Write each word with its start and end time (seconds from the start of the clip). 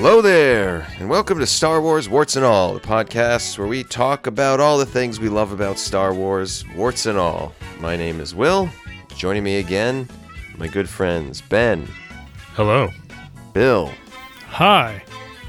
Hello 0.00 0.22
there, 0.22 0.86
and 1.00 1.10
welcome 1.10 1.40
to 1.40 1.46
Star 1.46 1.82
Wars 1.82 2.08
Warts 2.08 2.36
and 2.36 2.44
All, 2.44 2.72
the 2.72 2.78
podcast 2.78 3.58
where 3.58 3.66
we 3.66 3.82
talk 3.82 4.28
about 4.28 4.60
all 4.60 4.78
the 4.78 4.86
things 4.86 5.18
we 5.18 5.28
love 5.28 5.50
about 5.50 5.76
Star 5.76 6.14
Wars, 6.14 6.64
warts 6.76 7.06
and 7.06 7.18
all. 7.18 7.52
My 7.80 7.96
name 7.96 8.20
is 8.20 8.32
Will. 8.32 8.70
Joining 9.16 9.42
me 9.42 9.58
again, 9.58 10.08
my 10.56 10.68
good 10.68 10.88
friends 10.88 11.40
Ben, 11.40 11.88
Hello. 12.54 12.90
Bill, 13.52 13.92
Hi. 14.46 15.02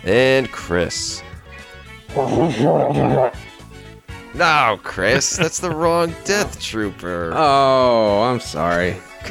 and 0.04 0.52
Chris. 0.52 1.22
No, 4.34 4.80
Chris, 4.82 5.38
that's 5.38 5.60
the 5.60 5.70
wrong 5.70 6.16
Death 6.26 6.60
Trooper. 6.60 7.34
Oh, 7.36 8.24
I'm 8.24 8.40
sorry. 8.40 8.98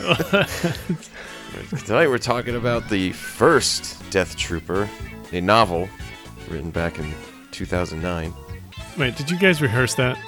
Tonight 1.84 2.06
we're 2.06 2.18
talking 2.18 2.54
about 2.54 2.88
the 2.88 3.10
first 3.10 3.97
Death 4.10 4.36
Trooper, 4.36 4.88
a 5.32 5.40
novel 5.40 5.88
written 6.48 6.70
back 6.70 6.98
in 6.98 7.12
2009. 7.52 8.32
Wait, 8.96 9.16
did 9.16 9.30
you 9.30 9.38
guys 9.38 9.60
rehearse 9.60 9.94
that? 9.96 10.18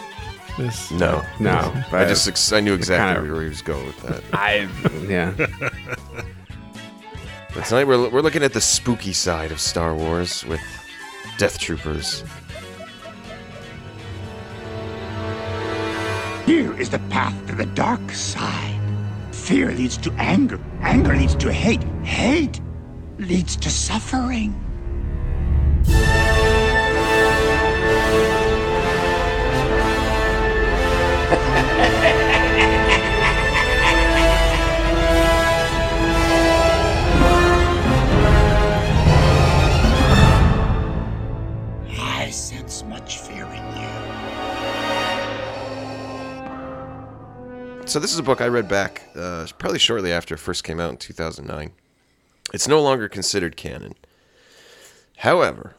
This 0.59 0.91
No, 0.91 1.23
No, 1.39 1.73
I 1.93 2.05
just 2.05 2.27
ex- 2.29 2.53
I 2.53 2.61
knew 2.61 2.75
exactly 2.75 3.15
kinda- 3.23 3.33
where 3.33 3.43
he 3.43 3.49
was 3.49 3.63
going 3.63 3.87
with 3.87 4.03
that. 4.03 4.23
I 4.33 4.69
yeah. 5.09 5.33
But 7.53 7.65
tonight 7.65 7.89
we're, 7.89 8.09
we're 8.11 8.21
looking 8.21 8.45
at 8.45 8.53
the 8.53 8.61
spooky 8.61 9.13
side 9.13 9.51
of 9.51 9.59
Star 9.61 9.93
Wars 9.93 10.45
with 10.45 10.61
Death 11.37 11.59
Troopers. 11.59 12.23
Here 16.47 16.73
is 16.79 16.91
the 16.91 17.01
path 17.11 17.35
to 17.49 17.57
the 17.57 17.67
dark 17.67 18.13
side. 18.13 18.81
Fear 19.33 19.73
leads 19.73 19.97
to 19.99 20.13
anger. 20.13 20.61
Anger 20.83 21.17
leads 21.17 21.35
to 21.37 21.53
hate. 21.53 21.83
Hate 22.05 22.61
leads 23.21 23.55
to 23.57 23.71
suffering. 23.71 24.55
I 41.99 42.31
sense 42.31 42.83
much 42.85 43.19
fear 43.19 43.45
in 43.45 43.53
you. 43.53 43.89
So 47.87 47.99
this 47.99 48.13
is 48.13 48.19
a 48.19 48.23
book 48.23 48.41
I 48.41 48.49
read 48.49 48.69
back 48.69 49.03
uh, 49.15 49.47
probably 49.59 49.79
shortly 49.79 50.13
after 50.13 50.35
it 50.35 50.39
first 50.39 50.65
came 50.65 50.81
out 50.81 50.91
in 50.91 50.97
2009. 50.97 51.73
It's 52.53 52.69
no 52.69 52.81
longer 52.83 53.09
considered 53.09 53.57
canon. 53.57 53.95
However, 55.19 55.77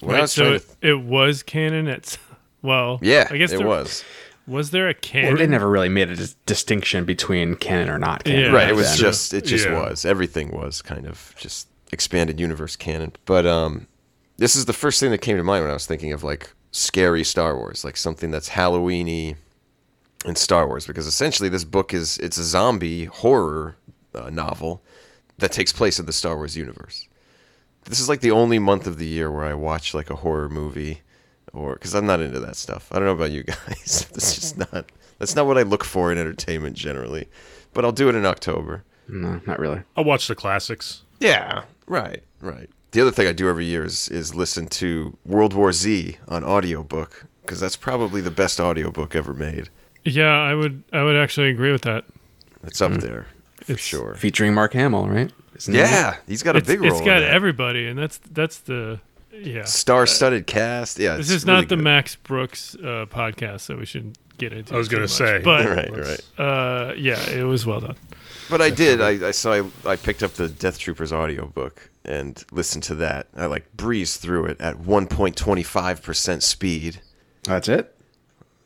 when 0.00 0.14
I 0.16 0.18
Wait, 0.18 0.22
was 0.22 0.32
so 0.32 0.52
it, 0.54 0.80
to, 0.80 0.88
it 0.88 1.00
was 1.00 1.42
canon 1.42 1.86
It's 1.88 2.18
well, 2.62 2.98
yeah, 3.02 3.28
I 3.30 3.36
guess 3.36 3.52
it 3.52 3.58
there, 3.58 3.66
was 3.66 4.04
Was 4.46 4.70
there 4.70 4.88
a 4.88 4.94
canon? 4.94 5.28
Well, 5.28 5.36
canon? 5.36 5.50
they 5.50 5.52
never 5.52 5.68
really 5.68 5.88
made 5.88 6.10
a 6.10 6.16
dis- 6.16 6.34
distinction 6.46 7.04
between 7.04 7.56
canon 7.56 7.90
or 7.90 7.98
not 7.98 8.24
canon. 8.24 8.40
Yeah. 8.40 8.52
right. 8.52 8.68
It 8.68 8.74
was 8.74 8.88
then. 8.90 8.98
just 8.98 9.34
it 9.34 9.44
just 9.44 9.66
Yeah. 9.66 9.80
was 9.90 10.04
everything 10.04 10.52
was 10.52 10.80
kind 10.82 11.06
of 11.06 11.34
just 11.38 11.68
expanded 11.92 12.40
universe 12.40 12.76
canon. 12.76 13.12
But 13.24 13.46
um, 13.46 13.86
this 14.36 14.56
is 14.56 14.64
the 14.64 14.72
first 14.72 15.00
thing 15.00 15.10
that 15.10 15.18
came 15.18 15.36
to 15.36 15.44
mind 15.44 15.62
when 15.64 15.70
I 15.70 15.74
was 15.74 15.86
thinking 15.86 16.12
of 16.12 16.22
like 16.24 16.52
scary 16.70 17.24
Star 17.24 17.56
Wars, 17.56 17.84
like 17.84 17.96
something 17.96 18.30
that's 18.30 18.50
Halloweeny 18.50 19.36
in 20.24 20.36
Star 20.36 20.66
Wars, 20.66 20.86
because 20.86 21.06
essentially 21.06 21.48
this 21.48 21.64
book 21.64 21.92
is 21.92 22.16
it's 22.18 22.38
a 22.38 22.44
zombie 22.44 23.04
horror 23.06 23.76
uh, 24.14 24.30
novel 24.30 24.82
that 25.38 25.52
takes 25.52 25.72
place 25.72 25.98
in 25.98 26.06
the 26.06 26.12
Star 26.12 26.36
Wars 26.36 26.56
universe. 26.56 27.08
This 27.84 28.00
is 28.00 28.08
like 28.08 28.20
the 28.20 28.30
only 28.30 28.58
month 28.58 28.86
of 28.86 28.98
the 28.98 29.06
year 29.06 29.30
where 29.30 29.44
I 29.44 29.54
watch 29.54 29.94
like 29.94 30.10
a 30.10 30.16
horror 30.16 30.48
movie, 30.48 31.02
or 31.52 31.74
because 31.74 31.94
I'm 31.94 32.06
not 32.06 32.20
into 32.20 32.40
that 32.40 32.56
stuff. 32.56 32.88
I 32.90 32.96
don't 32.96 33.06
know 33.06 33.12
about 33.12 33.30
you 33.30 33.42
guys. 33.44 34.06
That's 34.12 34.34
just 34.34 34.58
not 34.58 34.90
that's 35.18 35.36
not 35.36 35.46
what 35.46 35.58
I 35.58 35.62
look 35.62 35.84
for 35.84 36.10
in 36.10 36.18
entertainment 36.18 36.76
generally. 36.76 37.28
But 37.72 37.84
I'll 37.84 37.92
do 37.92 38.08
it 38.08 38.14
in 38.14 38.26
October. 38.26 38.84
No, 39.08 39.40
not 39.46 39.58
really. 39.58 39.82
I'll 39.96 40.04
watch 40.04 40.28
the 40.28 40.34
classics. 40.34 41.02
Yeah, 41.20 41.64
right, 41.86 42.22
right. 42.40 42.70
The 42.92 43.00
other 43.00 43.10
thing 43.10 43.26
I 43.26 43.32
do 43.32 43.48
every 43.48 43.64
year 43.64 43.84
is 43.84 44.08
is 44.08 44.34
listen 44.34 44.68
to 44.68 45.16
World 45.24 45.52
War 45.52 45.72
Z 45.72 46.16
on 46.28 46.44
audiobook 46.44 47.26
because 47.42 47.60
that's 47.60 47.76
probably 47.76 48.20
the 48.20 48.30
best 48.30 48.60
audiobook 48.60 49.14
ever 49.14 49.34
made. 49.34 49.68
yeah, 50.04 50.30
I 50.30 50.54
would 50.54 50.82
I 50.92 51.02
would 51.02 51.16
actually 51.16 51.50
agree 51.50 51.72
with 51.72 51.82
that. 51.82 52.04
It's 52.62 52.80
up 52.80 52.92
hmm. 52.92 53.00
there 53.00 53.26
for 53.26 53.33
It's- 53.68 53.78
sure. 53.84 54.14
Featuring 54.16 54.54
Mark 54.54 54.72
Hamill, 54.74 55.08
right? 55.08 55.32
Isn't 55.56 55.74
he? 55.74 55.80
Yeah, 55.80 56.16
he's 56.26 56.42
got 56.42 56.56
a 56.56 56.58
It's, 56.58 56.66
big 56.68 56.80
role. 56.80 56.90
it's 56.90 57.00
got 57.00 57.22
in 57.22 57.28
everybody, 57.28 57.86
and 57.86 57.98
that's 57.98 58.18
that's 58.32 58.58
the 58.58 59.00
yeah. 59.32 59.64
star-studded 59.64 60.46
cast. 60.46 60.98
Yeah, 60.98 61.16
This 61.16 61.30
is 61.30 61.44
really 61.44 61.60
not 61.62 61.68
the 61.68 61.76
good. 61.76 61.84
Max 61.84 62.16
Brooks 62.16 62.74
uh, 62.76 63.06
podcast 63.08 63.66
that 63.68 63.78
we 63.78 63.86
should 63.86 64.18
get 64.38 64.52
into. 64.52 64.74
I 64.74 64.78
was 64.78 64.88
gonna 64.88 65.06
say. 65.08 65.40
but 65.44 65.64
right, 65.68 65.90
right. 65.90 66.20
uh, 66.38 66.92
yeah, 66.96 67.20
it 67.30 67.44
was 67.44 67.64
well 67.64 67.80
done. 67.80 67.96
But 68.50 68.60
I 68.60 68.70
did. 68.70 69.00
I, 69.00 69.28
I 69.28 69.30
so 69.30 69.70
I, 69.86 69.90
I 69.92 69.96
picked 69.96 70.22
up 70.22 70.32
the 70.34 70.48
Death 70.48 70.78
Troopers 70.78 71.12
audiobook 71.12 71.88
and 72.04 72.44
listened 72.50 72.82
to 72.84 72.94
that. 72.96 73.28
I 73.36 73.46
like 73.46 73.74
breezed 73.76 74.20
through 74.20 74.46
it 74.46 74.60
at 74.60 74.76
1.25 74.78 76.02
percent 76.02 76.42
speed. 76.42 77.00
That's 77.44 77.68
it. 77.68 77.94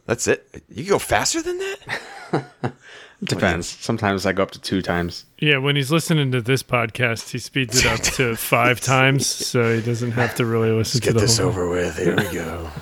That's 0.06 0.26
it. 0.26 0.62
You 0.70 0.84
can 0.84 0.91
go 0.92 0.98
faster 0.98 1.42
than 1.42 1.58
that. 1.58 2.72
Depends. 3.24 3.66
Sometimes 3.66 4.24
I 4.26 4.32
go 4.32 4.44
up 4.44 4.52
to 4.52 4.60
two 4.60 4.80
times. 4.80 5.24
Yeah, 5.38 5.58
when 5.58 5.74
he's 5.74 5.90
listening 5.90 6.30
to 6.32 6.40
this 6.40 6.62
podcast, 6.62 7.30
he 7.30 7.38
speeds 7.40 7.84
it 7.84 7.86
up 7.86 8.00
to 8.14 8.36
five 8.36 8.80
times, 8.80 9.26
so 9.26 9.74
he 9.74 9.82
doesn't 9.82 10.12
have 10.12 10.36
to 10.36 10.46
really 10.46 10.70
listen 10.70 11.00
to 11.00 11.06
Get 11.08 11.14
the 11.14 11.20
this 11.20 11.38
whole. 11.38 11.48
over 11.48 11.68
with. 11.68 11.96
Here 11.98 12.16
we 12.16 12.32
go. 12.32 12.70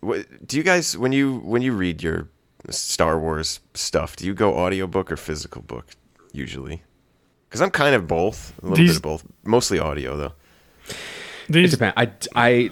What- 0.00 0.46
do 0.46 0.56
you 0.58 0.62
guys 0.62 0.96
when 0.98 1.12
you 1.12 1.38
when 1.38 1.62
you 1.62 1.72
read 1.72 2.02
your 2.02 2.28
Star 2.70 3.18
Wars 3.18 3.60
stuff, 3.74 4.16
do 4.16 4.26
you 4.26 4.34
go 4.34 4.54
audiobook 4.54 5.10
or 5.12 5.16
physical 5.16 5.62
book 5.62 5.86
usually? 6.32 6.82
Because 7.48 7.60
I'm 7.62 7.70
kind 7.70 7.94
of 7.94 8.06
both, 8.06 8.52
a 8.58 8.62
little 8.62 8.76
These- 8.76 8.90
bit 8.90 8.96
of 8.96 9.02
both, 9.02 9.24
mostly 9.44 9.78
audio 9.78 10.16
though. 10.16 10.32
It 10.88 10.96
These 11.48 11.70
depends. 11.72 11.94
I, 11.96 12.10
I 12.34 12.70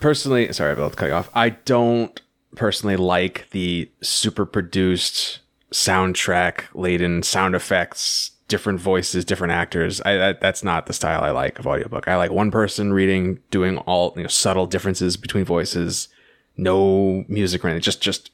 personally, 0.00 0.52
sorry, 0.52 0.78
I'll 0.80 0.90
cut 0.90 1.06
you 1.06 1.12
off. 1.14 1.30
I 1.34 1.50
don't 1.50 2.20
personally 2.56 2.96
like 2.96 3.48
the 3.50 3.90
super 4.02 4.44
produced 4.46 5.40
soundtrack 5.74 6.64
laden 6.72 7.22
sound 7.22 7.54
effects, 7.54 8.30
different 8.48 8.80
voices, 8.80 9.24
different 9.24 9.52
actors. 9.52 10.00
I 10.02 10.14
that, 10.14 10.40
that's 10.40 10.62
not 10.62 10.86
the 10.86 10.92
style 10.92 11.22
I 11.22 11.30
like 11.30 11.58
of 11.58 11.66
audiobook. 11.66 12.06
I 12.06 12.16
like 12.16 12.30
one 12.30 12.50
person 12.50 12.92
reading, 12.92 13.40
doing 13.50 13.78
all 13.78 14.14
you 14.16 14.22
know 14.22 14.28
subtle 14.28 14.66
differences 14.66 15.16
between 15.16 15.44
voices, 15.44 16.08
no 16.56 17.24
music 17.28 17.64
or 17.64 17.68
anything. 17.68 17.82
Just 17.82 18.00
just 18.00 18.30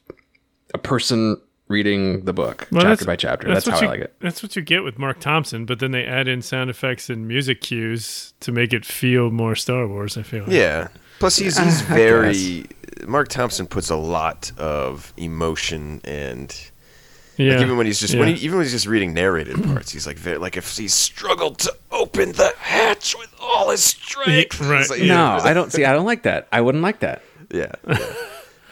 a 0.75 0.79
person 0.79 1.41
reading 1.69 2.25
the 2.25 2.33
book 2.33 2.69
Well, 2.71 2.83
chapter 2.83 3.05
by 3.05 3.17
chapter. 3.17 3.49
That's, 3.49 3.65
what 3.65 3.77
how 3.77 3.81
you, 3.83 3.87
I 3.87 3.91
like 3.91 4.01
it. 4.01 4.15
That's 4.21 4.43
what 4.43 4.55
you 4.57 4.63
get 4.63 4.83
with 4.83 4.99
Marc 4.99 5.21
Thompson, 5.21 5.65
but 5.65 5.79
then 5.79 5.93
they 5.93 6.05
add 6.05 6.29
in 6.29 6.43
sound 6.43 6.69
effects 6.69 7.09
and 7.09 7.27
music 7.27 7.61
cues 7.61 8.35
to 8.41 8.53
make 8.53 8.73
it 8.73 8.85
feel 8.85 9.31
more 9.31 9.57
Star 9.57 9.89
Wars. 9.89 10.19
I 10.19 10.23
feel. 10.23 10.43
Like. 10.43 10.53
Yeah. 10.53 10.89
Plus, 11.19 11.37
he's 11.37 11.57
he's 11.57 11.81
I 11.91 11.95
very. 11.95 12.67
Marc 13.07 13.29
Thompson 13.29 13.67
puts 13.67 13.89
a 13.89 13.97
lot 13.97 14.53
of 14.59 15.15
emotion 15.17 16.03
and 16.05 16.70
yeah. 17.41 17.55
like 17.55 17.63
even 17.63 17.77
when 17.77 17.87
he's 17.87 17.99
just 18.01 18.15
when 18.15 18.29
he, 18.35 18.45
even 18.45 18.59
when 18.59 18.65
he's 18.65 18.73
just 18.73 18.87
reading 18.87 19.15
narrated 19.15 19.63
parts, 19.65 19.91
he's 19.93 20.07
like 20.07 20.19
very, 20.19 20.39
like 20.39 20.57
if 20.57 20.77
he 20.77 20.89
struggled 20.89 21.59
to 21.61 21.75
open 21.91 22.33
the 22.33 22.53
hatch 22.59 23.17
with 23.19 23.35
all 23.41 23.71
his 23.71 23.83
strength. 23.83 24.61
right. 24.61 24.89
Like, 24.89 25.01
No, 25.01 25.07
yeah, 25.07 25.37
I 25.43 25.55
don't 25.55 25.73
see. 25.73 25.85
I 25.85 25.93
don't 25.93 26.07
like 26.07 26.23
that. 26.25 26.49
I 26.53 26.61
wouldn't 26.61 26.83
like 26.83 27.01
that. 27.01 27.23
Yeah, 27.53 27.73
yeah. 27.89 27.97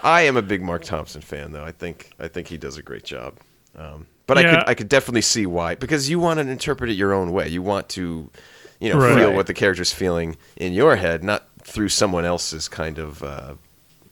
I 0.05 0.21
am 0.23 0.37
a 0.37 0.43
big 0.43 0.63
Marc 0.63 0.85
Thompson 0.85 1.21
fan, 1.21 1.51
though. 1.51 1.65
I 1.65 1.73
think 1.73 2.11
I 2.21 2.29
think 2.29 2.47
he 2.47 2.57
does 2.57 2.77
a 2.77 2.83
great 2.83 3.03
job. 3.03 3.35
Um, 3.77 4.07
but 4.29 4.39
I 4.39 4.43
could 4.45 4.63
I 4.69 4.75
could 4.75 4.89
definitely 4.89 5.23
see 5.23 5.47
why 5.47 5.75
because 5.75 6.09
you 6.09 6.21
want 6.21 6.39
to 6.39 6.49
interpret 6.49 6.89
it 6.91 6.95
your 6.95 7.13
own 7.13 7.33
way. 7.33 7.49
You 7.49 7.61
want 7.61 7.89
to, 7.91 8.31
you 8.79 8.91
know, 8.93 9.01
Right. 9.01 9.17
feel 9.17 9.33
what 9.33 9.49
the 9.49 9.55
character's 9.55 9.93
feeling 9.93 10.37
in 10.57 10.73
your 10.75 10.95
head, 10.95 11.25
not 11.25 11.49
through 11.65 11.89
someone 11.89 12.25
else's 12.25 12.69
kind 12.69 12.99
of 13.01 13.21
uh, 13.25 13.55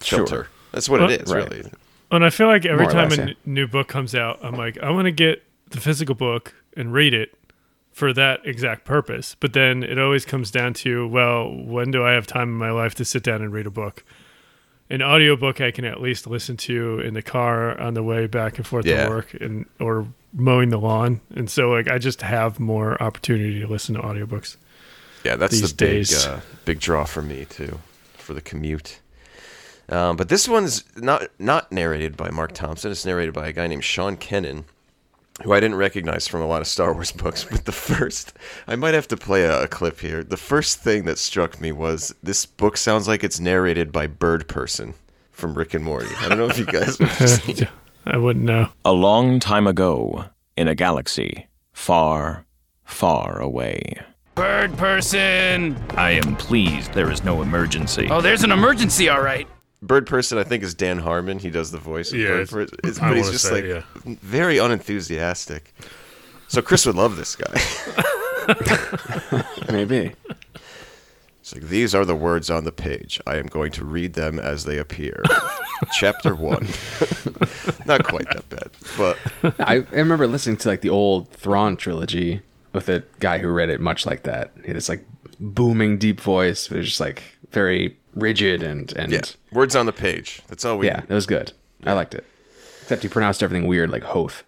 filter. 0.01 0.27
Sure. 0.27 0.49
That's 0.73 0.89
what 0.89 1.01
Well, 1.01 1.11
it 1.11 1.23
is, 1.23 1.33
right. 1.33 1.49
really. 1.49 1.71
And 2.11 2.25
I 2.25 2.31
feel 2.31 2.47
like 2.47 2.65
every 2.65 2.85
More 2.85 2.93
time 2.93 3.09
less, 3.09 3.19
a 3.19 3.23
yeah. 3.23 3.29
n- 3.31 3.37
new 3.45 3.67
book 3.67 3.89
comes 3.89 4.15
out, 4.15 4.39
I'm 4.43 4.55
like, 4.55 4.79
I 4.79 4.91
want 4.91 5.07
to 5.07 5.13
get 5.13 5.43
the 5.71 5.81
physical 5.81 6.15
book 6.15 6.55
and 6.77 6.93
read 6.93 7.13
it 7.15 7.35
for 7.93 8.13
that 8.13 8.41
exact 8.47 8.85
purpose. 8.85 9.35
But 9.41 9.55
then 9.55 9.83
it 9.83 9.99
always 9.99 10.25
comes 10.25 10.51
down 10.51 10.75
to, 10.75 11.09
well, 11.09 11.51
when 11.53 11.91
do 11.91 12.05
I 12.05 12.13
have 12.13 12.27
time 12.27 12.49
in 12.51 12.55
my 12.55 12.71
life 12.71 12.95
to 12.97 13.05
sit 13.05 13.23
down 13.23 13.43
and 13.43 13.53
read 13.53 13.67
a 13.67 13.71
book? 13.71 14.05
An 14.89 15.03
audiobook 15.03 15.61
I 15.61 15.73
can 15.73 15.85
at 15.85 16.01
least 16.01 16.29
listen 16.29 16.57
to 16.59 17.01
in 17.01 17.15
the 17.15 17.23
car 17.23 17.77
on 17.81 17.95
the 17.95 18.05
way 18.05 18.29
back 18.29 18.57
and 18.59 18.65
forth 18.67 18.87
Yeah. 18.87 19.05
to 19.05 19.11
work 19.11 19.35
and 19.35 19.67
or 19.81 20.07
mowing 20.33 20.69
the 20.69 20.79
lawn. 20.79 21.21
And 21.35 21.51
so 21.51 21.71
like 21.71 21.89
I 21.89 21.99
just 21.99 22.23
have 22.23 22.61
more 22.61 23.03
opportunity 23.03 23.59
to 23.61 23.67
listen 23.67 23.97
to 23.97 24.01
audiobooks. 24.03 24.57
Yeah, 25.25 25.35
that's 25.35 25.59
These 25.61 25.71
the 25.73 25.85
big 25.85 25.91
days. 25.91 26.25
uh, 26.27 26.41
big 26.65 26.79
draw 26.79 27.03
for 27.05 27.21
me 27.23 27.47
too, 27.47 27.81
for 28.17 28.33
the 28.33 28.41
commute. 28.41 29.01
Um, 29.89 30.17
but 30.17 30.29
this 30.29 30.49
one's 30.49 30.85
not 30.97 31.29
not 31.39 31.71
narrated 31.71 32.17
by 32.17 32.31
Marc 32.31 32.53
Thompson. 32.53 32.91
It's 32.91 33.05
narrated 33.07 33.35
by 33.35 33.49
a 33.49 33.53
guy 33.53 33.67
named 33.67 33.85
Sean 33.85 34.17
Kenin, 34.17 34.65
who 35.43 35.53
I 35.53 35.61
didn't 35.61 35.77
recognize 35.77 36.27
from 36.27 36.43
a 36.43 36.47
lot 36.47 36.61
of 36.61 36.67
Star 36.67 36.93
Wars 36.93 37.13
books. 37.23 37.45
But 37.45 37.65
the 37.65 37.73
first, 37.73 38.33
I 38.67 38.77
might 38.77 38.95
have 38.95 39.09
to 39.09 39.17
play 39.17 39.45
a, 39.45 39.63
a 39.65 39.69
clip 39.69 40.01
here. 40.01 40.25
The 40.25 40.37
first 40.37 40.81
thing 40.81 41.05
that 41.05 41.19
struck 41.19 41.61
me 41.61 41.73
was 41.73 42.15
this 42.23 42.47
book 42.47 42.77
sounds 42.77 43.07
like 43.07 43.23
it's 43.23 43.39
narrated 43.39 43.93
by 43.93 44.07
Bird 44.07 44.49
Person 44.49 44.95
from 45.31 45.55
Rick 45.55 45.75
and 45.75 45.85
Morty. 45.85 46.09
I 46.19 46.29
don't 46.29 46.39
know 46.39 46.49
if 46.49 46.59
you 46.59 46.65
guys 46.65 46.99
I 48.07 48.17
wouldn't 48.17 48.45
know. 48.45 48.69
A 48.85 48.93
long 48.93 49.41
time 49.41 49.67
ago, 49.67 50.25
in 50.57 50.69
a 50.69 50.75
galaxy 50.75 51.47
far, 51.73 52.47
far 52.85 53.41
away. 53.41 54.01
Bird 54.35 54.77
person! 54.77 55.77
I 55.91 56.11
am 56.11 56.37
pleased 56.37 56.93
there 56.93 57.11
is 57.11 57.25
no 57.25 57.43
emergency. 57.43 58.09
Oh, 58.11 58.21
there's 58.21 58.45
an 58.45 58.53
emergency, 58.53 59.09
all 59.09 59.23
right. 59.23 59.47
Bird 59.83 60.07
Person, 60.07 60.39
I 60.39 60.45
think, 60.45 60.63
is 60.63 60.75
Dan 60.75 60.99
Harmon. 60.99 61.39
He 61.39 61.51
does 61.51 61.71
the 61.71 61.79
voice. 61.79 62.13
Of 62.13 62.19
Yeah, 62.19 62.29
Bird 62.29 62.41
it's- 62.41 62.51
Person. 62.53 62.79
It's- 62.85 62.99
I 63.01 63.09
but 63.09 63.17
he's 63.19 63.31
just 63.31 63.45
say, 63.45 63.53
like 63.53 63.65
yeah. 63.65 63.83
very 64.23 64.59
unenthusiastic. 64.59 65.75
So 66.49 66.63
Chris 66.63 66.87
would 66.87 66.95
love 66.97 67.17
this 67.17 67.37
guy. 67.37 67.61
Maybe. 69.73 70.13
It's 71.41 71.55
like 71.55 71.65
these 71.65 71.95
are 71.95 72.05
the 72.05 72.15
words 72.17 72.51
on 72.51 72.65
the 72.65 72.73
page. 72.73 73.21
I 73.27 73.37
am 73.37 73.47
going 73.47 73.71
to 73.73 73.85
read 73.85 74.15
them 74.15 74.39
as 74.39 74.65
they 74.65 74.79
appear. 74.79 75.23
Chapter 75.99 76.35
one. 76.35 76.65
Not 77.87 78.05
quite 78.05 78.27
that 78.31 78.45
bad, 78.49 78.71
but 78.97 79.19
I, 79.61 79.75
I 79.77 79.97
remember 79.97 80.27
listening 80.27 80.57
to 80.59 80.69
like 80.69 80.81
the 80.81 80.89
old 80.91 81.29
Thrawn 81.31 81.77
trilogy 81.77 82.41
with 82.73 82.89
a 82.89 83.05
guy 83.21 83.39
who 83.39 83.49
read 83.49 83.69
it 83.71 83.81
much 83.81 84.07
like 84.07 84.23
that. 84.25 84.53
It's 84.65 84.89
like 84.89 85.05
booming 85.41 85.99
deep 85.99 86.21
voice, 86.21 86.69
but 86.69 86.77
it 86.77 86.79
was 86.79 86.89
just 86.89 87.01
like 87.01 87.23
very 87.51 87.97
rigid 88.15 88.63
and 88.63 88.93
and 88.97 89.13
yeah, 89.13 89.21
words 89.53 89.77
on 89.77 89.87
the 89.87 89.93
page. 89.93 90.43
That's 90.49 90.65
all 90.65 90.79
we. 90.79 90.87
yeah, 90.87 91.03
it 91.09 91.15
was 91.15 91.27
good. 91.27 91.53
I 91.85 91.93
liked 91.93 92.15
it. 92.15 92.25
Except 92.83 93.03
he 93.03 93.09
pronounced 93.09 93.43
everything 93.43 93.67
weird 93.67 93.91
like 93.91 94.03
Hoth. 94.05 94.45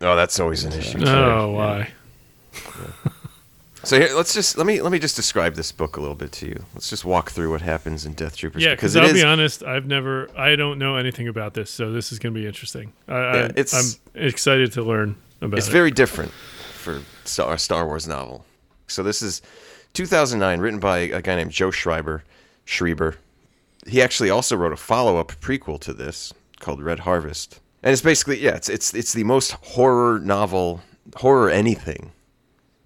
Oh, 0.00 0.16
that's 0.16 0.38
always 0.40 0.64
an 0.64 0.72
issue. 0.72 0.98
Oh, 1.00 1.04
too. 1.04 1.10
Oh, 1.10 1.50
why? 1.52 1.90
So 3.82 3.98
here, 3.98 4.10
let's 4.14 4.34
just 4.34 4.58
let 4.58 4.66
me 4.66 4.82
let 4.82 4.92
me 4.92 4.98
just 4.98 5.16
describe 5.16 5.54
this 5.54 5.72
book 5.72 5.96
a 5.96 6.00
little 6.00 6.14
bit 6.14 6.32
to 6.32 6.46
you. 6.46 6.64
Let's 6.74 6.90
just 6.90 7.04
walk 7.06 7.30
through 7.30 7.50
what 7.50 7.62
happens 7.62 8.04
in 8.04 8.12
Death 8.12 8.36
Troopers 8.36 8.62
Yeah, 8.62 8.74
because 8.74 8.92
because 8.92 9.08
I'll 9.08 9.16
is 9.16 9.22
be 9.22 9.26
honest, 9.26 9.62
I've 9.62 9.86
never, 9.86 10.28
I 10.36 10.54
don't 10.54 10.78
know 10.78 10.96
anything 10.96 11.28
about 11.28 11.54
this, 11.54 11.70
so 11.70 11.90
this 11.90 12.12
is 12.12 12.18
going 12.18 12.34
to 12.34 12.40
be 12.40 12.46
interesting. 12.46 12.92
I, 13.08 13.12
Yeah, 13.12 13.28
I, 13.28 13.44
it's- 13.56 13.98
I'm 14.14 14.22
excited 14.22 14.72
to 14.72 14.82
learn 14.82 15.16
about 15.40 15.54
it. 15.54 15.58
It's 15.60 15.68
it. 15.68 15.72
very 15.72 15.90
different 15.90 16.30
for 16.32 17.00
a 17.38 17.58
Star 17.58 17.86
Wars 17.86 18.06
novel. 18.06 18.44
So 18.86 19.02
this 19.02 19.22
is 19.22 19.40
2009, 19.94 20.60
written 20.60 20.80
by 20.80 20.98
a 20.98 21.22
guy 21.22 21.36
named 21.36 21.50
Joe 21.50 21.70
Schreiber. 21.70 22.22
Schreiber. 22.64 23.16
He 23.86 24.00
actually 24.02 24.30
also 24.30 24.56
wrote 24.56 24.72
a 24.72 24.76
follow-up 24.76 25.32
prequel 25.40 25.80
to 25.80 25.92
this 25.92 26.32
called 26.60 26.82
Red 26.82 27.00
Harvest, 27.00 27.60
and 27.82 27.92
it's 27.92 28.02
basically 28.02 28.38
yeah, 28.38 28.54
it's 28.54 28.68
it's 28.68 28.94
it's 28.94 29.12
the 29.12 29.24
most 29.24 29.52
horror 29.52 30.18
novel, 30.20 30.82
horror 31.16 31.50
anything. 31.50 32.12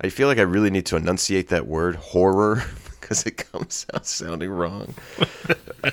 I 0.00 0.08
feel 0.08 0.28
like 0.28 0.38
I 0.38 0.42
really 0.42 0.70
need 0.70 0.86
to 0.86 0.96
enunciate 0.96 1.48
that 1.48 1.66
word 1.66 1.96
horror 1.96 2.62
because 3.00 3.26
it 3.26 3.36
comes 3.36 3.86
out 3.92 4.06
sounding 4.06 4.50
wrong. 4.50 4.94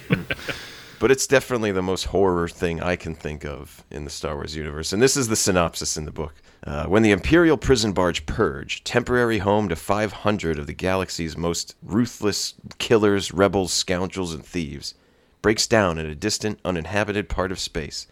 but 1.02 1.10
it's 1.10 1.26
definitely 1.26 1.72
the 1.72 1.82
most 1.82 2.04
horror 2.04 2.48
thing 2.48 2.80
I 2.80 2.96
can 2.96 3.16
think 3.16 3.44
of 3.44 3.84
in 3.90 4.04
the 4.04 4.12
Star 4.12 4.36
Wars 4.36 4.56
universe. 4.56 4.94
And 4.94 5.02
this 5.02 5.18
is 5.18 5.30
the 5.30 5.36
synopsis 5.36 5.98
in 5.98 6.06
the 6.06 6.12
book. 6.12 6.36
Uh, 6.64 6.86
when 6.86 7.02
the 7.02 7.10
Imperial 7.10 7.58
prison 7.58 7.92
barge 7.92 8.28
Purge, 8.28 8.84
temporary 8.84 9.40
home 9.40 9.68
to 9.70 9.76
500 9.76 10.60
of 10.60 10.68
the 10.68 10.74
galaxy's 10.74 11.36
most 11.36 11.76
ruthless 11.82 12.54
killers, 12.78 13.34
rebels, 13.34 13.74
scoundrels, 13.74 14.32
and 14.32 14.46
thieves, 14.46 14.94
breaks 15.42 15.66
down 15.66 15.98
in 15.98 16.06
a 16.06 16.14
distant, 16.14 16.60
uninhabited 16.64 17.28
part 17.28 17.52
of 17.52 17.58
space, 17.58 18.06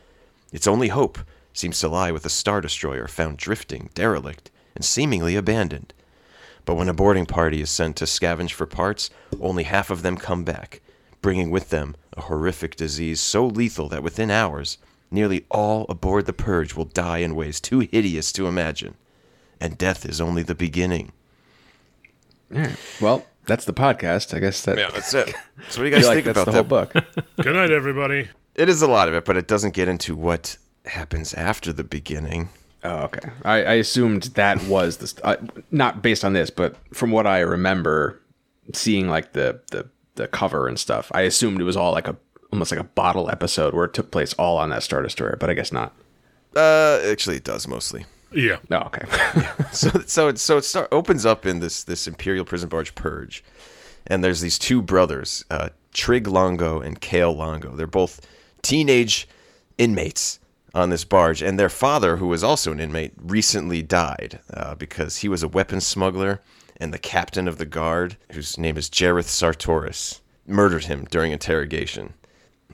its 0.52 0.66
only 0.66 0.88
hope 0.88 1.20
seems 1.54 1.80
to 1.82 1.88
lie 1.88 2.12
with 2.12 2.26
a 2.26 2.30
Star 2.30 2.60
Destroyer 2.60 3.08
found 3.08 3.38
drifting, 3.38 3.92
derelict, 3.94 4.50
and 4.74 4.84
seemingly 4.84 5.36
abandoned. 5.36 5.94
But 6.66 6.74
when 6.74 6.90
a 6.90 6.94
boarding 6.96 7.28
party 7.28 7.62
is 7.62 7.70
sent 7.70 7.98
to 7.98 8.06
scavenge 8.06 8.54
for 8.54 8.66
parts, 8.66 9.12
only 9.40 9.66
half 9.66 9.92
of 9.92 10.02
them 10.02 10.18
come 10.18 10.44
back, 10.44 10.82
bringing 11.22 11.52
with 11.52 11.70
them 11.70 11.96
a 12.20 12.24
horrific 12.24 12.76
disease 12.76 13.20
so 13.20 13.46
lethal 13.48 13.88
that 13.90 14.04
within 14.04 14.30
hours, 14.30 14.78
nearly 15.10 15.46
all 15.50 15.86
aboard 15.90 16.26
the 16.26 16.34
Purge 16.34 16.76
will 16.76 16.86
die 16.86 17.20
in 17.20 17.34
ways 17.36 17.60
too 17.60 17.80
hideous 17.80 18.32
to 18.34 18.48
imagine. 18.48 18.96
And 19.60 19.78
death 19.78 20.06
is 20.06 20.22
only 20.22 20.44
the 20.44 20.56
beginning. 20.56 21.12
All 22.54 22.62
right. 22.62 22.78
Well, 23.02 23.26
that's 23.46 23.66
the 23.66 23.74
podcast. 23.74 24.36
I 24.36 24.40
guess 24.40 24.64
that 24.66 24.78
Yeah, 24.78 24.90
that's 24.92 25.14
it. 25.14 25.34
So 25.70 25.82
what 25.82 25.86
do 25.86 25.86
you 25.86 25.88
I 25.88 25.90
guys 25.92 26.02
feel 26.02 26.10
like 26.10 26.24
think 26.24 26.26
that's 26.26 26.38
about 26.42 26.46
the 26.46 26.52
that 26.52 26.94
whole 26.94 27.14
book. 27.14 27.26
Good 27.42 27.56
night, 27.56 27.72
everybody. 27.72 28.28
It 28.56 28.70
is 28.70 28.82
a 28.82 28.88
lot 28.88 29.08
of 29.08 29.14
it, 29.14 29.26
but 29.26 29.38
it 29.38 29.48
doesn't 29.48 29.74
get 29.74 29.88
into 29.88 30.16
what 30.16 30.58
happens 30.86 31.34
after 31.34 31.72
the 31.74 31.84
beginning. 31.84 32.50
Oh, 32.84 33.04
okay. 33.04 33.30
I, 33.44 33.56
I 33.64 33.74
assumed 33.74 34.24
that 34.36 34.62
was 34.66 34.98
the 34.98 35.08
st- 35.08 35.26
uh, 35.26 35.38
not 35.72 36.02
based 36.02 36.24
on 36.24 36.34
this, 36.34 36.50
but 36.50 36.76
from 36.94 37.12
what 37.12 37.28
I 37.28 37.40
remember, 37.40 38.22
seeing 38.74 39.08
like 39.10 39.34
the 39.34 39.60
the 39.72 39.90
the 40.20 40.28
cover 40.28 40.68
and 40.68 40.80
stuff, 40.80 41.12
I 41.14 41.22
assumed 41.22 41.60
it 41.60 41.64
was 41.64 41.78
all 41.78 41.92
like 41.92 42.08
a 42.08 42.16
almost 42.52 42.72
like 42.72 42.80
a 42.80 42.84
bottle 42.84 43.30
episode 43.30 43.74
where 43.74 43.86
it 43.86 43.94
took 43.94 44.12
place 44.12 44.34
all 44.34 44.58
on 44.58 44.70
that 44.70 44.84
Star 44.84 45.02
Destroyer, 45.02 45.38
but 45.40 45.50
I 45.50 45.54
guess 45.54 45.72
not. 45.72 45.94
Uh, 46.56 47.00
actually, 47.06 47.38
it 47.38 47.44
does 47.44 47.68
mostly. 47.68 48.06
Yeah. 48.32 48.58
No, 48.70 48.80
okay. 48.82 49.06
so 49.72 49.90
so 50.06 50.28
it 50.28 50.38
so 50.38 50.58
it 50.58 50.66
start, 50.66 50.88
opens 50.92 51.26
up 51.26 51.46
in 51.46 51.60
this 51.60 51.84
this 51.84 52.08
imperial 52.08 52.46
prison 52.46 52.70
barge 52.70 52.94
purge, 52.96 53.44
and 54.08 54.24
there's 54.24 54.42
these 54.42 54.60
two 54.60 54.82
brothers, 54.82 55.46
uh, 55.50 55.70
Trig 55.94 56.28
Longo 56.28 56.80
and 56.80 57.00
Kale 57.02 57.36
Longo. 57.36 57.76
They're 57.76 57.88
both 57.88 58.26
teenage 58.62 59.28
inmates 59.78 60.40
on 60.74 60.90
this 60.90 61.04
barge, 61.04 61.42
and 61.42 61.58
their 61.58 61.70
father, 61.70 62.18
who 62.18 62.28
was 62.28 62.44
also 62.44 62.72
an 62.72 62.80
inmate, 62.80 63.14
recently 63.18 63.82
died 63.82 64.40
uh, 64.54 64.76
because 64.76 65.18
he 65.18 65.30
was 65.30 65.42
a 65.42 65.48
weapons 65.48 65.86
smuggler, 65.86 66.42
and 66.80 66.94
the 66.94 67.00
captain 67.00 67.48
of 67.48 67.58
the 67.58 67.66
guard, 67.66 68.18
whose 68.32 68.58
name 68.58 68.78
is 68.78 68.90
Jareth 68.90 69.28
Sartoris, 69.28 70.22
murdered 70.48 70.86
him 70.86 71.06
during 71.10 71.32
interrogation 71.32 72.14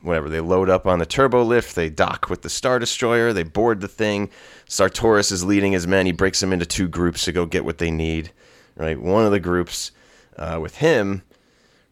whatever. 0.05 0.29
They 0.29 0.39
load 0.39 0.69
up 0.69 0.85
on 0.85 0.99
the 0.99 1.05
turbo 1.05 1.43
lift. 1.43 1.75
They 1.75 1.89
dock 1.89 2.29
with 2.29 2.41
the 2.41 2.49
Star 2.49 2.79
Destroyer. 2.79 3.33
They 3.33 3.43
board 3.43 3.81
the 3.81 3.87
thing. 3.87 4.29
Sartoris 4.67 5.31
is 5.31 5.43
leading 5.43 5.71
his 5.71 5.87
men. 5.87 6.05
He 6.05 6.11
breaks 6.11 6.39
them 6.39 6.53
into 6.53 6.65
two 6.65 6.87
groups 6.87 7.25
to 7.25 7.31
go 7.31 7.45
get 7.45 7.65
what 7.65 7.79
they 7.79 7.91
need. 7.91 8.31
Right. 8.75 8.99
One 8.99 9.25
of 9.25 9.31
the 9.31 9.39
groups, 9.39 9.91
uh, 10.37 10.59
with 10.61 10.77
him, 10.77 11.23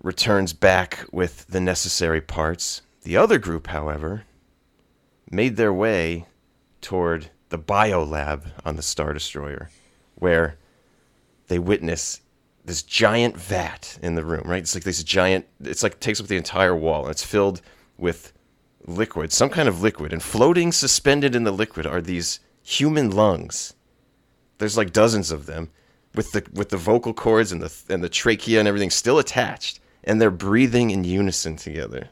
returns 0.02 0.54
back 0.54 1.06
with 1.12 1.48
the 1.48 1.62
necessary 1.62 2.22
parts. 2.22 2.82
The 3.04 3.18
other 3.18 3.40
group, 3.40 3.68
however, 3.68 4.24
made 5.32 5.56
their 5.56 5.74
way 5.74 6.26
toward 6.82 7.30
the 7.50 7.58
biolab 7.58 8.48
on 8.66 8.76
the 8.76 8.82
Star 8.82 9.14
Destroyer, 9.14 9.70
where 10.16 10.58
they 11.48 11.60
witness 11.60 12.22
this 12.66 12.84
giant 12.84 13.38
vat 13.38 13.98
in 14.02 14.16
the 14.16 14.24
room, 14.24 14.44
right? 14.46 14.62
It's 14.62 14.74
like 14.74 14.84
this 14.84 15.04
giant, 15.04 15.46
it's 15.62 15.84
like 15.84 16.00
takes 16.00 16.22
up 16.22 16.28
the 16.28 16.38
entire 16.38 16.76
wall, 16.76 17.04
and 17.04 17.12
it's 17.12 17.24
filled 17.24 17.62
with 17.98 18.34
liquid, 18.86 19.32
some 19.32 19.50
kind 19.50 19.68
of 19.68 19.82
liquid, 19.82 20.14
and 20.14 20.24
floating 20.24 20.72
suspended 20.72 21.36
in 21.36 21.44
the 21.44 21.52
liquid 21.52 21.86
are 21.86 22.02
these 22.02 22.40
human 22.62 23.12
lungs. 23.12 23.74
There's 24.58 24.78
like 24.78 24.94
dozens 24.94 25.32
of 25.32 25.46
them, 25.46 25.70
with 26.16 26.32
the 26.32 26.46
with 26.54 26.70
the 26.70 26.78
vocal 26.78 27.14
cords 27.14 27.52
and 27.52 27.62
the 27.62 27.74
and 27.90 28.04
the 28.04 28.10
trachea 28.10 28.60
and 28.60 28.68
everything 28.68 28.90
still 28.90 29.20
attached, 29.20 29.80
and 30.04 30.22
they're 30.22 30.32
breathing 30.32 30.92
in 30.92 31.04
unison 31.04 31.56
together. 31.56 32.10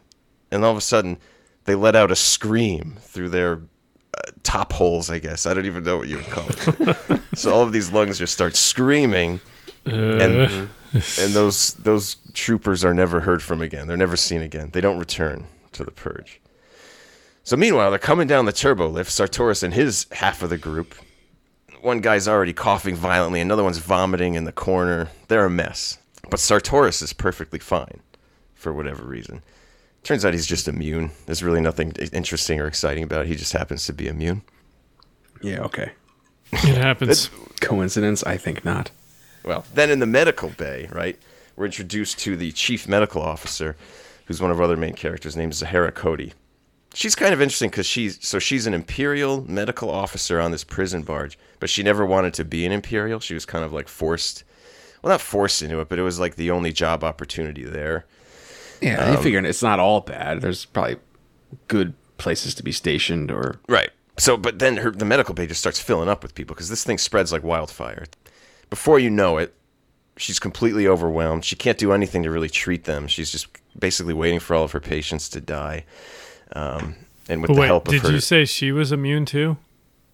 And 0.52 0.66
all 0.66 0.72
of 0.72 0.78
a 0.78 0.82
sudden, 0.82 1.18
they 1.66 1.76
let 1.76 1.96
out 1.96 2.12
a 2.12 2.16
scream 2.16 2.98
through 3.00 3.30
their 3.30 3.62
top 4.52 4.74
holes. 4.74 5.10
I 5.10 5.20
guess 5.20 5.46
I 5.46 5.54
don't 5.54 5.66
even 5.66 5.84
know 5.86 5.98
what 5.98 6.10
you 6.10 6.18
would 6.18 6.30
call 6.30 6.46
it. 6.50 7.22
so 7.36 7.54
all 7.54 7.64
of 7.64 7.72
these 7.72 7.92
lungs 7.92 8.20
just 8.20 8.34
start 8.34 8.56
screaming 8.56 9.40
and 9.86 10.42
uh. 10.42 10.66
and 10.94 11.34
those 11.34 11.74
those 11.76 12.18
troopers 12.34 12.84
are 12.84 12.94
never 12.94 13.22
heard 13.22 13.42
from 13.42 13.62
again. 13.62 13.88
They're 13.88 13.96
never 13.96 14.18
seen 14.18 14.42
again. 14.42 14.70
They 14.74 14.82
don't 14.82 15.00
return 15.00 15.46
to 15.72 15.86
the 15.86 15.92
purge. 15.92 16.42
So 17.44 17.56
meanwhile, 17.56 17.90
they're 17.90 18.00
coming 18.00 18.28
down 18.28 18.46
the 18.46 18.52
turbo 18.52 18.90
lift. 18.90 19.10
Sartoris 19.10 19.64
and 19.64 19.74
his 19.74 20.06
half 20.12 20.44
of 20.44 20.50
the 20.50 20.58
group. 20.58 20.96
One 21.82 22.02
guy's 22.02 22.28
already 22.28 22.54
coughing 22.54 22.96
violently. 22.96 23.40
Another 23.40 23.64
one's 23.64 23.80
vomiting 23.80 24.36
in 24.36 24.44
the 24.44 24.52
corner. 24.52 25.10
They're 25.30 25.46
a 25.46 25.50
mess. 25.50 25.98
But 26.30 26.40
Sartoris 26.40 27.02
is 27.02 27.14
perfectly 27.14 27.58
fine, 27.58 28.02
for 28.54 28.72
whatever 28.72 29.04
reason. 29.04 29.42
Turns 30.04 30.26
out 30.26 30.34
he's 30.34 30.48
just 30.48 30.68
immune. 30.68 31.12
There's 31.26 31.44
really 31.44 31.62
nothing 31.62 31.92
interesting 32.12 32.60
or 32.60 32.68
exciting 32.68 33.04
about 33.04 33.22
it. 33.22 33.28
He 33.28 33.36
just 33.36 33.54
happens 33.54 33.86
to 33.86 33.94
be 33.94 34.08
immune. 34.08 34.42
yeah, 35.42 35.60
okay. 35.62 35.92
It 36.54 36.78
happens. 36.78 37.30
Coincidence? 37.62 38.24
I 38.24 38.38
think 38.38 38.66
not. 38.66 38.92
Well, 39.44 39.66
then 39.74 39.90
in 39.90 40.00
the 40.00 40.06
medical 40.06 40.50
bay, 40.50 40.90
right, 40.92 41.18
we're 41.56 41.66
introduced 41.66 42.20
to 42.20 42.36
the 42.36 42.52
chief 42.52 42.88
medical 42.88 43.22
officer, 43.22 43.76
who's 44.26 44.42
one 44.42 44.52
of 44.52 44.58
our 44.60 44.64
other 44.64 44.78
main 44.78 44.94
characters, 44.94 45.38
named 45.38 45.54
Zahara 45.54 45.92
Cody. 45.92 46.34
She's 46.94 47.16
kind 47.16 47.34
of 47.34 47.42
interesting 47.42 47.70
because 47.70 47.86
she's 47.86 48.18
so 48.26 48.38
she's 48.38 48.68
an 48.68 48.74
imperial 48.74 49.50
medical 49.50 49.90
officer 49.90 50.42
on 50.42 50.52
this 50.52 50.66
prison 50.66 51.04
barge, 51.04 51.40
but 51.60 51.70
she 51.70 51.84
never 51.84 52.06
wanted 52.06 52.34
to 52.34 52.44
be 52.44 52.66
an 52.66 52.74
imperial. 52.74 53.20
She 53.22 53.34
was 53.34 53.46
kind 53.46 53.64
of 53.64 53.72
like 53.72 53.88
forced, 53.88 54.44
well, 55.02 55.12
not 55.12 55.22
forced 55.22 55.62
into 55.62 55.80
it, 55.80 55.88
but 55.88 56.00
it 56.00 56.04
was 56.04 56.20
like 56.20 56.36
the 56.36 56.52
only 56.52 56.74
job 56.74 57.04
opportunity 57.04 57.64
there. 57.64 58.06
Yeah, 58.82 59.06
Um, 59.06 59.16
you 59.16 59.22
figure 59.22 59.44
it's 59.46 59.62
not 59.64 59.80
all 59.80 60.02
bad. 60.02 60.42
There's 60.42 60.66
probably 60.66 60.98
good 61.68 61.94
places 62.18 62.54
to 62.56 62.64
be 62.64 62.72
stationed 62.72 63.32
or 63.32 63.60
Right. 63.68 63.90
so, 64.18 64.38
but 64.38 64.60
then 64.60 64.78
her 64.78 64.92
the 64.92 65.06
medical 65.06 65.34
bay 65.34 65.48
just 65.48 65.60
starts 65.62 65.80
filling 65.80 66.10
up 66.10 66.24
with 66.24 66.36
people 66.36 66.56
because 66.56 66.70
this 66.70 66.84
thing 66.84 66.98
spreads 66.98 67.32
like 67.32 67.44
wildfire. 67.44 68.06
Before 68.70 69.00
you 69.00 69.10
know 69.10 69.38
it, 69.38 69.54
she's 70.18 70.40
completely 70.40 70.88
overwhelmed. 70.88 71.44
She 71.46 71.56
can't 71.56 71.78
do 71.78 71.92
anything 71.94 72.24
to 72.24 72.30
really 72.32 72.50
treat 72.50 72.84
them. 72.86 73.08
She's 73.08 73.32
just 73.32 73.48
basically 73.78 74.14
waiting 74.14 74.40
for 74.40 74.56
all 74.56 74.64
of 74.64 74.72
her 74.72 74.80
patients 74.80 75.30
to 75.30 75.42
die. 75.42 75.86
Um, 76.56 76.96
and 77.30 77.42
with 77.42 77.50
But 77.50 77.54
the 77.56 77.60
wait, 77.62 77.68
help 77.68 77.88
of 77.88 77.92
did 77.94 78.02
her, 78.02 78.08
did 78.10 78.14
you 78.16 78.20
say 78.22 78.46
she 78.46 78.72
was 78.72 78.92
immune 78.92 79.26
too? 79.26 79.58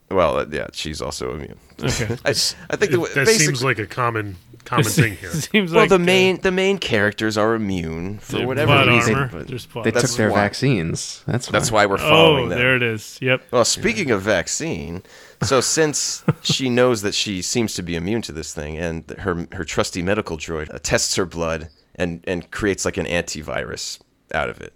well, 0.10 0.38
uh, 0.38 0.46
yeah, 0.50 0.68
she's 0.72 1.02
also 1.02 1.34
immune. 1.34 1.58
Okay. 1.84 2.16
I, 2.26 2.30
I 2.30 2.76
think 2.78 2.92
the, 2.92 3.10
That 3.16 3.28
seems 3.28 3.64
like 3.64 3.78
a 3.80 3.86
common 3.86 4.38
common 4.68 4.84
thing 4.86 5.16
here. 5.16 5.32
Seems 5.32 5.72
well, 5.72 5.82
like 5.84 5.90
the 5.90 5.96
uh, 5.96 6.00
main 6.00 6.42
the 6.42 6.52
main 6.52 6.78
characters 6.78 7.38
are 7.38 7.56
immune 7.56 8.20
for 8.20 8.46
whatever 8.46 8.86
reason. 8.92 9.16
armor. 9.16 9.30
but 9.32 9.48
There's 9.48 9.66
plot 9.66 9.86
They 9.86 9.92
took 9.92 10.10
their 10.12 10.30
why. 10.32 10.42
vaccines. 10.44 11.24
That's 11.26 11.48
that's 11.48 11.72
why. 11.72 11.86
why 11.86 11.92
we're 11.92 11.98
following 11.98 12.46
Oh, 12.46 12.50
them. 12.50 12.60
there 12.60 12.76
it 12.76 12.84
is. 12.84 13.18
Yep. 13.22 13.44
Well, 13.52 13.66
speaking 13.66 14.12
of 14.12 14.22
vaccine, 14.22 15.04
so 15.42 15.62
since 15.78 16.24
she 16.42 16.70
knows 16.70 17.02
that 17.02 17.14
she 17.16 17.42
seems 17.42 17.74
to 17.76 17.82
be 17.84 17.96
immune 17.96 18.22
to 18.24 18.32
this 18.32 18.54
thing, 18.54 18.78
and 18.78 19.10
her 19.20 19.48
her 19.54 19.64
trusty 19.64 20.02
medical 20.02 20.38
droid 20.38 20.74
uh, 20.74 20.80
tests 20.84 21.16
her 21.16 21.26
blood 21.26 21.70
and 21.96 22.24
and 22.28 22.52
creates 22.52 22.84
like 22.86 22.98
an 22.98 23.06
antivirus 23.06 24.00
out 24.34 24.50
of 24.50 24.60
it. 24.62 24.74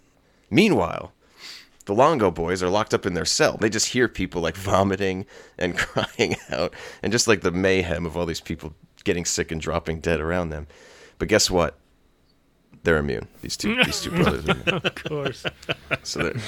Meanwhile, 0.50 1.12
the 1.86 1.94
Longo 1.94 2.30
boys 2.30 2.62
are 2.62 2.68
locked 2.68 2.94
up 2.94 3.06
in 3.06 3.14
their 3.14 3.24
cell. 3.24 3.56
They 3.58 3.68
just 3.68 3.88
hear 3.88 4.08
people 4.08 4.40
like 4.40 4.56
vomiting 4.56 5.26
and 5.58 5.76
crying 5.84 6.36
out, 6.50 6.72
and 7.02 7.12
just 7.12 7.26
like 7.28 7.40
the 7.42 7.50
mayhem 7.50 8.06
of 8.06 8.16
all 8.16 8.26
these 8.26 8.40
people 8.40 8.74
getting 9.04 9.24
sick 9.24 9.50
and 9.50 9.60
dropping 9.60 10.00
dead 10.00 10.20
around 10.20 10.50
them. 10.50 10.66
But 11.18 11.28
guess 11.28 11.50
what? 11.50 11.76
They're 12.84 12.98
immune. 12.98 13.28
These 13.42 13.56
two, 13.56 13.76
these 13.84 14.00
two 14.00 14.10
brothers. 14.22 14.48
Are 14.48 14.52
immune. 14.52 14.80
Of 14.84 14.94
course. 14.96 15.44
So 16.02 16.18
they're- 16.24 16.40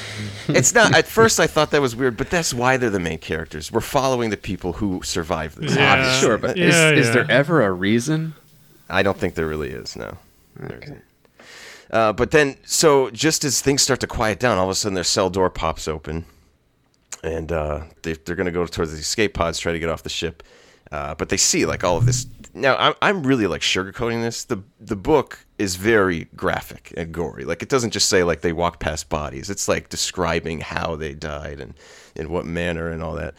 it's 0.49 0.75
not. 0.75 0.93
At 0.95 1.07
first, 1.07 1.39
I 1.39 1.47
thought 1.47 1.71
that 1.71 1.81
was 1.81 1.95
weird, 1.95 2.17
but 2.17 2.29
that's 2.29 2.53
why 2.53 2.77
they're 2.77 2.91
the 2.91 2.99
main 2.99 3.19
characters. 3.19 3.71
We're 3.71 3.81
following 3.81 4.31
the 4.31 4.37
people 4.37 4.73
who 4.75 5.01
survived 5.05 5.59
this. 5.59 5.77
Yeah. 5.77 5.93
obviously. 5.93 6.21
Sure, 6.27 6.39
but 6.39 6.57
Yeah, 6.57 6.91
is, 6.91 7.07
is 7.09 7.15
there 7.15 7.31
ever 7.31 7.63
a 7.63 7.71
reason? 7.71 8.35
I 8.91 9.03
don't 9.05 9.17
think 9.17 9.35
there 9.37 9.47
really 9.47 9.71
is. 9.71 9.95
No. 9.97 10.19
There 10.57 10.79
isn't. 10.83 11.05
Uh, 11.91 12.13
but 12.13 12.33
then, 12.33 12.57
so 12.65 13.11
just 13.11 13.45
as 13.45 13.61
things 13.61 13.81
start 13.83 14.01
to 14.01 14.07
quiet 14.09 14.41
down, 14.41 14.59
all 14.59 14.65
of 14.65 14.71
a 14.71 14.75
sudden 14.75 14.95
their 14.95 15.05
cell 15.05 15.31
door 15.31 15.49
pops 15.51 15.87
open, 15.87 16.25
and 17.23 17.53
uh, 17.53 17.83
they, 18.03 18.15
they're 18.15 18.35
going 18.35 18.47
to 18.47 18.53
go 18.53 18.67
towards 18.67 18.91
the 18.93 18.99
escape 18.99 19.35
pods, 19.35 19.61
try 19.61 19.71
to 19.71 19.79
get 19.79 19.89
off 19.89 20.03
the 20.03 20.09
ship. 20.09 20.43
Uh, 20.93 21.15
but 21.15 21.29
they 21.29 21.37
see 21.37 21.67
like 21.67 21.85
all 21.85 21.97
of 21.97 22.07
this. 22.07 22.27
Now, 22.53 22.77
I'm, 22.77 22.95
I'm 23.03 23.27
really 23.27 23.47
like 23.47 23.63
sugarcoating 23.63 24.23
this. 24.23 24.45
The 24.45 24.63
the 24.81 24.97
book 24.97 25.45
is 25.59 25.77
very 25.77 26.29
graphic 26.37 26.93
and 26.97 27.13
gory. 27.13 27.45
Like 27.45 27.63
it 27.63 27.69
doesn't 27.69 27.93
just 27.93 28.09
say 28.09 28.23
like 28.23 28.43
they 28.43 28.53
walk 28.53 28.81
past 28.81 29.09
bodies. 29.09 29.51
It's 29.51 29.69
like 29.69 29.89
describing 29.89 30.61
how 30.61 30.97
they 30.97 31.15
died 31.15 31.61
and 31.61 31.75
in 32.15 32.31
what 32.31 32.47
manner 32.47 32.91
and 32.91 33.03
all 33.03 33.15
that. 33.15 33.35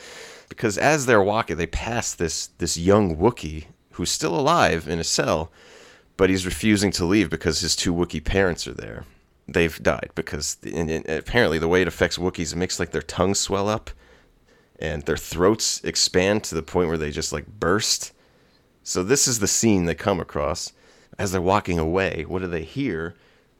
Because 0.50 0.78
as 0.78 1.06
they're 1.06 1.24
walking, 1.24 1.58
they 1.58 1.68
pass 1.68 2.14
this 2.14 2.48
this 2.58 2.78
young 2.78 3.18
Wookiee 3.18 3.66
who's 3.92 4.12
still 4.12 4.38
alive 4.38 4.88
in 4.88 5.00
a 5.00 5.04
cell, 5.04 5.52
but 6.18 6.30
he's 6.30 6.46
refusing 6.46 6.92
to 6.92 7.06
leave 7.06 7.30
because 7.30 7.62
his 7.62 7.76
two 7.76 7.94
Wookiee 7.94 8.24
parents 8.24 8.68
are 8.68 8.74
there. 8.74 9.06
They've 9.48 9.82
died 9.82 10.10
because 10.16 10.58
and, 10.64 10.90
and 10.90 11.08
apparently 11.08 11.60
the 11.60 11.68
way 11.68 11.82
it 11.82 11.88
affects 11.88 12.18
Wookiees, 12.18 12.52
it 12.52 12.58
makes 12.58 12.80
like 12.80 12.92
their 12.92 13.02
tongues 13.02 13.40
swell 13.40 13.70
up 13.70 13.92
and 14.80 15.04
their 15.04 15.18
throats 15.18 15.84
expand 15.84 16.44
to 16.46 16.56
the 16.56 16.64
point 16.64 16.90
where 16.90 16.98
they 16.98 17.12
just 17.12 17.34
like 17.34 17.48
burst. 17.48 18.12
So 18.84 19.04
this 19.04 19.28
is 19.28 19.40
the 19.40 19.48
scene 19.48 19.86
they 19.86 19.96
come 19.96 20.20
across 20.20 20.74
as 21.18 21.32
they're 21.32 21.42
walking 21.42 21.80
away. 21.80 22.26
What 22.28 22.42
do 22.42 22.48
they 22.48 22.64
hear? 22.64 23.16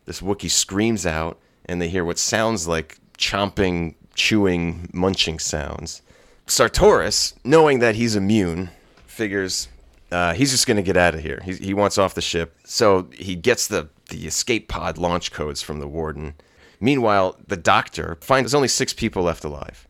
This 0.06 0.22
Wookiee 0.22 0.52
screams 0.52 1.06
out, 1.06 1.40
and 1.66 1.82
they 1.82 1.90
hear 1.90 2.06
what 2.06 2.20
sounds 2.20 2.68
like 2.68 3.00
chomping, 3.18 3.96
chewing, 4.14 4.90
munching 4.94 5.40
sounds. 5.40 6.02
Sartoris, 6.46 7.34
knowing 7.44 7.80
that 7.80 7.96
he's 7.96 8.16
immune, 8.16 8.70
figures 9.08 9.68
uh, 10.12 10.34
he's 10.34 10.52
just 10.52 10.68
going 10.68 10.78
to 10.78 10.84
get 10.84 10.98
out 10.98 11.16
of 11.16 11.22
here. 11.22 11.42
He, 11.44 11.54
he 11.56 11.74
wants 11.74 11.98
off 11.98 12.14
the 12.14 12.22
ship, 12.22 12.56
so 12.64 13.10
he 13.14 13.36
gets 13.36 13.68
the 13.68 13.90
the 14.10 14.28
escape 14.28 14.68
pod 14.68 14.98
launch 14.98 15.32
codes 15.32 15.62
from 15.62 15.80
the 15.80 15.88
warden. 15.88 16.36
Meanwhile, 16.80 17.38
the 17.48 17.58
doctor 17.58 18.18
finds 18.22 18.46
there's 18.46 18.56
only 18.56 18.68
six 18.68 18.94
people 18.94 19.24
left 19.24 19.44
alive. 19.44 19.88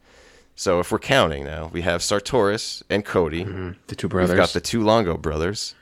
So 0.56 0.80
if 0.80 0.92
we're 0.92 1.00
counting 1.00 1.44
now, 1.44 1.70
we 1.74 1.82
have 1.82 2.02
Sartoris 2.02 2.82
and 2.90 3.04
Cody. 3.04 3.44
Mm-hmm. 3.44 3.72
The 3.88 3.96
two 3.96 4.08
brothers. 4.08 4.30
We've 4.30 4.38
got 4.38 4.50
the 4.50 4.62
two 4.62 4.84
Longo 4.84 5.18
brothers, 5.18 5.76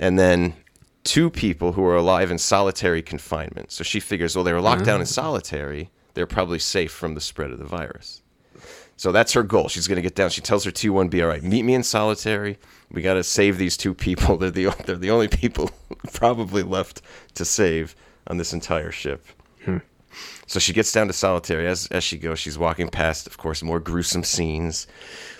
and 0.00 0.18
then 0.18 0.54
two 1.04 1.30
people 1.30 1.72
who 1.72 1.84
are 1.84 1.96
alive 1.96 2.30
in 2.30 2.38
solitary 2.38 3.02
confinement. 3.02 3.70
So 3.70 3.84
she 3.84 4.00
figures, 4.00 4.34
well, 4.34 4.44
they 4.44 4.52
were 4.52 4.60
locked 4.60 4.82
mm-hmm. 4.82 4.86
down 4.86 5.00
in 5.00 5.06
solitary. 5.06 5.90
They're 6.14 6.26
probably 6.26 6.58
safe 6.58 6.92
from 6.92 7.14
the 7.14 7.20
spread 7.20 7.50
of 7.50 7.58
the 7.58 7.64
virus. 7.64 8.22
So 8.96 9.10
that's 9.10 9.32
her 9.32 9.42
goal. 9.42 9.68
She's 9.68 9.88
going 9.88 9.96
to 9.96 10.02
get 10.02 10.14
down. 10.14 10.30
She 10.30 10.40
tells 10.40 10.64
her 10.64 10.70
T1B, 10.70 11.20
all 11.22 11.28
right, 11.28 11.42
meet 11.42 11.64
me 11.64 11.74
in 11.74 11.82
solitary. 11.82 12.58
We 12.90 13.02
got 13.02 13.14
to 13.14 13.24
save 13.24 13.58
these 13.58 13.76
two 13.76 13.94
people. 13.94 14.36
They're 14.38 14.50
the 14.50 14.70
they're 14.84 14.96
the 14.96 15.10
only 15.10 15.28
people 15.28 15.70
probably 16.12 16.62
left 16.62 17.02
to 17.34 17.44
save 17.44 17.96
on 18.26 18.36
this 18.36 18.52
entire 18.52 18.92
ship. 18.92 19.26
Hmm. 19.64 19.78
So 20.46 20.58
she 20.60 20.72
gets 20.72 20.92
down 20.92 21.06
to 21.06 21.12
solitary. 21.12 21.66
As 21.66 21.86
as 21.88 22.04
she 22.04 22.18
goes, 22.18 22.38
she's 22.38 22.58
walking 22.58 22.88
past, 22.88 23.26
of 23.26 23.38
course, 23.38 23.62
more 23.62 23.80
gruesome 23.80 24.24
scenes, 24.24 24.86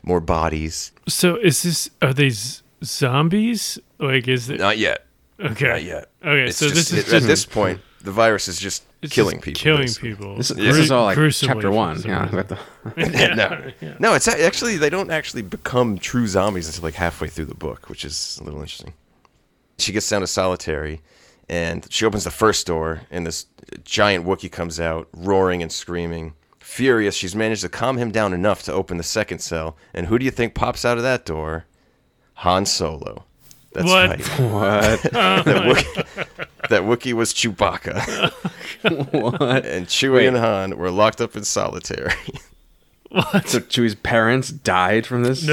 more 0.02 0.20
bodies. 0.20 0.92
So 1.08 1.36
is 1.36 1.62
this 1.62 1.90
are 2.00 2.14
these 2.14 2.62
zombies? 2.84 3.78
Like 3.98 4.28
is 4.28 4.48
it 4.48 4.58
Not 4.58 4.78
yet. 4.78 5.06
okay? 5.40 5.68
Not 5.68 5.82
yet. 5.84 6.10
Okay, 6.22 6.44
It's 6.48 6.56
so 6.58 6.68
just- 6.68 6.90
this 6.90 6.92
is 6.92 6.98
it- 6.98 7.02
just 7.10 7.14
at 7.14 7.22
this 7.22 7.44
point, 7.44 7.80
the 8.02 8.10
virus 8.12 8.48
is 8.48 8.58
just 8.58 8.84
it's 9.02 9.12
killing 9.12 9.36
just 9.36 9.44
people. 9.44 9.60
Killing 9.60 9.82
basically. 9.82 10.10
people. 10.14 10.36
This, 10.36 10.50
Gru- 10.52 10.62
this 10.64 10.76
is 10.78 10.90
all 10.90 11.04
like 11.04 11.16
gruesomely 11.16 11.54
chapter 11.54 11.70
one. 11.70 12.00
Yeah. 12.02 12.22
reason. 12.22 12.36
with 12.36 12.48
the- 12.48 13.34
no, 13.90 13.96
no, 13.98 14.14
it's 14.14 14.28
actually 14.28 14.76
they 14.76 14.90
don't 14.90 15.10
actually 15.10 15.42
become 15.42 15.98
true 15.98 16.26
zombies 16.26 16.66
until 16.68 16.84
like 16.84 16.94
halfway 16.94 17.28
through 17.28 17.46
the 17.46 17.54
book, 17.54 17.88
which 17.88 18.04
is 18.04 18.38
a 18.40 18.44
little 18.44 18.60
interesting. 18.60 18.94
She 19.78 19.92
gets 19.92 20.08
down 20.08 20.20
to 20.20 20.26
solitary, 20.28 21.00
and 21.48 21.86
she 21.90 22.04
opens 22.04 22.24
the 22.24 22.30
first 22.30 22.66
door, 22.66 23.02
and 23.10 23.26
this 23.26 23.46
giant 23.84 24.26
Wookiee 24.26 24.50
comes 24.52 24.78
out, 24.80 25.08
roaring 25.12 25.62
and 25.62 25.70
screaming. 25.72 26.34
Furious, 26.60 27.14
she's 27.14 27.34
managed 27.34 27.62
to 27.62 27.68
calm 27.68 27.98
him 27.98 28.10
down 28.10 28.32
enough 28.32 28.62
to 28.64 28.72
open 28.72 28.96
the 28.96 29.02
second 29.02 29.40
cell, 29.40 29.76
and 29.92 30.06
who 30.06 30.18
do 30.18 30.24
you 30.24 30.30
think 30.30 30.54
pops 30.54 30.84
out 30.84 30.96
of 30.96 31.02
that 31.02 31.24
door? 31.26 31.66
Han 32.36 32.64
Solo. 32.66 33.24
That's 33.72 33.86
What? 33.86 34.08
right. 34.08 34.20
what? 34.52 35.02
that, 35.12 35.44
Wookiee, 35.46 36.68
that 36.68 36.82
Wookiee 36.82 37.12
was 37.14 37.32
Chewbacca, 37.34 38.30
what? 39.40 39.66
and 39.66 39.86
Chewie 39.86 40.26
and 40.28 40.36
Han 40.36 40.76
were 40.78 40.90
locked 40.90 41.20
up 41.20 41.36
in 41.36 41.44
solitary. 41.44 42.12
What? 43.10 43.48
So 43.48 43.60
Chewie's 43.60 43.94
parents 43.94 44.48
died 44.50 45.06
from 45.06 45.22
this? 45.24 45.42
Is 45.42 45.48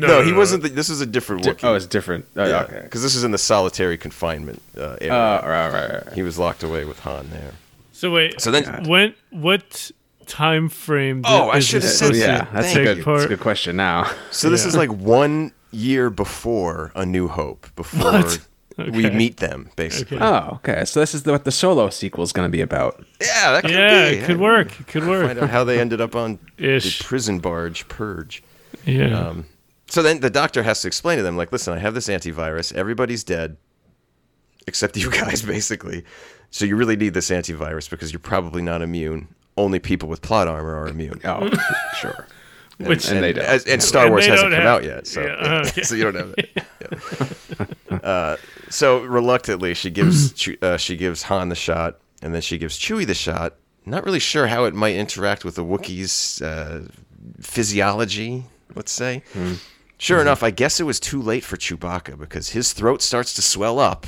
No, 0.00 0.06
no, 0.06 0.18
No, 0.20 0.22
he 0.24 0.32
wasn't. 0.32 0.62
The, 0.62 0.68
this 0.70 0.88
is 0.88 1.00
a 1.00 1.06
different 1.06 1.42
Di- 1.44 1.50
Wookiee. 1.52 1.64
oh, 1.68 1.74
it's 1.74 1.86
different. 1.86 2.26
Oh, 2.36 2.46
Yeah, 2.46 2.62
okay. 2.62 2.80
because 2.82 3.02
this 3.02 3.14
is 3.14 3.24
in 3.24 3.30
the 3.30 3.38
solitary 3.38 3.96
confinement 3.98 4.62
uh, 4.76 4.96
area. 5.00 5.12
Uh, 5.14 5.42
right, 5.44 5.68
right, 5.72 6.04
right. 6.06 6.12
he 6.14 6.22
was 6.22 6.38
locked 6.38 6.62
away 6.62 6.84
with 6.84 7.00
Han 7.00 7.28
there. 7.30 7.52
So 7.92 8.10
wait. 8.10 8.40
So 8.40 8.50
then- 8.50 8.84
when 8.88 9.14
what 9.30 9.90
time 10.26 10.68
frame? 10.68 11.22
Oh, 11.24 11.48
I 11.48 11.58
is 11.58 11.66
should 11.66 11.82
have 11.82 11.90
said 11.92 12.14
yeah, 12.16 12.46
that's 12.52 12.74
a 12.74 12.84
good, 12.84 13.04
that's 13.04 13.24
a 13.24 13.28
good 13.28 13.40
question 13.40 13.76
now. 13.76 14.10
So 14.30 14.48
this 14.50 14.62
Yeah. 14.62 14.68
is 14.68 14.76
like 14.76 14.90
one 14.90 15.52
year 15.72 16.08
before 16.10 16.92
A 16.94 17.04
New 17.04 17.28
Hope, 17.28 17.66
before 17.76 18.12
What? 18.12 18.40
we 18.78 19.10
meet 19.10 19.36
them, 19.36 19.70
basically. 19.76 20.16
Okay. 20.16 20.24
Oh, 20.26 20.54
okay. 20.64 20.84
So 20.86 21.00
this 21.00 21.14
is 21.14 21.24
the, 21.24 21.32
what 21.32 21.44
the 21.44 21.50
solo 21.52 21.90
sequel 21.90 22.24
is 22.24 22.32
going 22.32 22.46
to 22.46 22.50
be 22.50 22.60
about. 22.62 23.04
Yeah, 23.20 23.52
that 23.52 23.62
could 23.62 23.70
Yeah, 23.72 24.10
be. 24.10 24.16
it 24.16 24.24
could 24.24 24.40
work. 24.40 24.80
It 24.80 24.86
could 24.86 25.06
work. 25.06 25.26
Find 25.26 25.38
out 25.38 25.50
how 25.50 25.64
they 25.64 25.78
ended 25.78 26.00
up 26.00 26.16
on 26.16 26.38
Ish. 26.56 26.98
the 27.00 27.04
prison 27.04 27.40
barge 27.40 27.86
purge. 27.88 28.42
Yeah. 28.86 29.18
Um, 29.28 29.44
so 29.90 30.02
then 30.02 30.20
the 30.20 30.30
doctor 30.30 30.62
has 30.62 30.80
to 30.82 30.86
explain 30.88 31.18
to 31.18 31.22
them, 31.22 31.36
like, 31.36 31.52
listen, 31.52 31.74
I 31.74 31.78
have 31.78 31.92
this 31.94 32.08
antivirus. 32.08 32.72
Everybody's 32.72 33.22
dead, 33.24 33.56
except 34.66 34.96
you 35.02 35.10
guys, 35.10 35.42
basically. 35.42 36.04
So 36.50 36.64
you 36.64 36.76
really 36.76 36.96
need 36.96 37.12
this 37.14 37.28
antivirus 37.30 37.88
because 37.90 38.12
you're 38.12 38.18
probably 38.20 38.62
not 38.62 38.80
immune. 38.82 39.28
Only 39.56 39.78
people 39.78 40.08
with 40.08 40.22
plot 40.22 40.48
armor 40.48 40.74
are 40.76 40.88
immune. 40.88 41.20
Oh, 41.24 41.50
sure. 42.00 42.26
Which 42.78 43.10
and 43.10 43.22
they 43.22 43.34
don't. 43.34 43.44
As, 43.44 43.66
and 43.66 43.82
Star 43.82 44.04
And 44.04 44.12
Wars 44.12 44.24
hasn't 44.26 44.52
come 44.52 44.62
have- 44.62 44.66
out 44.66 44.84
yet, 44.84 45.06
so 45.06 45.20
Yeah, 45.20 45.62
okay. 45.66 45.82
so 45.82 45.94
you 45.94 46.04
don't 46.10 46.14
have 46.14 46.34
that. 46.34 47.76
Yeah. 47.90 47.96
Uh, 47.98 48.36
so 48.70 49.02
reluctantly, 49.02 49.74
she 49.74 49.90
gives 49.90 50.48
uh, 50.62 50.78
she 50.78 50.96
gives 50.96 51.24
Han 51.24 51.50
the 51.50 51.54
shot, 51.54 51.98
and 52.22 52.34
then 52.34 52.40
she 52.40 52.56
gives 52.56 52.78
Chewie 52.78 53.06
the 53.06 53.12
shot. 53.14 53.56
Not 53.84 54.04
really 54.06 54.18
sure 54.18 54.46
how 54.46 54.64
it 54.64 54.72
might 54.74 54.94
interact 54.96 55.44
with 55.44 55.56
the 55.56 55.64
Wookiee's 55.64 56.40
uh, 56.40 56.86
physiology. 57.40 58.44
Let's 58.74 58.92
say. 58.92 59.22
Sure 60.00 60.16
mm-hmm. 60.16 60.28
enough, 60.28 60.42
I 60.42 60.50
guess 60.50 60.80
it 60.80 60.84
was 60.84 60.98
too 60.98 61.20
late 61.20 61.44
for 61.44 61.58
Chewbacca 61.58 62.18
because 62.18 62.50
his 62.50 62.72
throat 62.72 63.02
starts 63.02 63.34
to 63.34 63.42
swell 63.42 63.78
up, 63.78 64.06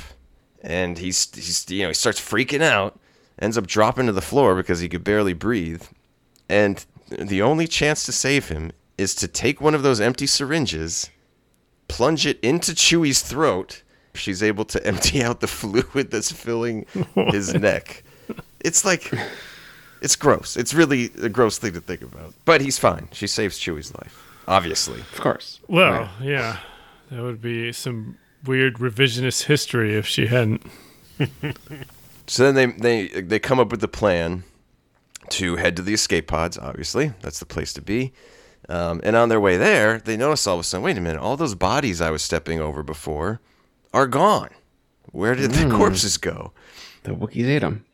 and 0.63 0.97
he's 0.97 1.33
he's 1.35 1.69
you 1.69 1.83
know 1.83 1.89
he 1.89 1.93
starts 1.93 2.19
freaking 2.19 2.63
out, 2.63 2.99
ends 3.39 3.59
up 3.59 3.67
dropping 3.67 4.07
to 4.07 4.11
the 4.11 4.19
floor 4.19 4.55
because 4.55 4.79
he 4.79 4.89
could 4.89 5.03
barely 5.03 5.33
breathe, 5.33 5.83
and 6.49 6.83
the 7.09 7.43
only 7.43 7.67
chance 7.67 8.07
to 8.07 8.11
save 8.11 8.47
him 8.47 8.71
is 8.97 9.13
to 9.13 9.27
take 9.27 9.61
one 9.61 9.75
of 9.75 9.83
those 9.83 10.01
empty 10.01 10.25
syringes, 10.25 11.11
plunge 11.87 12.25
it 12.25 12.39
into 12.39 12.71
Chewie's 12.71 13.21
throat. 13.21 13.83
She's 14.15 14.41
able 14.41 14.65
to 14.65 14.83
empty 14.91 15.23
out 15.23 15.41
the 15.41 15.47
fluid 15.47 16.09
that's 16.09 16.31
filling 16.31 16.87
his 17.15 17.53
neck. 17.67 18.03
It's 18.61 18.83
like 18.83 19.13
It's 20.01 20.15
gross. 20.15 20.57
It's 20.57 20.73
really 20.73 21.11
a 21.21 21.29
gross 21.29 21.59
thing 21.59 21.73
to 21.73 21.81
think 21.81 22.01
about. 22.01 22.33
But 22.45 22.61
he's 22.61 22.79
fine. 22.79 23.09
She 23.13 23.27
saves 23.27 23.59
Chewie's 23.59 23.93
life, 23.93 24.32
obviously. 24.47 24.99
Of 25.01 25.21
course. 25.21 25.59
Well, 25.67 26.09
yeah, 26.21 26.59
that 27.11 27.21
would 27.21 27.41
be 27.41 27.71
some 27.71 28.17
weird 28.43 28.75
revisionist 28.75 29.43
history 29.43 29.95
if 29.95 30.05
she 30.05 30.27
hadn't. 30.27 30.63
So 32.27 32.51
then 32.51 32.55
they 32.79 33.07
they 33.07 33.21
they 33.21 33.39
come 33.39 33.59
up 33.59 33.69
with 33.69 33.81
the 33.81 33.87
plan 33.87 34.43
to 35.29 35.57
head 35.57 35.75
to 35.75 35.81
the 35.81 35.93
escape 35.93 36.27
pods. 36.27 36.57
Obviously, 36.57 37.13
that's 37.21 37.39
the 37.39 37.45
place 37.45 37.73
to 37.73 37.81
be. 37.81 38.13
Um, 38.69 39.01
and 39.03 39.15
on 39.15 39.27
their 39.27 39.41
way 39.41 39.57
there, 39.57 39.99
they 39.99 40.15
notice 40.15 40.47
all 40.47 40.55
of 40.55 40.61
a 40.61 40.63
sudden, 40.63 40.85
wait 40.85 40.97
a 40.97 41.01
minute, 41.01 41.19
all 41.19 41.35
those 41.35 41.53
bodies 41.53 41.99
I 41.99 42.11
was 42.11 42.21
stepping 42.21 42.61
over 42.61 42.81
before 42.81 43.41
are 43.93 44.07
gone. 44.07 44.51
Where 45.11 45.35
did 45.35 45.51
the 45.51 45.69
corpses 45.69 46.17
go? 46.17 46.53
The 47.03 47.11
Wookiees 47.11 47.45
ate 47.45 47.59
them. 47.59 47.85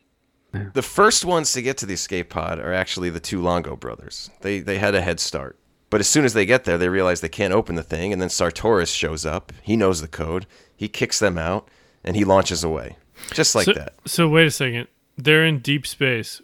The 0.52 0.82
first 0.82 1.24
ones 1.24 1.52
to 1.52 1.62
get 1.62 1.76
to 1.78 1.86
the 1.86 1.94
escape 1.94 2.30
pod 2.30 2.60
are 2.60 2.72
actually 2.72 3.10
the 3.10 3.20
two 3.20 3.40
Longo 3.40 3.76
brothers. 3.76 4.30
They 4.42 4.60
they 4.60 4.78
had 4.78 4.94
a 4.94 5.02
head 5.02 5.20
start. 5.20 5.58
But 5.90 6.00
as 6.00 6.08
soon 6.08 6.24
as 6.24 6.32
they 6.34 6.46
get 6.46 6.64
there, 6.64 6.78
they 6.78 6.88
realize 6.88 7.20
they 7.20 7.28
can't 7.28 7.52
open 7.52 7.74
the 7.74 7.82
thing, 7.82 8.12
and 8.12 8.22
then 8.22 8.28
Sartoris 8.28 8.94
shows 8.94 9.26
up. 9.26 9.52
He 9.62 9.76
knows 9.76 10.00
the 10.00 10.08
code. 10.08 10.46
He 10.76 10.88
kicks 10.88 11.18
them 11.18 11.36
out, 11.36 11.68
and 12.04 12.14
he 12.16 12.24
launches 12.24 12.62
away, 12.64 12.96
just 13.32 13.54
like 13.56 13.64
so, 13.66 13.72
that. 13.74 13.94
So 14.06 14.28
wait 14.28 14.46
a 14.46 14.50
second. 14.52 14.86
They're 15.18 15.44
in 15.44 15.58
deep 15.58 15.86
space. 15.86 16.40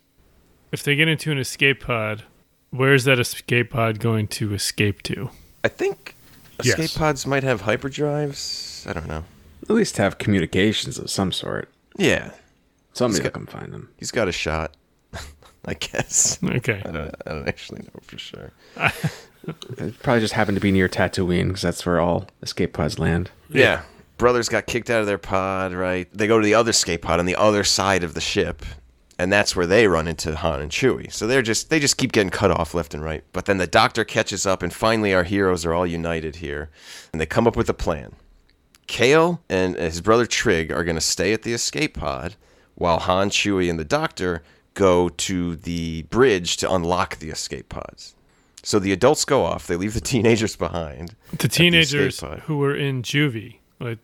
If 0.73 0.83
they 0.83 0.97
get 0.97 1.07
into 1.09 1.31
an 1.31 1.39
escape 1.39 1.81
pod, 1.85 2.25
where's 2.71 3.05
that 3.05 3.19
escape 3.21 3.71
pod 3.71 4.01
going 4.01 4.27
to 4.29 4.53
escape 4.53 5.03
to? 5.05 5.31
I 5.65 5.69
think 5.69 6.15
Yes. 6.63 6.79
escape 6.79 6.99
pods 6.99 7.27
might 7.27 7.43
have 7.45 7.63
hyperdrives. 7.63 8.87
I 8.89 8.93
don't 8.93 9.07
know. 9.07 9.25
At 9.63 9.71
least 9.75 9.97
have 9.99 10.19
communications 10.19 10.99
of 10.99 11.11
some 11.11 11.33
sort. 11.33 11.71
Yeah, 11.97 12.33
Somebody 12.93 13.19
It's 13.19 13.25
will 13.25 13.31
got- 13.31 13.33
come 13.35 13.61
find 13.61 13.73
them. 13.73 13.91
he's 13.99 14.11
got 14.11 14.27
a 14.29 14.33
shot. 14.33 14.75
I 15.67 15.75
guess. 15.75 16.39
Okay. 16.45 16.83
I 16.85 16.91
don't. 16.91 17.15
I 17.27 17.31
don't 17.31 17.49
actually 17.49 17.81
know 17.81 18.01
for 18.03 18.19
sure. 18.19 18.53
It 19.79 20.03
probably 20.03 20.21
just 20.21 20.35
happened 20.35 20.57
to 20.57 20.61
be 20.61 20.73
near 20.73 20.89
Tatooine 20.89 21.49
because 21.49 21.63
that's 21.63 21.87
where 21.87 22.01
all 22.01 22.27
escape 22.43 22.73
pods 22.73 22.99
land. 22.99 23.31
Yeah. 23.49 23.83
Brothers 24.19 24.49
got 24.49 24.67
kicked 24.67 24.91
out 24.91 25.01
of 25.01 25.07
their 25.07 25.19
pod, 25.19 25.73
right? 25.73 26.09
They 26.13 26.27
go 26.27 26.41
to 26.41 26.45
the 26.45 26.55
other 26.55 26.71
escape 26.71 27.03
pod 27.03 27.21
on 27.21 27.27
the 27.27 27.37
other 27.37 27.63
side 27.63 28.03
of 28.03 28.15
the 28.15 28.21
ship, 28.21 28.65
and 29.19 29.33
that's 29.33 29.55
where 29.55 29.67
they 29.67 29.87
run 29.87 30.09
into 30.09 30.35
Han 30.35 30.63
and 30.63 30.71
Chewie. 30.71 31.13
So 31.13 31.27
they're 31.27 31.43
just 31.43 31.71
they 31.71 31.79
just 31.79 31.97
keep 31.97 32.13
getting 32.13 32.31
cut 32.31 32.51
off 32.51 32.75
left 32.75 32.95
and 32.95 33.05
right. 33.05 33.23
But 33.33 33.45
then 33.45 33.59
the 33.59 33.67
doctor 33.67 34.05
catches 34.05 34.47
up 34.47 34.63
and 34.63 34.73
finally 34.73 35.15
our 35.15 35.25
heroes 35.25 35.65
are 35.65 35.75
all 35.75 35.87
united 35.87 36.37
here. 36.37 36.71
And 37.13 37.21
they 37.21 37.27
come 37.27 37.47
up 37.47 37.57
with 37.57 37.69
a 37.69 37.75
plan. 37.75 38.15
Kale 38.87 39.43
and 39.49 39.77
his 39.77 40.01
brother 40.01 40.27
Trig 40.27 40.73
are 40.73 40.85
going 40.85 40.97
to 40.97 41.01
stay 41.01 41.33
at 41.33 41.43
the 41.43 41.53
escape 41.53 41.97
pod 41.97 42.37
while 42.75 43.01
Han, 43.01 43.31
Chewie, 43.31 43.71
and 43.71 43.79
the 43.79 43.85
doctor 43.85 44.43
go 44.77 45.09
to 45.09 45.57
the 45.57 46.03
bridge 46.03 46.57
to 46.59 46.73
unlock 46.73 47.17
the 47.17 47.31
escape 47.31 47.69
pods. 47.69 48.15
So 48.63 48.79
the 48.79 48.93
adults 48.93 49.25
go 49.25 49.45
off, 49.45 49.67
they 49.67 49.75
leave 49.77 49.95
the 49.95 50.01
teenagers 50.01 50.55
behind. 50.55 51.15
The 51.37 51.49
teenagers 51.49 52.21
pod. 52.21 52.41
who 52.41 52.59
were 52.59 52.75
in 52.77 53.03
juvie. 53.03 53.57
Like, 53.81 53.99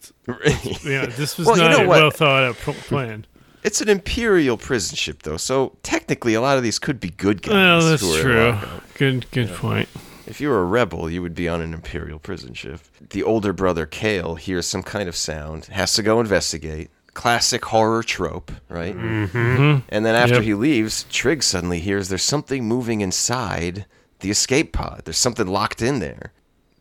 yeah, 0.85 1.07
this 1.07 1.39
was 1.39 1.47
Well, 1.47 1.57
you 1.57 1.63
not 1.63 1.71
know 1.79 1.85
a 1.85 1.89
what? 1.89 2.01
well 2.01 2.11
thought 2.11 2.43
out 2.45 2.57
pl- 2.57 2.75
plan. 2.75 3.27
It's 3.65 3.81
an 3.81 3.89
imperial 3.89 4.57
prison 4.57 4.97
ship, 4.97 5.23
though, 5.23 5.37
so 5.37 5.77
technically 5.83 6.35
a 6.35 6.41
lot 6.41 6.57
of 6.59 6.63
these 6.65 6.79
could 6.79 6.99
be 7.01 7.11
good 7.11 7.43
guys. 7.43 7.53
Well, 7.53 7.81
that's 7.91 8.21
true. 8.21 8.57
Good, 8.99 9.31
good 9.31 9.49
point. 9.51 9.89
If 10.27 10.41
you 10.41 10.49
were 10.49 10.61
a 10.61 10.65
rebel, 10.65 11.09
you 11.11 11.23
would 11.23 11.35
be 11.35 11.49
on 11.49 11.61
an 11.61 11.73
imperial 11.75 12.19
prison 12.19 12.55
ship. 12.55 12.81
The 13.11 13.23
older 13.23 13.53
brother, 13.53 13.87
Kale, 13.87 14.35
hears 14.37 14.67
some 14.67 14.83
kind 14.83 15.09
of 15.09 15.17
sound, 15.17 15.67
has 15.67 15.95
to 15.95 16.03
go 16.03 16.21
investigate. 16.21 16.91
Classic 17.15 17.65
horror 17.65 18.03
trope, 18.03 18.51
right? 18.69 18.97
Mm-hmm. 18.97 19.81
And 19.91 20.07
then 20.07 20.15
after 20.15 20.37
Yep. 20.37 20.45
he 20.45 20.55
leaves, 20.55 21.05
Trig 21.11 21.43
suddenly 21.43 21.79
hears 21.81 22.09
there's 22.09 22.23
something 22.23 22.65
moving 22.65 23.01
inside 23.03 23.85
the 24.21 24.31
escape 24.31 24.73
pod. 24.73 25.03
There's 25.05 25.19
something 25.19 25.47
locked 25.47 25.83
in 25.83 25.99
there. 25.99 26.33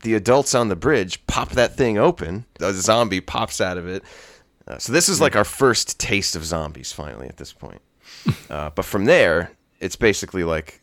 The 0.04 0.14
adults 0.16 0.56
on 0.56 0.70
the 0.70 0.76
bridge 0.76 1.26
pop 1.28 1.50
that 1.52 1.76
thing 1.76 1.98
open. 1.98 2.46
A 2.60 2.74
zombie 2.74 3.22
pops 3.22 3.60
out 3.60 3.78
of 3.78 3.88
it. 3.88 4.04
Uh, 4.68 4.78
so 4.78 4.94
this 4.94 5.10
is 5.10 5.20
like 5.20 5.36
our 5.36 5.44
first 5.44 6.00
taste 6.00 6.36
of 6.36 6.46
zombies, 6.46 6.92
finally, 6.92 7.28
at 7.28 7.38
this 7.38 7.54
point. 7.54 7.82
Uh, 8.50 8.70
but 8.70 8.84
from 8.86 9.06
there, 9.06 9.52
it's 9.80 9.96
basically 9.96 10.44
like 10.44 10.82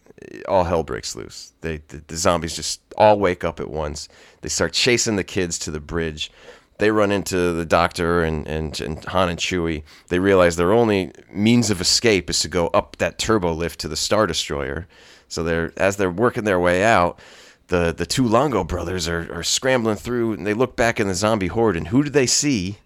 all 0.49 0.65
hell 0.65 0.83
breaks 0.83 1.15
loose. 1.15 1.53
They 1.61 1.83
the, 1.89 2.03
the 2.09 2.17
zombies 2.17 2.57
just 2.57 2.81
all 2.97 3.19
wake 3.21 3.45
up 3.45 3.61
at 3.61 3.71
once. 3.71 4.09
They 4.41 4.49
start 4.49 4.73
chasing 4.73 5.15
the 5.17 5.23
kids 5.25 5.59
to 5.61 5.71
the 5.71 5.79
bridge. 5.81 6.33
They 6.79 6.91
run 6.93 7.11
into 7.11 7.53
the 7.53 7.67
doctor 7.67 8.23
and, 8.23 8.47
and, 8.47 8.81
and 8.81 9.05
Han 9.07 9.29
and 9.29 9.39
Chewie. 9.39 9.83
They 10.09 10.21
realize 10.21 10.57
their 10.57 10.73
only 10.73 11.13
means 11.31 11.71
of 11.71 11.81
escape 11.81 12.31
is 12.31 12.41
to 12.41 12.49
go 12.49 12.69
up 12.69 12.97
that 12.99 13.19
turbo 13.19 13.53
lift 13.53 13.81
to 13.81 13.89
the 13.89 13.97
Star 13.97 14.27
Destroyer. 14.27 14.87
So 15.29 15.43
they're 15.43 15.73
as 15.77 15.97
they're 15.97 16.11
working 16.11 16.45
their 16.45 16.61
way 16.61 16.85
out, 16.85 17.19
the, 17.67 17.93
the 17.93 18.07
two 18.07 18.27
Longo 18.27 18.65
brothers 18.65 19.09
are, 19.09 19.31
are 19.33 19.43
scrambling 19.43 19.97
through 19.97 20.33
and 20.35 20.47
they 20.47 20.55
look 20.55 20.77
back 20.77 21.01
in 21.01 21.09
the 21.09 21.15
zombie 21.15 21.49
horde 21.49 21.77
and 21.77 21.89
who 21.89 22.03
do 22.03 22.11
they 22.11 22.27
see? 22.27 22.79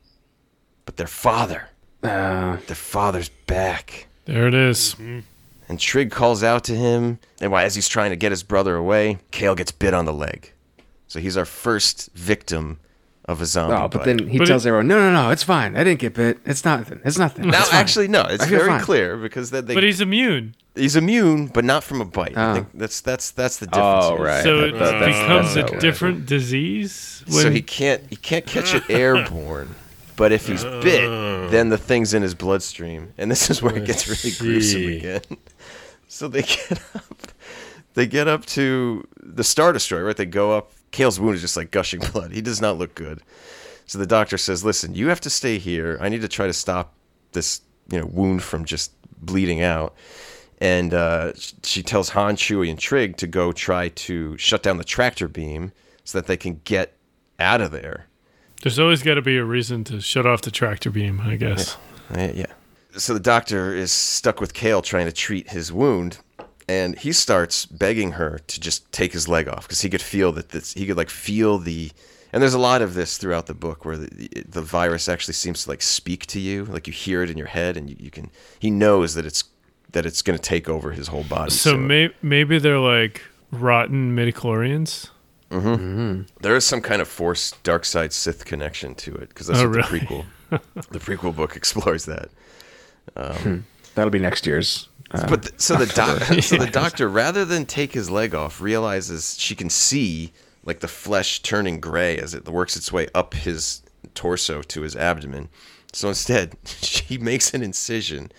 But 0.86 0.96
their 0.96 1.06
father. 1.06 1.68
Uh, 2.02 2.56
Their 2.66 2.74
father's 2.74 3.28
back. 3.46 4.08
There 4.24 4.48
it 4.48 4.54
is. 4.54 4.96
And 5.68 5.78
Trig 5.78 6.10
calls 6.10 6.42
out 6.42 6.64
to 6.64 6.74
him, 6.74 7.20
and 7.40 7.52
while 7.52 7.64
as 7.64 7.76
he's 7.76 7.88
trying 7.88 8.10
to 8.10 8.16
get 8.16 8.32
his 8.32 8.42
brother 8.42 8.74
away, 8.74 9.18
Kale 9.30 9.54
gets 9.54 9.70
bit 9.70 9.94
on 9.94 10.04
the 10.04 10.12
leg. 10.12 10.52
So 11.06 11.20
he's 11.20 11.36
our 11.36 11.44
first 11.44 12.10
victim 12.14 12.80
of 13.26 13.40
a 13.40 13.46
zombie. 13.46 13.74
oh, 13.76 13.88
but 13.88 13.98
bite. 13.98 14.04
then 14.04 14.28
he 14.28 14.38
But 14.38 14.46
tells 14.48 14.66
everyone, 14.66 14.88
no, 14.88 14.98
no, 14.98 15.12
no, 15.12 15.30
it's 15.30 15.42
fine. 15.44 15.76
I 15.76 15.84
didn't 15.84 16.00
get 16.00 16.14
bit. 16.14 16.38
It's 16.44 16.64
nothing. 16.64 17.00
It's 17.04 17.18
nothing. 17.18 17.48
now 17.48 17.60
It's 17.60 17.72
actually 17.72 18.08
no, 18.08 18.22
it's 18.22 18.44
very 18.46 18.68
fine. 18.68 18.80
clear 18.80 19.16
because 19.16 19.50
then 19.50 19.66
they 19.66 19.74
But 19.74 19.84
he's 19.84 20.00
immune, 20.00 20.54
he's 20.74 20.96
immune, 20.96 21.46
but 21.46 21.64
not 21.64 21.84
from 21.84 22.00
a 22.00 22.04
bite. 22.04 22.32
Ah. 22.36 22.40
I 22.40 22.50
Oh. 22.50 22.54
think 22.54 22.68
that's 22.74 23.00
that's 23.00 23.30
that's 23.30 23.58
the 23.58 23.66
difference. 23.66 24.04
Oh, 24.06 24.16
right. 24.18 24.42
so 24.42 24.60
that- 24.62 24.68
it 24.74 24.78
that- 24.78 25.06
becomes 25.06 25.54
that's 25.54 25.56
a 25.56 25.64
okay. 25.74 25.78
different 25.78 26.26
disease. 26.26 27.22
So 27.28 27.50
he 27.50 27.62
can't 27.62 28.02
he 28.10 28.16
can't 28.16 28.44
catch 28.46 28.74
it 28.74 28.82
airborne. 28.90 29.76
But 30.16 30.30
if 30.32 30.46
he's 30.46 30.62
bit, 30.62 31.50
then 31.50 31.70
the 31.70 31.78
thing's 31.78 32.12
in 32.14 32.22
his 32.22 32.34
bloodstream, 32.34 33.12
and 33.16 33.30
this 33.30 33.48
is 33.50 33.62
where 33.62 33.74
it 33.76 33.86
gets 33.86 34.06
really 34.08 34.34
gruesome 34.36 34.86
again. 34.88 35.22
So 36.08 36.28
they 36.28 36.42
get 36.42 36.72
up, 36.94 37.32
they 37.94 38.06
get 38.06 38.28
up 38.28 38.44
to 38.46 39.08
the 39.22 39.42
Star 39.42 39.72
Destroyer, 39.72 40.04
right? 40.04 40.16
They 40.16 40.26
go 40.26 40.52
up. 40.52 40.70
Kale's 40.92 41.18
wound 41.18 41.34
is 41.34 41.40
just 41.40 41.56
like 41.56 41.70
gushing 41.70 42.00
blood. 42.12 42.32
He 42.32 42.40
does 42.40 42.60
not 42.60 42.78
look 42.78 42.94
good. 42.94 43.20
So 43.86 43.98
the 43.98 44.06
doctor 44.06 44.38
says, 44.38 44.64
"Listen, 44.64 44.94
you 44.94 45.08
have 45.08 45.20
to 45.22 45.30
stay 45.30 45.58
here. 45.58 45.98
I 46.00 46.08
need 46.08 46.22
to 46.22 46.28
try 46.28 46.46
to 46.46 46.52
stop 46.52 46.94
this, 47.32 47.62
you 47.90 47.98
know, 47.98 48.06
wound 48.06 48.42
from 48.42 48.64
just 48.64 48.92
bleeding 49.20 49.60
out." 49.60 49.94
And 50.60 50.94
uh, 50.94 51.32
she 51.64 51.82
tells 51.82 52.10
Han, 52.10 52.36
Chewie, 52.36 52.70
and 52.70 52.78
Trig 52.78 53.16
to 53.16 53.26
go 53.26 53.50
try 53.50 53.88
to 53.88 54.38
shut 54.38 54.62
down 54.62 54.76
the 54.76 54.84
tractor 54.84 55.26
beam 55.26 55.72
so 56.04 56.18
that 56.18 56.28
they 56.28 56.36
can 56.36 56.60
get 56.64 56.94
out 57.40 57.60
of 57.60 57.72
there. 57.72 58.06
There's 58.62 58.78
always 58.78 59.02
got 59.02 59.14
to 59.14 59.22
be 59.22 59.36
a 59.38 59.44
reason 59.44 59.82
to 59.84 60.00
shut 60.00 60.24
off 60.24 60.42
the 60.42 60.52
tractor 60.52 60.90
beam, 60.90 61.20
I 61.20 61.34
guess. 61.34 61.76
Uh, 62.14 62.28
yeah. 62.32 62.46
So 62.96 63.12
the 63.12 63.20
doctor 63.20 63.74
is 63.74 63.90
stuck 63.90 64.40
with 64.40 64.54
Kale 64.54 64.82
trying 64.82 65.06
to 65.06 65.12
treat 65.12 65.50
his 65.50 65.72
wound, 65.72 66.18
and 66.72 66.98
he 66.98 67.12
starts 67.12 67.66
begging 67.66 68.12
her 68.12 68.32
to 68.46 68.60
just 68.60 68.90
take 68.92 69.12
his 69.12 69.26
leg 69.28 69.46
off 69.48 69.64
because 69.66 69.80
he 69.82 69.90
could 69.90 70.02
feel 70.02 70.30
that 70.32 70.48
this. 70.50 70.72
He 70.74 70.86
could 70.86 70.96
like 70.96 71.10
feel 71.10 71.58
the. 71.58 71.90
And 72.32 72.40
there's 72.42 72.54
a 72.54 72.58
lot 72.70 72.80
of 72.80 72.94
this 72.94 73.18
throughout 73.18 73.46
the 73.46 73.54
book 73.54 73.84
where 73.84 73.98
the, 73.98 74.28
the 74.48 74.62
virus 74.62 75.06
actually 75.08 75.34
seems 75.34 75.64
to 75.64 75.70
like 75.70 75.82
speak 75.82 76.24
to 76.26 76.40
you, 76.40 76.64
like 76.64 76.86
you 76.86 76.92
hear 76.92 77.22
it 77.22 77.28
in 77.30 77.36
your 77.36 77.48
head, 77.58 77.76
and 77.76 77.90
you, 77.90 77.96
you 77.98 78.10
can. 78.10 78.30
He 78.58 78.70
knows 78.70 79.14
that 79.14 79.26
it's 79.26 79.44
that 79.92 80.06
it's 80.06 80.22
going 80.22 80.38
to 80.38 80.42
take 80.42 80.68
over 80.68 80.92
his 80.92 81.08
whole 81.08 81.24
body. 81.24 81.50
So 81.50 81.76
may- 81.76 82.14
maybe 82.22 82.58
they're 82.58 82.78
like 82.78 83.20
rotten 83.50 84.16
midichlorians. 84.16 85.10
Mm-hmm. 85.50 85.68
Mm-hmm. 85.68 86.22
There 86.40 86.56
is 86.56 86.64
some 86.64 86.80
kind 86.80 87.02
of 87.02 87.08
forced 87.08 87.62
dark 87.62 87.84
side 87.84 88.12
Sith 88.14 88.46
connection 88.46 88.94
to 88.94 89.14
it 89.16 89.28
because 89.28 89.48
that's 89.48 89.60
Oh, 89.60 89.68
what 89.68 89.76
really? 89.90 89.98
the 89.98 90.06
prequel. 90.06 90.24
the 90.90 90.98
prequel 90.98 91.36
book 91.36 91.56
explores 91.60 92.06
that. 92.06 92.30
Um, 93.16 93.34
hmm. 93.36 93.58
That'll 93.94 94.10
be 94.10 94.18
next 94.18 94.46
year's. 94.46 94.88
Uh, 95.12 95.26
But 95.28 95.42
th- 95.42 95.60
so 95.60 95.76
the 95.76 95.86
doctor, 95.94 96.40
so 96.42 96.56
the 96.56 96.66
doctor, 96.70 97.08
rather 97.08 97.44
than 97.44 97.66
take 97.66 97.92
his 97.92 98.10
leg 98.10 98.34
off, 98.34 98.60
realizes 98.60 99.38
she 99.38 99.54
can 99.54 99.70
see 99.70 100.32
like 100.64 100.80
the 100.80 100.88
flesh 100.88 101.40
turning 101.42 101.80
gray 101.80 102.16
as 102.18 102.34
it 102.34 102.48
works 102.48 102.76
its 102.76 102.92
way 102.92 103.08
up 103.14 103.34
his 103.34 103.82
torso 104.14 104.62
to 104.62 104.82
his 104.82 104.94
abdomen. 104.96 105.48
So 105.92 106.08
instead, 106.08 106.56
she 106.64 107.18
makes 107.18 107.52
an 107.52 107.62
incision, 107.62 108.32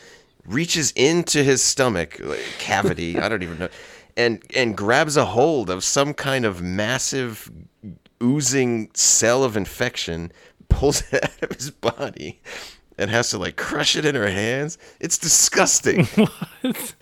reaches 0.45 0.91
into 0.95 1.43
his 1.43 1.61
stomach 1.63 2.19
like, 2.19 2.39
cavity. 2.59 3.19
I 3.19 3.29
don't 3.29 3.43
even 3.43 3.59
know, 3.59 3.69
and 4.17 4.41
and 4.55 4.75
grabs 4.75 5.17
a 5.17 5.25
hold 5.25 5.69
of 5.69 5.83
some 5.83 6.13
kind 6.13 6.45
of 6.45 6.61
massive 6.61 7.51
oozing 8.21 8.89
cell 8.93 9.43
of 9.43 9.57
infection, 9.57 10.31
pulls 10.69 11.03
it 11.11 11.23
out 11.23 11.43
of 11.51 11.57
his 11.57 11.69
body, 11.71 12.41
and 12.97 13.09
has 13.09 13.29
to 13.31 13.37
like 13.37 13.55
crush 13.55 13.95
it 13.95 14.05
in 14.05 14.15
her 14.15 14.29
hands. 14.29 14.77
It's 14.99 15.17
disgusting. 15.17 16.05
what? 16.15 16.95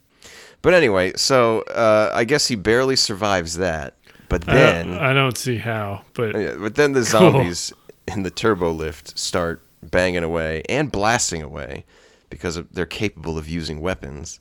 But 0.62 0.73
anyway, 0.73 1.13
so 1.15 1.62
uh, 1.62 2.12
I 2.13 2.23
guess 2.23 2.47
he 2.47 2.56
barely 2.56 2.95
survives 2.95 3.58
that. 3.58 3.95
But 4.30 4.47
I 4.47 4.54
then, 4.54 4.88
don't, 4.88 4.97
I 4.97 5.13
don't 5.13 5.38
see 5.38 5.58
how, 5.58 6.04
but 6.13 6.36
yeah, 6.36 6.56
but 6.58 6.75
then 6.75 6.93
the 6.93 7.04
zombies 7.04 7.73
in 8.08 8.23
the 8.23 8.32
turbo 8.32 8.71
lift 8.71 9.17
start 9.19 9.62
banging 9.84 10.23
away 10.23 10.63
and 10.69 10.91
blasting 10.91 11.41
away 11.41 11.86
because 12.30 12.56
of, 12.56 12.71
they're 12.71 12.86
capable 12.86 13.38
of 13.38 13.49
using 13.49 13.82
weapons. 13.82 14.39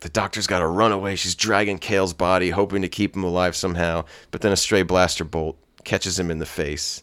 The 0.00 0.08
doctor's 0.08 0.46
got 0.46 0.60
to 0.60 0.66
run 0.66 0.92
away. 0.92 1.16
She's 1.16 1.34
dragging 1.34 1.78
Kale's 1.78 2.14
body, 2.14 2.50
hoping 2.50 2.82
to 2.82 2.88
keep 2.88 3.16
him 3.16 3.24
alive 3.24 3.56
somehow. 3.56 4.04
But 4.30 4.42
then 4.42 4.52
a 4.52 4.56
stray 4.56 4.82
blaster 4.82 5.24
bolt 5.24 5.58
catches 5.84 6.18
him 6.18 6.30
in 6.30 6.38
the 6.38 6.46
face, 6.46 7.02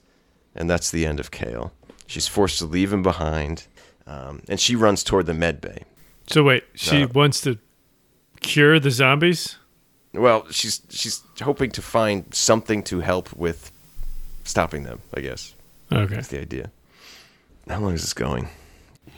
and 0.56 0.70
that's 0.70 0.90
the 0.90 1.06
end 1.06 1.20
of 1.20 1.30
Kale. 1.30 1.74
She's 2.08 2.28
forced 2.28 2.58
to 2.60 2.66
leave 2.66 2.92
him 2.92 3.04
behind, 3.04 3.68
um, 4.08 4.42
and 4.50 4.60
she 4.60 4.76
runs 4.76 5.04
toward 5.04 5.26
the 5.26 5.34
med 5.34 5.62
bay. 5.62 5.84
So 6.28 6.44
wait, 6.44 6.64
she 6.74 7.04
Uh, 7.04 7.08
wants 7.14 7.42
to 7.42 7.58
cure 8.40 8.80
the 8.80 8.92
zombies? 8.92 9.58
Well, 10.14 10.48
she's 10.50 10.82
she's 10.90 11.22
hoping 11.42 11.70
to 11.72 11.82
find 11.82 12.34
something 12.34 12.82
to 12.84 13.02
help 13.02 13.32
with 13.34 13.72
stopping 14.44 14.84
them. 14.84 15.02
I 15.16 15.22
guess 15.22 15.54
Okay. 15.92 16.16
that's 16.16 16.30
the 16.30 16.40
idea. 16.40 16.72
How 17.70 17.80
long 17.80 17.94
is 17.94 18.02
this 18.02 18.14
going? 18.14 18.50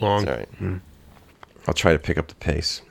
Long. 0.00 0.28
All 0.28 0.34
right. 0.34 0.48
I'll 1.68 1.74
try 1.74 1.92
to 1.92 1.98
pick 1.98 2.18
up 2.18 2.28
the 2.28 2.34
pace. 2.34 2.82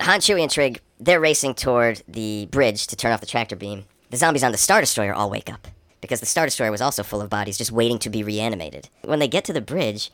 Han, 0.00 0.20
Chewie, 0.20 0.40
and 0.42 0.50
Trig, 0.50 0.80
they're 1.00 1.20
racing 1.20 1.54
toward 1.54 2.02
the 2.08 2.46
bridge 2.50 2.86
to 2.88 2.96
turn 2.96 3.12
off 3.12 3.20
the 3.20 3.26
tractor 3.26 3.56
beam. 3.56 3.84
The 4.10 4.16
zombies 4.16 4.42
on 4.42 4.52
the 4.52 4.58
Star 4.58 4.80
Destroyer 4.80 5.12
all 5.14 5.28
wake 5.30 5.50
up 5.50 5.68
because 6.00 6.20
the 6.20 6.26
Star 6.26 6.46
Destroyer 6.46 6.70
was 6.70 6.80
also 6.80 7.02
full 7.02 7.20
of 7.20 7.30
bodies 7.30 7.58
just 7.58 7.72
waiting 7.72 7.98
to 8.00 8.10
be 8.10 8.22
reanimated. 8.22 8.88
When 9.02 9.18
they 9.18 9.28
get 9.28 9.44
to 9.46 9.52
the 9.52 9.60
bridge, 9.60 10.10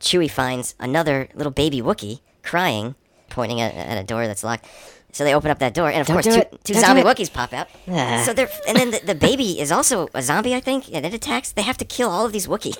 Chewie 0.00 0.30
finds 0.30 0.74
another 0.78 1.28
little 1.34 1.52
baby 1.52 1.80
Wookiee 1.80 2.20
crying, 2.42 2.94
pointing 3.30 3.60
at, 3.60 3.74
at 3.74 3.98
a 3.98 4.04
door 4.04 4.26
that's 4.26 4.44
locked. 4.44 4.66
So 5.12 5.22
they 5.22 5.32
open 5.32 5.48
up 5.52 5.60
that 5.60 5.74
door, 5.74 5.88
and 5.90 6.00
of 6.00 6.08
Don't 6.08 6.22
course, 6.22 6.24
two, 6.34 6.42
two 6.64 6.72
Don't 6.72 6.82
zombie 6.82 7.02
it. 7.02 7.06
Wookiees 7.06 7.32
pop 7.32 7.52
out. 7.52 7.68
Ah. 7.88 8.22
So 8.26 8.32
they're, 8.32 8.48
and 8.66 8.76
then 8.76 8.90
the, 8.90 9.00
the 9.04 9.14
baby 9.14 9.60
is 9.60 9.70
also 9.70 10.08
a 10.12 10.22
zombie, 10.22 10.56
I 10.56 10.60
think, 10.60 10.92
and 10.92 11.06
it 11.06 11.14
attacks. 11.14 11.52
They 11.52 11.62
have 11.62 11.76
to 11.78 11.84
kill 11.84 12.10
all 12.10 12.26
of 12.26 12.32
these 12.32 12.48
Wookiees. 12.48 12.76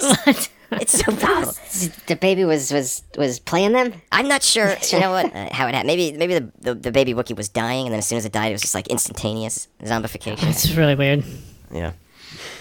it's 0.72 0.98
so 0.98 1.12
brutal. 1.12 1.54
The 2.06 2.16
baby 2.16 2.44
was 2.44 2.72
was 2.72 3.02
was 3.16 3.38
playing 3.38 3.72
them. 3.72 3.92
I'm 4.10 4.26
not 4.26 4.42
sure. 4.42 4.74
You 4.90 4.98
know 5.00 5.12
what? 5.12 5.24
Uh, 5.34 5.48
how 5.52 5.66
it 5.68 5.74
happened? 5.74 5.86
Maybe 5.86 6.12
maybe 6.16 6.34
the, 6.38 6.52
the 6.60 6.74
the 6.74 6.92
baby 6.92 7.14
Wookiee 7.14 7.36
was 7.36 7.48
dying, 7.48 7.86
and 7.86 7.92
then 7.92 7.98
as 7.98 8.06
soon 8.06 8.18
as 8.18 8.24
it 8.24 8.32
died, 8.32 8.48
it 8.48 8.52
was 8.54 8.62
just 8.62 8.74
like 8.74 8.88
instantaneous 8.88 9.68
zombification. 9.82 10.48
It's 10.50 10.74
really 10.74 10.96
weird. 10.96 11.24
Yeah. 11.72 11.92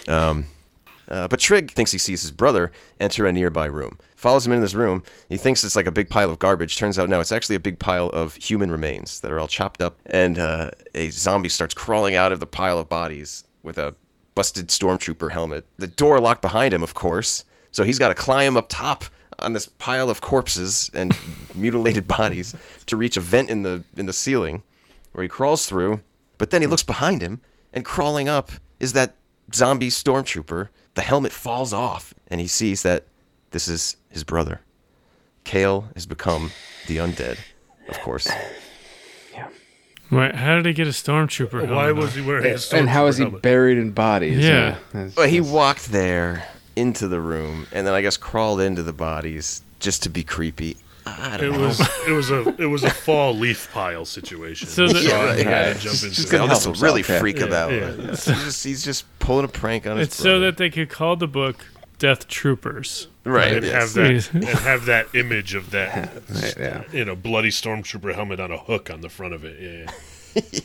Um, 0.07 0.45
uh, 1.09 1.27
but 1.27 1.39
Trig 1.39 1.71
thinks 1.71 1.91
he 1.91 1.97
sees 1.97 2.21
his 2.21 2.31
brother 2.31 2.71
enter 2.99 3.25
a 3.25 3.31
nearby 3.31 3.65
room. 3.65 3.97
Follows 4.15 4.47
him 4.47 4.53
into 4.53 4.61
this 4.61 4.73
room. 4.73 5.03
He 5.27 5.37
thinks 5.37 5.63
it's 5.63 5.75
like 5.75 5.85
a 5.85 5.91
big 5.91 6.09
pile 6.09 6.31
of 6.31 6.39
garbage. 6.39 6.77
Turns 6.77 6.97
out, 6.97 7.09
no, 7.09 7.19
it's 7.19 7.31
actually 7.31 7.57
a 7.57 7.59
big 7.59 7.77
pile 7.77 8.07
of 8.09 8.35
human 8.35 8.71
remains 8.71 9.19
that 9.19 9.31
are 9.31 9.39
all 9.39 9.47
chopped 9.47 9.81
up. 9.81 9.97
And 10.05 10.39
uh, 10.39 10.71
a 10.95 11.09
zombie 11.09 11.49
starts 11.49 11.73
crawling 11.73 12.15
out 12.15 12.31
of 12.31 12.39
the 12.39 12.47
pile 12.47 12.79
of 12.79 12.87
bodies 12.87 13.43
with 13.63 13.77
a 13.77 13.95
busted 14.33 14.69
stormtrooper 14.69 15.31
helmet. 15.31 15.65
The 15.77 15.87
door 15.87 16.19
locked 16.19 16.41
behind 16.41 16.73
him, 16.73 16.83
of 16.83 16.93
course. 16.93 17.43
So 17.71 17.83
he's 17.83 17.99
got 17.99 18.09
to 18.09 18.15
climb 18.15 18.55
up 18.55 18.69
top 18.69 19.05
on 19.39 19.53
this 19.53 19.65
pile 19.65 20.09
of 20.09 20.21
corpses 20.21 20.89
and 20.93 21.15
mutilated 21.55 22.07
bodies 22.07 22.55
to 22.85 22.95
reach 22.95 23.17
a 23.17 23.19
vent 23.19 23.49
in 23.49 23.63
the 23.63 23.83
in 23.97 24.05
the 24.05 24.13
ceiling, 24.13 24.63
where 25.11 25.23
he 25.23 25.29
crawls 25.29 25.65
through. 25.65 26.01
But 26.37 26.49
then 26.49 26.61
he 26.61 26.67
looks 26.67 26.83
behind 26.83 27.21
him, 27.21 27.41
and 27.73 27.83
crawling 27.83 28.29
up 28.29 28.51
is 28.79 28.93
that 28.93 29.15
zombie 29.53 29.89
stormtrooper. 29.89 30.69
The 30.95 31.01
helmet 31.01 31.31
falls 31.31 31.73
off, 31.73 32.13
and 32.27 32.39
he 32.39 32.47
sees 32.47 32.83
that 32.83 33.05
this 33.51 33.67
is 33.67 33.95
his 34.09 34.23
brother. 34.23 34.61
Kale 35.43 35.89
has 35.95 36.05
become 36.05 36.51
the 36.87 36.97
undead, 36.97 37.37
of 37.89 37.99
course. 38.01 38.29
Yeah. 39.33 39.47
Wait, 40.11 40.35
how 40.35 40.55
did 40.55 40.65
he 40.67 40.73
get 40.73 40.87
a 40.87 40.91
stormtrooper? 40.91 41.67
Why 41.69 41.85
helmet 41.85 41.95
was 42.03 42.13
he 42.15 42.21
wearing 42.21 42.45
a 42.45 42.55
stormtrooper 42.55 42.79
and 42.79 42.89
how 42.89 43.07
is 43.07 43.17
he 43.17 43.23
helmet? 43.23 43.41
buried 43.41 43.77
in 43.77 43.91
bodies? 43.91 44.37
Yeah. 44.37 44.77
that's- 44.93 45.15
Well, 45.15 45.27
he 45.27 45.41
walked 45.41 45.91
there 45.91 46.47
into 46.75 47.07
the 47.07 47.19
room, 47.19 47.67
and 47.71 47.85
then 47.87 47.93
I 47.93 48.01
guess 48.01 48.17
crawled 48.17 48.61
into 48.61 48.83
the 48.83 48.93
bodies 48.93 49.61
just 49.79 50.03
to 50.03 50.09
be 50.09 50.23
creepy. 50.23 50.77
I 51.05 51.37
don't 51.37 51.53
It 51.55 51.57
know. 51.57 51.67
was 51.67 51.79
it 52.07 52.11
was 52.11 52.31
a 52.31 52.61
it 52.61 52.65
was 52.67 52.83
a 52.83 52.89
fall 52.89 53.33
leaf 53.35 53.69
pile 53.73 54.05
situation. 54.05 54.67
So 54.67 54.87
He 54.87 54.93
the- 54.93 54.99
saw 55.01 55.09
Yeah, 55.25 55.31
it, 55.33 55.37
he 55.39 55.43
had 55.43 55.67
right. 55.67 55.75
to 55.75 55.81
jump 55.81 55.93
into 56.03 56.09
Just 56.15 56.31
gonna 56.31 56.47
help 56.47 56.57
this 56.57 56.65
will 56.65 56.73
himself, 56.73 56.83
really 56.83 57.01
yeah. 57.07 57.19
freak 57.19 57.37
him 57.37 57.49
Yeah, 57.51 57.57
out. 57.63 57.71
He's, 58.09 58.25
just, 58.25 58.63
he's 58.63 58.83
just 58.83 59.19
pulling 59.19 59.45
a 59.45 59.49
prank 59.49 59.85
on 59.87 59.97
his 59.97 60.07
It's 60.07 60.15
so 60.17 60.39
that 60.39 60.57
they 60.57 60.69
could 60.69 60.89
call 60.89 61.15
the 61.15 61.27
book 61.27 61.65
Death 61.99 62.27
Troopers. 62.27 63.07
right. 63.23 63.53
and 63.53 63.65
yes. 63.65 63.73
have 63.73 63.93
that 63.93 64.33
and 64.33 64.43
have 64.59 64.85
that 64.85 65.07
image 65.15 65.53
of 65.55 65.71
that 65.71 66.11
Right, 66.29 66.55
yeah. 66.57 66.83
you 66.91 67.05
know 67.05 67.15
bloody 67.15 67.49
stormtrooper 67.49 68.13
helmet 68.15 68.39
on 68.39 68.51
a 68.51 68.57
hook 68.57 68.89
on 68.89 69.01
the 69.01 69.09
front 69.09 69.33
of 69.33 69.43
it. 69.43 69.59
Yeah, 70.35 70.41
yeah. 70.51 70.59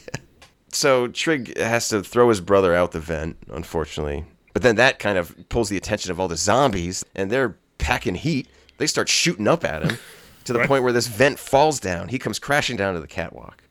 so 0.73 1.09
Trig 1.09 1.57
has 1.59 1.89
to 1.91 2.03
throw 2.03 2.29
his 2.29 2.41
brother 2.41 2.75
out 2.75 2.93
the 2.93 3.01
vent, 3.01 3.37
unfortunately. 3.51 4.25
But 4.53 4.63
then 4.63 4.77
that 4.77 4.99
kind 4.99 5.19
of 5.19 5.35
pulls 5.51 5.69
the 5.69 5.77
attention 5.77 6.11
of 6.11 6.19
all 6.19 6.27
the 6.29 6.37
zombies, 6.37 7.05
and 7.15 7.31
they're 7.31 7.57
packing 7.79 8.17
heat. 8.17 8.49
They 8.79 8.87
start 8.89 9.09
shooting 9.09 9.47
up 9.47 9.65
at 9.65 9.83
him 9.85 9.99
to 10.49 10.53
the 10.53 10.59
Right. 10.59 10.69
point 10.69 10.83
where 10.83 10.93
this 10.93 11.07
vent 11.07 11.39
falls 11.39 11.79
down. 11.81 12.09
He 12.09 12.19
comes 12.19 12.39
crashing 12.39 12.77
down 12.77 12.95
to 12.95 13.01
the 13.01 13.07
catwalk. 13.07 13.63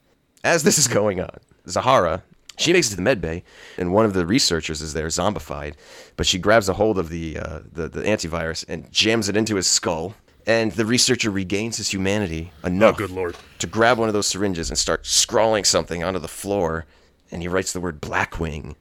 As 0.44 0.64
this 0.64 0.78
is 0.78 0.88
going 0.88 1.20
on, 1.20 1.38
Zahara, 1.68 2.24
she 2.58 2.72
makes 2.74 2.88
it 2.88 2.92
to 2.92 2.96
the 2.96 3.02
med 3.02 3.20
bay, 3.22 3.44
and 3.78 3.92
one 3.94 4.06
of 4.06 4.14
the 4.14 4.26
researchers 4.26 4.82
is 4.82 4.94
there, 4.94 5.08
zombified. 5.08 5.74
But 6.16 6.26
she 6.26 6.40
grabs 6.40 6.70
a 6.70 6.74
hold 6.74 6.98
of 6.98 7.10
the, 7.10 7.38
uh, 7.38 7.60
the, 7.72 7.88
the 7.90 8.02
antivirus 8.02 8.64
and 8.68 8.92
jams 8.92 9.28
it 9.30 9.36
into 9.38 9.56
his 9.56 9.68
skull. 9.68 10.16
And 10.46 10.72
the 10.72 10.86
researcher 10.86 11.30
regains 11.30 11.76
his 11.76 11.94
humanity 11.94 12.52
Oh, 12.64 12.68
enough 12.68 12.98
good 12.98 13.10
lord! 13.12 13.36
to 13.60 13.68
grab 13.68 13.98
one 14.00 14.08
of 14.08 14.14
those 14.14 14.28
syringes 14.28 14.70
and 14.70 14.78
start 14.80 15.06
scrawling 15.06 15.66
something 15.66 16.04
onto 16.06 16.20
the 16.20 16.30
floor, 16.30 16.86
and 17.32 17.42
he 17.42 17.50
writes 17.50 17.74
the 17.74 17.82
word 17.82 18.00
Blackwing. 18.00 18.76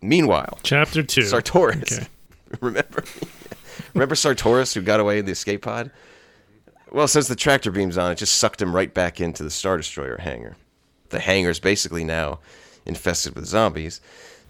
Meanwhile, 0.00 0.58
Chapter 0.62 1.02
two. 1.02 1.22
Sartorius. 1.22 1.92
Okay. 1.98 2.06
Remember? 2.60 3.02
Remember 3.94 4.14
Sartorius 4.14 4.74
who 4.74 4.80
got 4.82 5.00
away 5.00 5.18
in 5.18 5.24
the 5.26 5.32
escape 5.32 5.62
pod? 5.62 5.90
Well, 6.92 7.08
since 7.08 7.26
the 7.28 7.36
tractor 7.36 7.70
beam's 7.70 7.96
on, 7.96 8.12
it 8.12 8.16
just 8.18 8.36
sucked 8.36 8.60
him 8.60 8.74
right 8.74 8.92
back 8.92 9.20
into 9.20 9.42
the 9.42 9.50
Star 9.50 9.76
Destroyer 9.76 10.18
hangar. 10.18 10.56
The 11.08 11.20
hangar's 11.20 11.58
basically 11.60 12.04
now 12.04 12.38
infested 12.84 13.34
with 13.34 13.46
zombies. 13.46 14.00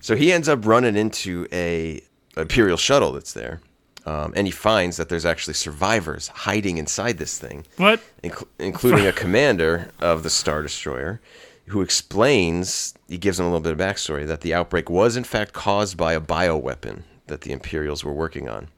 So 0.01 0.17
he 0.17 0.33
ends 0.33 0.49
up 0.49 0.67
running 0.67 0.97
into 0.97 1.47
a 1.53 2.03
Imperial 2.37 2.77
shuttle 2.79 3.13
that's 3.13 3.33
there. 3.33 3.61
Um, 4.05 4.33
and 4.35 4.47
he 4.49 4.51
finds 4.51 4.97
that 4.97 5.09
there's 5.09 5.27
actually 5.27 5.55
survivors 5.55 6.27
hiding 6.29 6.79
inside 6.79 7.19
this 7.19 7.39
thing 7.39 7.65
What? 7.77 8.01
inc- 8.25 8.49
including 8.59 9.07
a 9.07 9.13
commander 9.25 9.91
of 10.01 10.25
the 10.25 10.31
Star 10.31 10.63
Destroyer, 10.63 11.21
who 11.67 11.83
explains, 11.83 12.95
he 13.07 13.17
gives 13.19 13.39
him 13.39 13.47
a 13.47 13.49
little 13.49 13.61
bit 13.61 13.73
of 13.73 13.79
backstory, 13.79 14.27
that 14.27 14.41
the 14.41 14.53
outbreak 14.55 14.91
was 14.91 15.17
in 15.17 15.23
fact 15.23 15.53
caused 15.53 15.97
by 15.97 16.15
a 16.15 16.21
bioweapon 16.21 17.03
that 17.29 17.43
the 17.43 17.53
Imperials 17.53 18.03
were 18.03 18.13
working 18.13 18.49
on. 18.49 18.69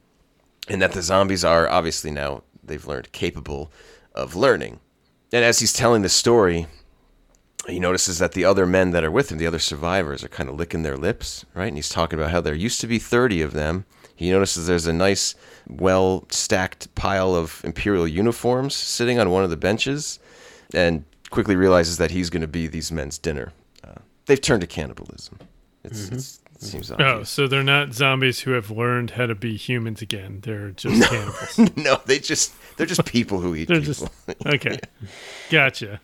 And 0.68 0.82
that 0.82 0.92
the 0.92 1.00
zombies 1.02 1.42
are 1.44 1.66
obviously 1.68 2.10
now, 2.10 2.42
they've 2.66 2.86
learned, 2.86 3.12
capable 3.12 3.70
of 4.14 4.34
learning. 4.34 4.80
And 5.32 5.44
as 5.44 5.58
he's 5.58 5.72
telling 5.72 6.02
the 6.02 6.08
story, 6.08 6.66
he 7.66 7.80
notices 7.80 8.18
that 8.18 8.32
the 8.32 8.44
other 8.44 8.66
men 8.66 8.90
that 8.90 9.04
are 9.04 9.10
with 9.10 9.32
him, 9.32 9.38
the 9.38 9.46
other 9.46 9.58
survivors, 9.58 10.22
are 10.22 10.28
kind 10.28 10.48
of 10.48 10.56
licking 10.56 10.82
their 10.82 10.96
lips, 10.96 11.44
right? 11.54 11.68
And 11.68 11.76
he's 11.76 11.88
talking 11.88 12.18
about 12.18 12.30
how 12.30 12.40
there 12.40 12.54
used 12.54 12.80
to 12.82 12.86
be 12.86 12.98
30 12.98 13.42
of 13.42 13.52
them. 13.52 13.84
He 14.14 14.30
notices 14.30 14.66
there's 14.66 14.86
a 14.86 14.92
nice, 14.92 15.34
well 15.68 16.26
stacked 16.30 16.94
pile 16.94 17.34
of 17.34 17.60
Imperial 17.64 18.06
uniforms 18.06 18.74
sitting 18.74 19.18
on 19.18 19.30
one 19.30 19.44
of 19.44 19.50
the 19.50 19.56
benches, 19.56 20.20
and 20.72 21.04
quickly 21.30 21.56
realizes 21.56 21.96
that 21.98 22.10
he's 22.10 22.30
going 22.30 22.42
to 22.42 22.48
be 22.48 22.66
these 22.66 22.92
men's 22.92 23.18
dinner. 23.18 23.52
Uh, 23.82 24.00
they've 24.26 24.40
turned 24.40 24.60
to 24.60 24.66
cannibalism. 24.66 25.38
It's, 25.82 26.08
it's, 26.08 26.40
seems 26.58 26.90
Oh, 26.90 27.22
so 27.24 27.46
they're 27.48 27.62
not 27.62 27.94
zombies 27.94 28.40
who 28.40 28.52
have 28.52 28.70
learned 28.70 29.10
how 29.12 29.26
to 29.26 29.34
be 29.34 29.56
humans 29.56 30.02
again. 30.02 30.40
They're 30.42 30.70
just 30.70 31.08
cannibals. 31.10 31.58
no, 31.76 32.00
they 32.06 32.18
just 32.18 32.54
they're 32.76 32.86
just 32.86 33.04
people 33.04 33.40
who 33.40 33.54
eat 33.54 33.68
They're 33.68 33.80
people. 33.80 33.94
just 33.94 34.46
okay. 34.46 34.78
Gotcha. 35.50 36.00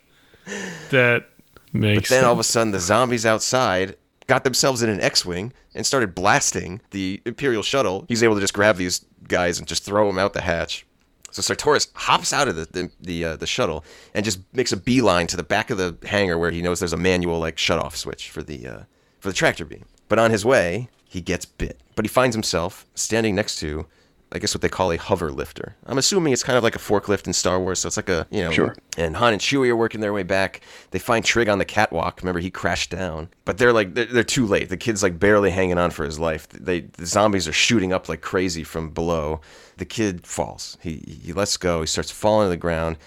That 0.90 1.26
makes. 1.72 2.08
But 2.08 2.14
then 2.14 2.24
all 2.24 2.32
of 2.32 2.38
a 2.38 2.44
sudden, 2.44 2.72
the 2.72 2.80
zombies 2.80 3.24
outside 3.26 3.96
got 4.26 4.44
themselves 4.44 4.82
in 4.82 4.88
an 4.90 5.00
X-wing 5.00 5.52
and 5.74 5.84
started 5.84 6.14
blasting 6.14 6.80
the 6.90 7.20
Imperial 7.24 7.62
shuttle. 7.62 8.04
He's 8.08 8.22
able 8.22 8.34
to 8.36 8.40
just 8.40 8.54
grab 8.54 8.76
these 8.76 9.04
guys 9.26 9.58
and 9.58 9.66
just 9.66 9.84
throw 9.84 10.06
them 10.06 10.18
out 10.18 10.32
the 10.32 10.40
hatch. 10.40 10.86
So 11.32 11.42
Sartorius 11.42 11.88
hops 11.94 12.32
out 12.32 12.48
of 12.48 12.56
the 12.56 12.66
the 12.72 12.90
the, 13.00 13.24
uh, 13.24 13.36
the 13.36 13.46
shuttle 13.46 13.84
and 14.14 14.24
just 14.24 14.40
makes 14.52 14.72
a 14.72 14.76
beeline 14.76 15.26
to 15.28 15.36
the 15.36 15.44
back 15.44 15.70
of 15.70 15.78
the 15.78 15.96
hangar 16.06 16.38
where 16.38 16.50
he 16.50 16.60
knows 16.62 16.80
there's 16.80 16.92
a 16.92 16.96
manual 16.96 17.38
like 17.38 17.56
shut-off 17.58 17.96
switch 17.96 18.30
for 18.30 18.42
the 18.42 18.66
uh, 18.66 18.78
for 19.20 19.28
the 19.28 19.34
tractor 19.34 19.64
beam. 19.64 19.84
But 20.10 20.18
on 20.18 20.30
his 20.30 20.44
way, 20.44 20.90
he 21.04 21.22
gets 21.22 21.46
bit. 21.46 21.80
But 21.94 22.04
he 22.04 22.08
finds 22.10 22.36
himself 22.36 22.84
standing 22.94 23.34
next 23.34 23.56
to. 23.60 23.86
I 24.32 24.38
guess 24.38 24.54
what 24.54 24.62
they 24.62 24.68
call 24.68 24.92
a 24.92 24.96
hover 24.96 25.32
lifter. 25.32 25.74
I'm 25.86 25.98
assuming 25.98 26.32
it's 26.32 26.44
kind 26.44 26.56
of 26.56 26.62
like 26.62 26.76
a 26.76 26.78
forklift 26.78 27.26
in 27.26 27.32
Star 27.32 27.58
Wars, 27.58 27.80
so 27.80 27.88
it's 27.88 27.96
like 27.96 28.08
a 28.08 28.28
you 28.30 28.44
know 28.44 28.52
Sure. 28.52 28.76
and 28.96 29.16
Han 29.16 29.32
and 29.32 29.42
Chewie 29.42 29.70
are 29.70 29.76
working 29.76 30.00
their 30.00 30.12
way 30.12 30.22
back. 30.22 30.60
They 30.92 31.00
find 31.00 31.24
Trig 31.24 31.48
on 31.48 31.58
the 31.58 31.64
catwalk. 31.64 32.20
Remember, 32.22 32.38
he 32.38 32.48
crashed 32.48 32.90
down, 32.90 33.28
but 33.44 33.58
they're 33.58 33.72
like 33.72 33.94
they're, 33.94 34.04
they're 34.04 34.22
too 34.22 34.46
late. 34.46 34.68
The 34.68 34.76
kid's 34.76 35.02
like 35.02 35.18
barely 35.18 35.50
hanging 35.50 35.78
on 35.78 35.90
for 35.90 36.04
his 36.04 36.20
life. 36.20 36.48
They 36.48 36.82
the 36.82 37.06
zombies 37.06 37.48
are 37.48 37.52
shooting 37.52 37.92
up 37.92 38.08
like 38.08 38.20
crazy 38.20 38.62
from 38.62 38.90
below. 38.90 39.40
The 39.78 39.84
kid 39.84 40.24
falls. 40.24 40.78
He 40.80 41.20
he 41.24 41.32
lets 41.32 41.56
go. 41.56 41.80
He 41.80 41.86
starts 41.88 42.12
falling 42.12 42.46
to 42.46 42.50
the 42.50 42.56
ground, 42.56 42.98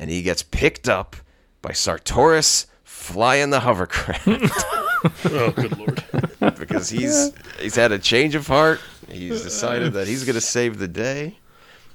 and 0.00 0.10
he 0.10 0.20
gets 0.22 0.42
picked 0.42 0.88
up 0.88 1.14
by 1.62 1.70
Sartorius 1.74 2.66
flying 2.82 3.50
the 3.50 3.60
hovercraft 3.60 4.26
Oh, 5.24 5.50
good 5.50 5.78
lord! 5.78 6.04
Because 6.66 6.88
he's 6.88 7.32
he's 7.60 7.76
had 7.76 7.92
a 7.92 7.98
change 7.98 8.34
of 8.34 8.46
heart. 8.46 8.80
He's 9.10 9.42
decided 9.42 9.92
that 9.94 10.06
he's 10.08 10.24
gonna 10.24 10.40
save 10.40 10.78
the 10.78 10.88
day. 10.88 11.38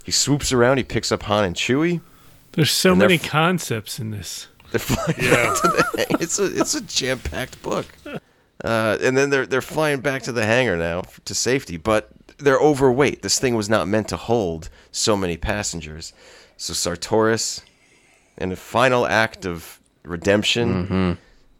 He 0.03 0.11
swoops 0.11 0.51
around. 0.53 0.77
He 0.77 0.83
picks 0.83 1.11
up 1.11 1.23
Han 1.23 1.43
and 1.43 1.55
Chewie. 1.55 2.01
There's 2.53 2.71
so 2.71 2.95
many 2.95 3.15
f- 3.15 3.23
concepts 3.27 3.99
in 3.99 4.11
this. 4.11 4.47
They're 4.71 4.79
flying 4.79 5.19
Yeah. 5.21 5.31
back 5.31 5.61
to 5.61 5.67
the 5.67 6.17
it's 6.21 6.39
a 6.39 6.45
it's 6.45 6.75
a 6.75 6.81
jam 6.81 7.19
packed 7.19 7.61
book. 7.61 7.85
Uh, 8.63 8.97
and 9.01 9.15
then 9.17 9.29
they're 9.29 9.45
they're 9.45 9.61
flying 9.61 9.99
back 9.99 10.23
to 10.23 10.31
the 10.31 10.45
hangar 10.45 10.75
now 10.77 11.03
to 11.25 11.33
safety, 11.35 11.77
but 11.77 12.09
they're 12.37 12.59
overweight. 12.59 13.21
This 13.21 13.39
thing 13.39 13.55
was 13.55 13.69
not 13.69 13.87
meant 13.87 14.07
to 14.09 14.17
hold 14.17 14.69
so 14.91 15.15
many 15.17 15.37
passengers. 15.37 16.13
So 16.57 16.73
Sartoris, 16.73 17.61
in 18.37 18.51
a 18.51 18.55
final 18.55 19.05
act 19.05 19.45
of 19.45 19.79
redemption, 20.03 21.17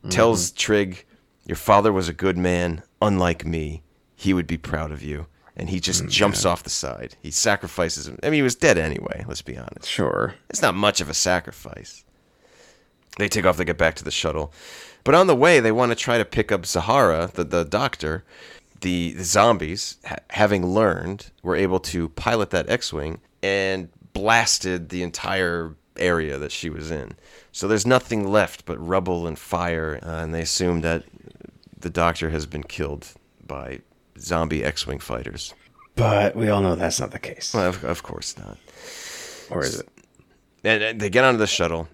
tells 0.09 0.51
Trig, 0.51 1.05
"Your 1.47 1.55
father 1.55 1.91
was 1.91 2.07
a 2.07 2.13
good 2.13 2.37
man, 2.37 2.83
unlike 3.01 3.45
me. 3.45 3.81
He 4.15 4.33
would 4.33 4.47
be 4.47 4.57
proud 4.57 4.91
of 4.91 5.01
you." 5.01 5.25
And 5.55 5.71
he 5.71 5.79
just 5.79 6.07
jumps 6.07 6.45
off 6.45 6.61
the 6.61 6.69
side. 6.69 7.15
He 7.19 7.31
sacrifices 7.31 8.07
him. 8.07 8.19
I 8.21 8.27
mean, 8.27 8.35
he 8.35 8.41
was 8.43 8.53
dead 8.53 8.77
anyway. 8.77 9.25
Let's 9.27 9.41
be 9.41 9.57
honest. 9.57 9.87
Sure. 9.87 10.35
It's 10.51 10.61
not 10.61 10.75
much 10.75 11.01
of 11.01 11.09
a 11.09 11.15
sacrifice. 11.15 12.05
They 13.17 13.27
take 13.27 13.43
off, 13.43 13.57
they 13.57 13.65
get 13.65 13.79
back 13.79 13.95
to 13.95 14.03
the 14.03 14.11
shuttle. 14.11 14.53
But 15.03 15.15
on 15.15 15.25
the 15.25 15.35
way, 15.35 15.59
they 15.59 15.71
want 15.71 15.91
to 15.91 15.95
try 15.95 16.19
to 16.19 16.25
pick 16.25 16.51
up 16.51 16.67
Zahara, 16.67 17.31
the, 17.33 17.43
the 17.43 17.63
doctor. 17.63 18.23
The, 18.81 19.13
the 19.13 19.23
zombies, 19.23 19.97
ha- 20.05 20.17
having 20.29 20.63
learned, 20.63 21.31
were 21.41 21.55
able 21.55 21.79
to 21.79 22.09
pilot 22.09 22.51
that 22.51 22.69
X 22.69 22.93
Wing 22.93 23.19
and 23.41 23.89
blasted 24.13 24.89
the 24.89 25.01
entire 25.01 25.75
area 25.97 26.37
that 26.37 26.51
she 26.51 26.69
was 26.69 26.91
in. 26.91 27.15
So 27.51 27.67
there's 27.67 27.87
nothing 27.87 28.27
left 28.27 28.65
but 28.65 28.77
rubble 28.77 29.25
and 29.25 29.39
fire, 29.39 29.99
uh, 30.03 30.21
and 30.21 30.35
they 30.35 30.41
assume 30.41 30.81
that 30.81 31.03
the 31.79 31.89
doctor 31.89 32.29
has 32.29 32.45
been 32.45 32.63
killed 32.63 33.13
by 33.45 33.79
zombie 34.19 34.63
X 34.63 34.87
Wing 34.87 34.99
fighters. 34.99 35.53
But 35.95 36.35
we 36.35 36.49
all 36.49 36.61
know 36.61 36.75
that's 36.75 36.99
not 36.99 37.11
the 37.11 37.19
case. 37.19 37.53
Well, 37.53 37.69
of, 37.69 37.83
of 37.83 38.03
course 38.03 38.37
not. 38.37 38.57
Or 39.49 39.63
is 39.63 39.79
it? 39.79 39.89
And, 40.63 40.83
and 40.83 40.99
they 40.99 41.09
get 41.09 41.23
onto 41.23 41.37
the 41.39 41.47
shuttle. 41.47 41.87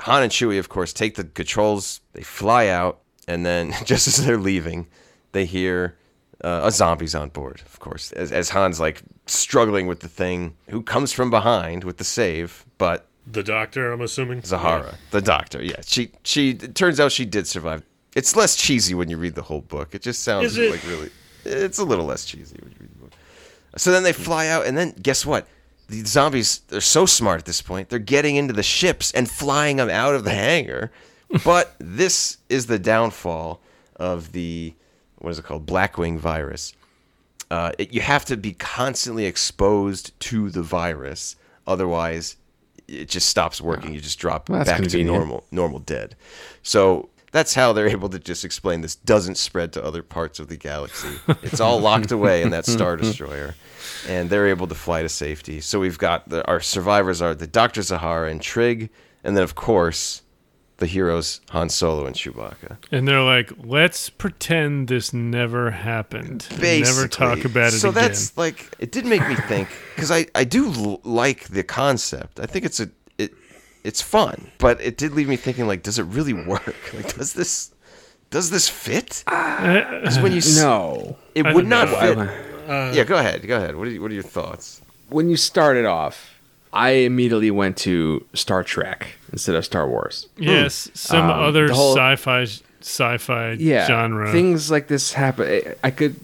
Han 0.00 0.22
and 0.24 0.32
Chewie, 0.32 0.58
of 0.58 0.68
course, 0.68 0.92
take 0.92 1.14
the 1.14 1.24
controls. 1.24 2.00
They 2.14 2.22
fly 2.22 2.66
out, 2.68 3.00
and 3.28 3.46
then 3.46 3.72
just 3.84 4.08
as 4.08 4.24
they're 4.24 4.38
leaving, 4.38 4.88
they 5.32 5.44
hear 5.44 5.96
uh, 6.42 6.62
a 6.64 6.70
zombie's 6.70 7.14
on 7.14 7.28
board. 7.28 7.62
Of 7.66 7.78
course, 7.78 8.10
as, 8.12 8.32
as 8.32 8.50
Han's 8.50 8.80
like 8.80 9.02
struggling 9.26 9.86
with 9.86 10.00
the 10.00 10.08
thing, 10.08 10.56
who 10.68 10.82
comes 10.82 11.12
from 11.12 11.30
behind 11.30 11.84
with 11.84 11.98
the 11.98 12.04
save, 12.04 12.64
but 12.76 13.06
The 13.26 13.42
doctor, 13.44 13.92
I'm 13.92 14.00
assuming. 14.00 14.42
Zahara, 14.42 14.96
the 15.10 15.22
doctor. 15.22 15.62
Yeah, 15.62 15.80
she 15.84 16.10
she. 16.24 16.50
It 16.50 16.74
turns 16.74 16.98
out 16.98 17.12
she 17.12 17.24
did 17.24 17.46
survive. 17.46 17.82
It's 18.14 18.36
less 18.36 18.56
cheesy 18.56 18.94
when 18.94 19.10
you 19.10 19.16
read 19.16 19.34
the 19.34 19.42
whole 19.42 19.60
book. 19.60 19.94
It 19.94 20.02
just 20.02 20.22
sounds 20.22 20.56
it? 20.56 20.70
like 20.70 20.86
really. 20.86 21.10
It's 21.44 21.78
a 21.78 21.84
little 21.84 22.04
less 22.04 22.24
cheesy 22.24 22.56
when 22.60 22.70
you 22.70 22.76
read 22.80 22.90
the 22.90 22.98
book. 22.98 23.12
So 23.76 23.90
then 23.90 24.02
they 24.02 24.12
fly 24.12 24.46
out, 24.46 24.66
and 24.66 24.78
then 24.78 24.94
guess 25.02 25.26
what? 25.26 25.48
The 25.88 26.04
zombies 26.04 26.60
they're 26.68 26.80
so 26.80 27.06
smart 27.06 27.40
at 27.40 27.44
this 27.44 27.60
point. 27.60 27.88
They're 27.88 27.98
getting 27.98 28.36
into 28.36 28.54
the 28.54 28.62
ships 28.62 29.12
and 29.12 29.30
flying 29.30 29.76
them 29.76 29.90
out 29.90 30.14
of 30.14 30.24
the 30.24 30.30
hangar. 30.30 30.90
But 31.44 31.74
this 31.78 32.38
is 32.48 32.66
the 32.66 32.78
downfall 32.78 33.60
of 33.96 34.32
the 34.32 34.74
what 35.18 35.30
is 35.30 35.38
it 35.38 35.44
called? 35.44 35.66
Blackwing 35.66 36.18
virus. 36.18 36.74
Uh, 37.50 37.72
it, 37.78 37.92
you 37.92 38.00
have 38.00 38.24
to 38.26 38.36
be 38.36 38.52
constantly 38.52 39.26
exposed 39.26 40.18
to 40.18 40.50
the 40.50 40.62
virus, 40.62 41.36
otherwise, 41.66 42.36
it 42.88 43.08
just 43.08 43.28
stops 43.28 43.60
working. 43.60 43.92
You 43.94 44.00
just 44.00 44.18
drop 44.18 44.48
Well, 44.48 44.58
that's 44.58 44.70
back 44.70 44.88
to 44.88 45.04
normal, 45.04 45.44
normal 45.50 45.78
dead. 45.78 46.16
So 46.62 47.08
that's 47.34 47.52
how 47.52 47.72
they're 47.72 47.88
able 47.88 48.08
to 48.08 48.20
just 48.20 48.44
explain 48.44 48.80
this 48.80 48.94
doesn't 48.94 49.36
spread 49.36 49.72
to 49.72 49.84
other 49.84 50.04
parts 50.04 50.38
of 50.38 50.46
the 50.46 50.56
galaxy. 50.56 51.08
It's 51.42 51.58
all 51.58 51.80
locked 51.80 52.12
away 52.12 52.42
in 52.42 52.50
that 52.50 52.64
star 52.64 52.96
destroyer, 53.04 53.56
and 54.08 54.30
they're 54.30 54.46
able 54.46 54.68
to 54.68 54.74
fly 54.76 55.02
to 55.02 55.08
safety. 55.08 55.60
So 55.60 55.80
we've 55.80 55.98
got 55.98 56.28
the, 56.28 56.46
our 56.46 56.60
survivors 56.60 57.20
are 57.20 57.34
the 57.34 57.48
Doctor 57.48 57.82
Zahara 57.82 58.30
and 58.30 58.40
Trig, 58.40 58.88
and 59.24 59.36
then 59.36 59.42
of 59.42 59.56
course 59.56 60.22
the 60.76 60.86
heroes 60.86 61.40
Han 61.50 61.70
Solo 61.70 62.06
and 62.06 62.14
Chewbacca. 62.14 62.76
And 62.92 63.08
they're 63.08 63.20
like, 63.20 63.50
let's 63.64 64.10
pretend 64.10 64.86
this 64.86 65.12
never 65.12 65.72
happened. 65.72 66.46
Basically. 66.60 66.82
Never 66.82 67.08
talk 67.08 67.44
about 67.44 67.72
it 67.72 67.78
so 67.78 67.88
again. 67.88 68.04
that's 68.04 68.36
like 68.36 68.76
it 68.78 68.92
did 68.92 69.06
make 69.06 69.26
me 69.28 69.34
think 69.34 69.68
because 69.96 70.12
I 70.12 70.26
I 70.36 70.44
do 70.44 70.72
l- 70.72 71.00
like 71.02 71.48
the 71.48 71.64
concept. 71.64 72.38
I 72.38 72.46
think 72.46 72.64
it's 72.64 72.78
a 72.78 72.84
it 72.84 72.92
it's 73.84 74.00
fun, 74.02 74.50
but 74.58 74.80
it 74.80 74.96
did 74.96 75.12
leave 75.12 75.28
me 75.28 75.36
thinking 75.36 75.66
like, 75.66 75.82
does 75.82 75.98
it 75.98 76.04
really 76.04 76.32
work? 76.46 76.74
Like, 76.94 77.14
does 77.16 77.34
this 77.34 77.70
does 78.30 78.50
this 78.50 78.68
fit? 78.68 79.22
Uh, 79.26 80.00
because 80.00 80.18
when 80.18 80.32
you 80.32 80.38
s- 80.38 80.56
No. 80.58 81.16
it 81.34 81.44
would 81.44 81.68
don't 81.68 81.68
know. 81.68 81.86
fit. 81.86 82.18
Uh, 82.18 82.72
uh, 82.72 82.92
yeah, 82.94 83.04
go 83.04 83.16
ahead, 83.16 83.46
go 83.46 83.56
ahead. 83.56 83.76
What 83.76 83.86
are 83.86 83.90
you, 83.90 84.00
what 84.02 84.10
are 84.10 84.14
your 84.14 84.22
thoughts? 84.24 84.80
When 85.10 85.28
you 85.28 85.36
started 85.36 85.84
off, 85.84 86.34
I 86.72 86.90
immediately 87.06 87.50
went 87.52 87.76
to 87.78 88.26
Star 88.34 88.64
Trek 88.64 89.16
instead 89.30 89.54
of 89.54 89.64
Star 89.64 89.86
Wars. 89.88 90.26
yes, 90.36 90.86
hmm. 90.86 90.90
some 90.94 91.30
Um, 91.30 91.40
other 91.42 91.68
whole- 91.70 91.94
sci-fi 91.94 92.46
sci-fi 92.80 93.52
yeah, 93.52 93.86
genre. 93.86 94.32
Things 94.32 94.70
like 94.70 94.88
this 94.88 95.12
happen. 95.12 95.46
I- 95.46 95.74
I 95.84 95.90
could. 95.90 96.16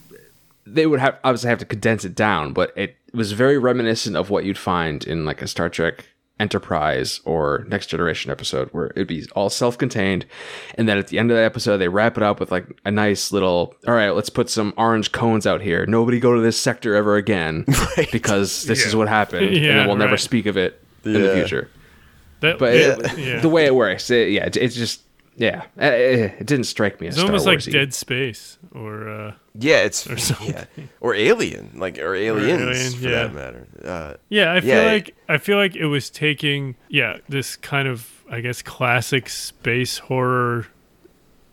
They 0.67 0.87
would 0.87 1.01
have 1.01 1.19
obviously 1.25 1.49
have 1.51 1.59
to 1.59 1.65
condense 1.65 2.05
it 2.05 2.15
down, 2.15 2.53
but 2.53 2.73
it 2.77 2.97
was 3.13 3.33
very 3.33 3.59
reminiscent 3.59 4.17
of 4.17 4.31
what 4.31 4.45
you'd 4.45 4.59
find 4.59 5.05
in 5.05 5.25
like 5.25 5.43
a 5.43 5.47
Star 5.49 5.69
Trek 5.69 6.07
Enterprise 6.41 7.21
or 7.25 7.65
Next 7.69 7.87
Generation 7.87 8.31
episode, 8.31 8.69
where 8.71 8.87
it'd 8.97 9.07
be 9.07 9.27
all 9.37 9.51
self-contained, 9.51 10.27
and 10.77 10.89
then 10.89 10.99
at 10.99 11.09
the 11.09 11.19
end 11.19 11.31
of 11.31 11.37
the 11.37 11.43
episode, 11.45 11.77
they 11.77 11.89
wrap 11.89 12.17
it 12.17 12.23
up 12.23 12.41
with 12.41 12.51
like 12.51 12.67
a 12.85 12.91
nice 12.91 13.31
little. 13.31 13.75
All 13.87 13.95
right, 13.95 14.11
let's 14.11 14.31
put 14.31 14.51
some 14.51 14.73
orange 14.77 15.13
cones 15.13 15.47
out 15.47 15.61
here. 15.61 15.87
Nobody 15.87 16.19
go 16.19 16.35
to 16.35 16.41
this 16.41 16.61
sector 16.61 16.95
ever 16.97 17.17
again 17.17 17.65
because 18.11 18.65
this 18.65 18.85
is 18.87 18.97
what 18.97 19.09
happened, 19.09 19.47
and 19.47 19.57
Yeah, 19.57 19.75
then 19.77 19.87
we'll 19.87 19.97
never 19.97 20.17
speak 20.17 20.47
of 20.47 20.57
it 20.57 20.83
in 21.05 21.13
the 21.13 21.35
future. 21.35 21.71
That- 22.41 22.59
But 22.59 22.75
yeah. 22.75 22.97
it, 23.37 23.43
the 23.43 23.49
way 23.51 23.67
it 23.67 23.75
works, 23.75 24.11
it, 24.11 24.31
yeah, 24.31 24.47
it, 24.47 24.57
it's 24.57 24.75
just 24.75 25.03
yeah, 25.41 25.65
it, 25.79 26.35
it 26.41 26.47
didn't 26.47 26.65
strike 26.67 27.01
me 27.01 27.07
as 27.09 27.15
it's 27.15 27.21
Star 27.21 27.31
almost 27.31 27.47
like 27.47 27.55
Wars-y. 27.57 27.73
Dead 27.73 27.95
Space 27.95 28.59
or 28.73 29.09
uh, 29.09 29.35
Yeah, 29.59 29.79
it's 29.85 30.07
Or 30.07 30.17
something. 30.19 30.51
yeah, 30.55 30.65
or 31.01 31.15
Alien, 31.15 31.71
like 31.77 31.99
or 31.99 32.15
Aliens 32.15 32.61
Alien, 32.63 32.93
for 32.93 33.09
yeah. 33.09 33.23
that 33.25 33.35
matter. 33.35 33.67
Uh, 33.83 34.15
Yeah, 34.29 34.53
I 34.53 34.61
feel 34.61 34.69
Yeah, 34.69 34.83
it- 34.83 34.93
like 34.93 35.17
I 35.29 35.39
feel 35.39 35.57
like 35.57 35.75
it 35.75 35.87
was 35.87 36.11
taking 36.11 36.77
yeah 36.89 37.17
this 37.29 37.57
kind 37.57 37.89
of 37.89 38.09
I 38.31 38.41
guess 38.41 38.63
classic 38.63 39.29
space 39.29 39.99
horror 39.99 40.67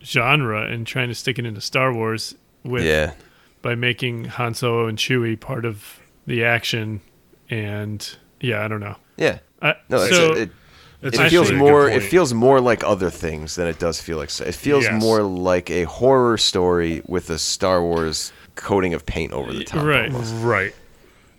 genre 0.04 0.62
and 0.72 0.86
trying 0.86 1.08
to 1.10 1.16
stick 1.16 1.40
it 1.40 1.46
into 1.46 1.62
Star 1.62 1.94
Wars 1.94 2.36
with 2.64 2.84
yeah, 2.86 3.14
by 3.62 3.76
making 3.76 4.26
Han 4.26 4.54
Solo 4.54 4.88
and 4.88 4.98
Chewie 4.98 5.40
part 5.40 5.66
of 5.66 6.00
the 6.26 6.44
action 6.44 7.02
and 7.50 8.18
yeah 8.42 8.64
I 8.64 8.68
don't 8.68 8.80
know. 8.82 8.96
yeah. 9.18 9.40
I, 9.62 9.74
No, 9.90 9.98
so 10.08 10.34
a, 10.34 10.36
it, 10.42 10.52
That's 11.02 11.18
it 11.20 11.30
feels 11.30 11.52
more. 11.52 11.88
It 11.90 12.02
feels 12.04 12.34
more 12.34 12.60
like 12.60 12.84
other 12.84 13.10
things 13.10 13.56
than 13.56 13.68
it 13.68 13.78
does 13.80 14.02
feel 14.02 14.18
like. 14.18 14.30
It 14.42 14.56
feels 14.56 14.86
Yes. 14.86 15.02
more 15.02 15.22
like 15.22 15.70
a 15.70 15.84
horror 15.84 16.38
story 16.38 17.02
with 17.06 17.30
a 17.30 17.38
Star 17.38 17.82
Wars 17.82 18.32
coating 18.56 18.94
of 18.96 19.06
paint 19.06 19.32
over 19.32 19.54
the 19.54 19.64
top. 19.64 19.86
right. 19.86 20.12
almost. 20.12 20.34
Right. 20.44 20.74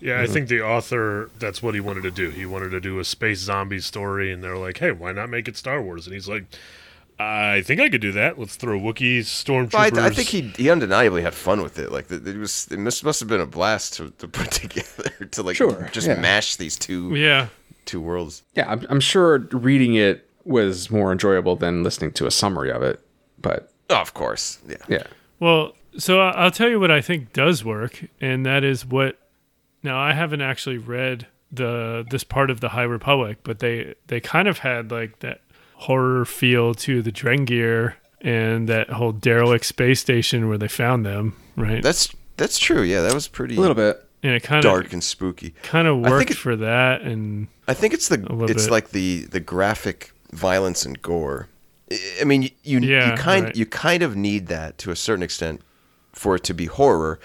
Yeah, 0.01 0.21
I 0.21 0.27
think 0.29 0.49
the 0.49 0.62
author, 0.62 1.29
that's 1.40 1.61
what 1.61 1.75
he 1.75 1.81
wanted 1.81 2.05
to 2.05 2.12
do. 2.12 2.31
He 2.31 2.47
wanted 2.47 2.71
to 2.71 2.81
do 2.81 3.01
a 3.01 3.05
space 3.05 3.40
zombie 3.40 3.81
story, 3.81 4.31
and 4.33 4.44
they're 4.44 4.57
like, 4.57 4.79
hey, 4.79 4.92
why 4.92 5.11
not 5.11 5.29
make 5.29 5.49
it 5.49 5.57
Star 5.57 5.83
Wars? 5.83 6.07
And 6.07 6.14
he's 6.14 6.29
like, 6.29 6.44
I 7.20 7.62
think 7.62 7.81
I 7.81 7.88
could 7.88 8.00
do 8.00 8.12
that. 8.12 8.38
Let's 8.38 8.54
throw 8.57 8.78
Wookiees, 8.78 9.22
stormtroopers. 9.24 9.70
But 9.90 9.98
I, 9.98 10.07
I 10.07 10.11
think 10.11 10.28
he 10.28 10.42
he 10.62 10.70
undeniably 10.70 11.22
had 11.22 11.35
fun 11.35 11.62
with 11.62 11.78
it. 11.78 11.90
Like 11.90 12.11
it, 12.11 12.26
it 12.26 12.37
was, 12.37 12.68
it 12.70 12.78
must 12.78 13.02
must 13.04 13.18
have 13.20 13.28
been 13.28 13.40
a 13.40 13.46
blast 13.46 13.94
to, 13.94 14.11
to 14.18 14.28
put 14.28 14.50
together 14.52 15.11
to 15.33 15.42
like 15.42 15.57
Sure, 15.57 15.88
just 15.92 16.07
yeah. 16.07 16.20
mash 16.20 16.57
these 16.57 16.76
two 16.76 17.14
yeah 17.16 17.48
two 17.87 18.00
worlds. 18.00 18.42
Yeah, 18.54 18.70
I'm, 18.70 18.87
I'm 18.88 19.00
sure 19.00 19.38
reading 19.52 19.94
it 19.94 20.28
was 20.44 20.90
more 20.90 21.11
enjoyable 21.12 21.57
than 21.57 21.83
listening 21.83 22.12
to 22.12 22.26
a 22.26 22.31
summary 22.31 22.70
of 22.70 22.83
it. 22.83 23.00
But 23.40 23.72
Oh, 23.90 23.96
of 23.96 24.12
course, 24.14 24.59
yeah. 24.68 24.76
yeah, 24.87 25.04
Well, 25.40 25.74
so 25.96 26.20
I- 26.20 26.33
I'll 26.33 26.50
tell 26.50 26.68
you 26.68 26.78
what 26.78 26.90
I 26.90 27.00
think 27.00 27.33
does 27.33 27.64
work, 27.64 28.04
and 28.20 28.44
that 28.46 28.62
is 28.64 28.85
what. 28.87 29.18
Now 29.83 29.98
I 29.98 30.12
haven't 30.12 30.42
actually 30.42 30.76
read 30.78 31.26
the 31.50 32.04
this 32.11 32.22
part 32.24 32.50
of 32.50 32.61
the 32.61 32.68
High 32.70 32.83
Republic, 32.83 33.38
but 33.44 33.59
they 33.61 33.94
they 34.09 34.20
kind 34.20 34.46
of 34.48 34.59
had 34.59 34.90
like 34.90 35.20
that 35.20 35.40
horror 35.83 36.25
feel 36.25 36.75
to 36.75 37.03
the 37.03 37.12
Drengir 37.12 37.95
and 38.21 38.69
that 38.69 38.91
whole 38.91 39.12
derelict 39.12 39.64
space 39.64 40.01
station 40.01 40.49
where 40.49 40.59
they 40.59 40.69
found 40.69 41.07
them, 41.07 41.37
right? 41.57 41.83
That's 41.83 42.09
that's 42.37 42.59
true. 42.59 42.83
Yeah, 42.83 43.03
that 43.03 43.14
was 43.14 43.29
pretty 43.29 43.57
a 43.57 43.61
little 43.61 43.75
bit. 43.77 44.05
and 44.23 44.33
it 44.35 44.43
kind 44.43 44.59
of 44.64 44.71
dark 44.71 44.93
and 44.93 45.03
spooky. 45.03 45.55
kind 45.62 45.87
of 45.88 45.99
I 45.99 46.03
think 46.03 46.11
worked 46.11 46.31
it- 46.33 46.37
for 46.37 46.57
that, 46.57 47.03
and 47.03 47.49
I 47.69 47.75
think 47.75 47.95
it's 47.95 48.09
the 48.09 48.25
it's 48.49 48.64
bit. 48.64 48.71
like 48.73 48.91
the 48.91 49.25
the 49.27 49.41
graphic 49.41 50.12
violence 50.33 50.85
and 50.85 51.01
gore. 51.01 51.49
I- 51.91 51.99
I 52.23 52.25
mean, 52.25 52.43
you 52.43 52.51
you, 52.64 52.81
Yeah, 52.81 53.11
you 53.12 53.17
kind 53.17 53.45
right. 53.47 53.57
you 53.57 53.67
kind 53.67 54.03
of 54.03 54.17
need 54.17 54.49
that 54.49 54.79
to 54.79 54.91
a 54.91 54.97
certain 54.97 55.23
extent 55.23 55.61
for 56.12 56.35
it 56.37 56.43
to 56.45 56.55
be 56.55 56.67
horror. 56.67 57.21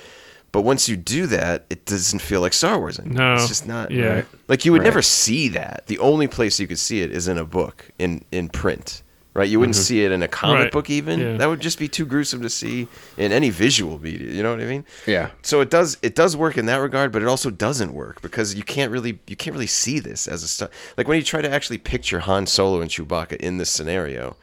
But 0.53 0.61
once 0.61 0.87
you 0.87 0.95
do 0.95 1.25
that, 1.27 1.65
it 1.69 1.83
doesn't 1.85 2.19
feel 2.19 2.39
like 2.39 2.53
Star 2.53 2.77
Wars 2.79 2.99
anymore. 2.99 3.17
No, 3.17 3.33
It's 3.33 3.47
just 3.49 3.67
not. 3.67 3.91
yeah. 3.91 4.21
Like 4.47 4.63
you 4.63 4.71
would 4.71 4.81
Right. 4.81 4.85
never 4.85 5.01
see 5.01 5.49
that. 5.49 5.83
The 5.87 5.97
only 5.99 6.27
place 6.27 6.59
you 6.59 6.67
could 6.67 6.79
see 6.79 7.01
it 7.01 7.11
is 7.11 7.27
in 7.27 7.37
a 7.37 7.43
book 7.43 7.89
in 7.99 8.23
in 8.31 8.47
print. 8.49 9.01
right? 9.35 9.49
You 9.49 9.59
wouldn't 9.59 9.75
mm-hmm. 9.75 9.81
see 9.81 10.05
it 10.05 10.11
in 10.11 10.21
a 10.21 10.27
comic 10.27 10.59
Right. 10.65 10.71
book 10.71 10.91
even. 10.91 11.19
Yeah. 11.19 11.37
That 11.37 11.47
would 11.49 11.59
just 11.59 11.79
be 11.79 11.87
too 11.87 12.05
gruesome 12.05 12.43
to 12.43 12.49
see 12.51 12.87
in 13.17 13.31
any 13.31 13.49
visual 13.49 13.97
media. 13.97 14.31
You 14.31 14.43
know 14.43 14.51
what 14.51 14.61
I 14.61 14.65
mean? 14.65 14.85
Yeah. 15.07 15.29
So 15.41 15.59
it 15.59 15.71
does 15.71 15.97
it 16.03 16.13
does 16.13 16.37
work 16.37 16.55
in 16.55 16.67
that 16.67 16.75
regard, 16.77 17.11
but 17.11 17.23
it 17.23 17.27
also 17.27 17.49
doesn't 17.49 17.95
work 17.95 18.21
because 18.21 18.53
you 18.53 18.61
can't 18.61 18.91
really 18.91 19.17
you 19.25 19.35
can't 19.35 19.55
really 19.55 19.65
see 19.65 19.97
this 19.99 20.27
as 20.27 20.43
a 20.43 20.47
stu- 20.47 20.67
like 20.99 21.07
when 21.07 21.17
you 21.17 21.23
try 21.23 21.41
to 21.41 21.49
actually 21.49 21.79
picture 21.79 22.19
Han 22.19 22.45
Solo 22.45 22.79
and 22.79 22.91
Chewbacca 22.91 23.37
in 23.37 23.57
this 23.57 23.71
scenario. 23.71 24.37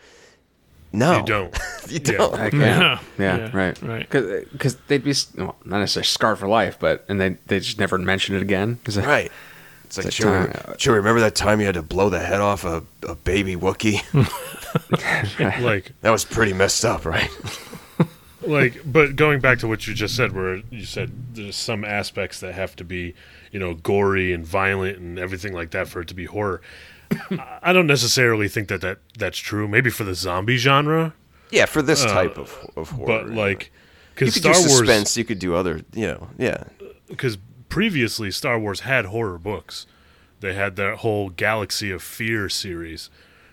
No, 0.92 1.18
You 1.18 1.24
don't. 1.24 1.58
you 1.88 1.98
don't. 2.00 2.34
I 2.34 2.50
can't. 2.50 2.54
Yeah. 2.62 2.98
Yeah, 3.18 3.36
Yeah, 3.38 3.50
right, 3.56 3.82
right. 3.82 4.10
Because 4.10 4.76
they'd 4.88 5.04
be 5.04 5.14
well, 5.36 5.56
not 5.64 5.78
necessarily 5.80 6.06
scarred 6.06 6.38
for 6.38 6.48
life, 6.48 6.78
but 6.80 7.04
and 7.08 7.20
they 7.20 7.30
they 7.46 7.60
just 7.60 7.78
never 7.78 7.96
mention 7.98 8.34
it 8.34 8.42
again. 8.42 8.78
'Cause, 8.84 8.98
uh, 8.98 9.02
Right. 9.02 9.30
It's 9.84 9.96
like, 9.96 10.04
That 10.06 10.12
sure, 10.14 10.46
time- 10.46 10.74
sure, 10.78 10.94
remember 10.94 11.20
that 11.20 11.34
time 11.34 11.58
you 11.60 11.66
had 11.66 11.74
to 11.74 11.82
blow 11.82 12.08
the 12.10 12.20
head 12.20 12.40
off 12.40 12.64
a, 12.64 12.82
a 13.08 13.14
baby 13.16 13.56
Wookiee? 13.56 14.00
like 15.62 15.92
that 16.02 16.10
was 16.10 16.24
pretty 16.24 16.52
messed 16.52 16.84
up, 16.84 17.04
right? 17.04 17.30
like 18.42 18.80
but 18.86 19.16
going 19.16 19.38
back 19.40 19.58
to 19.58 19.68
what 19.68 19.86
you 19.86 19.92
just 19.92 20.16
said 20.16 20.32
where 20.32 20.62
you 20.70 20.84
said 20.84 21.10
there's 21.34 21.56
some 21.56 21.84
aspects 21.84 22.40
that 22.40 22.54
have 22.54 22.74
to 22.74 22.84
be 22.84 23.14
you 23.52 23.58
know 23.60 23.74
gory 23.74 24.32
and 24.32 24.46
violent 24.46 24.96
and 24.96 25.18
everything 25.18 25.52
like 25.52 25.72
that 25.72 25.86
for 25.88 26.00
it 26.00 26.08
to 26.08 26.14
be 26.14 26.24
horror 26.24 26.62
I- 27.62 27.72
don't 27.72 27.86
necessarily 27.86 28.48
think 28.48 28.68
that, 28.68 28.80
that 28.82 28.98
that's 29.18 29.38
true 29.38 29.66
maybe 29.68 29.90
for 29.90 30.04
the 30.04 30.14
zombie 30.14 30.56
genre 30.56 31.14
Yeah, 31.50 31.66
for 31.66 31.82
this 31.82 32.04
Uh, 32.04 32.12
type 32.12 32.38
of, 32.38 32.56
of 32.76 32.90
horror. 32.90 33.06
but 33.24 33.30
like 33.30 33.72
because 34.14 34.34
star 34.34 34.52
do 34.52 34.58
wars 34.60 34.78
suspense, 34.78 35.16
you 35.16 35.24
could 35.24 35.38
do 35.38 35.54
other, 35.54 35.80
you 35.94 36.06
know, 36.06 36.28
yeah. 36.38 36.64
because 37.08 37.38
previously 37.68 38.30
Star 38.30 38.58
Wars 38.58 38.80
had 38.80 39.06
horror 39.06 39.38
books. 39.38 39.86
They 40.40 40.54
had 40.54 40.76
that 40.76 40.98
whole 40.98 41.28
Galaxy 41.30 41.90
of 41.90 42.02
Fear 42.02 42.48
series, 42.48 43.08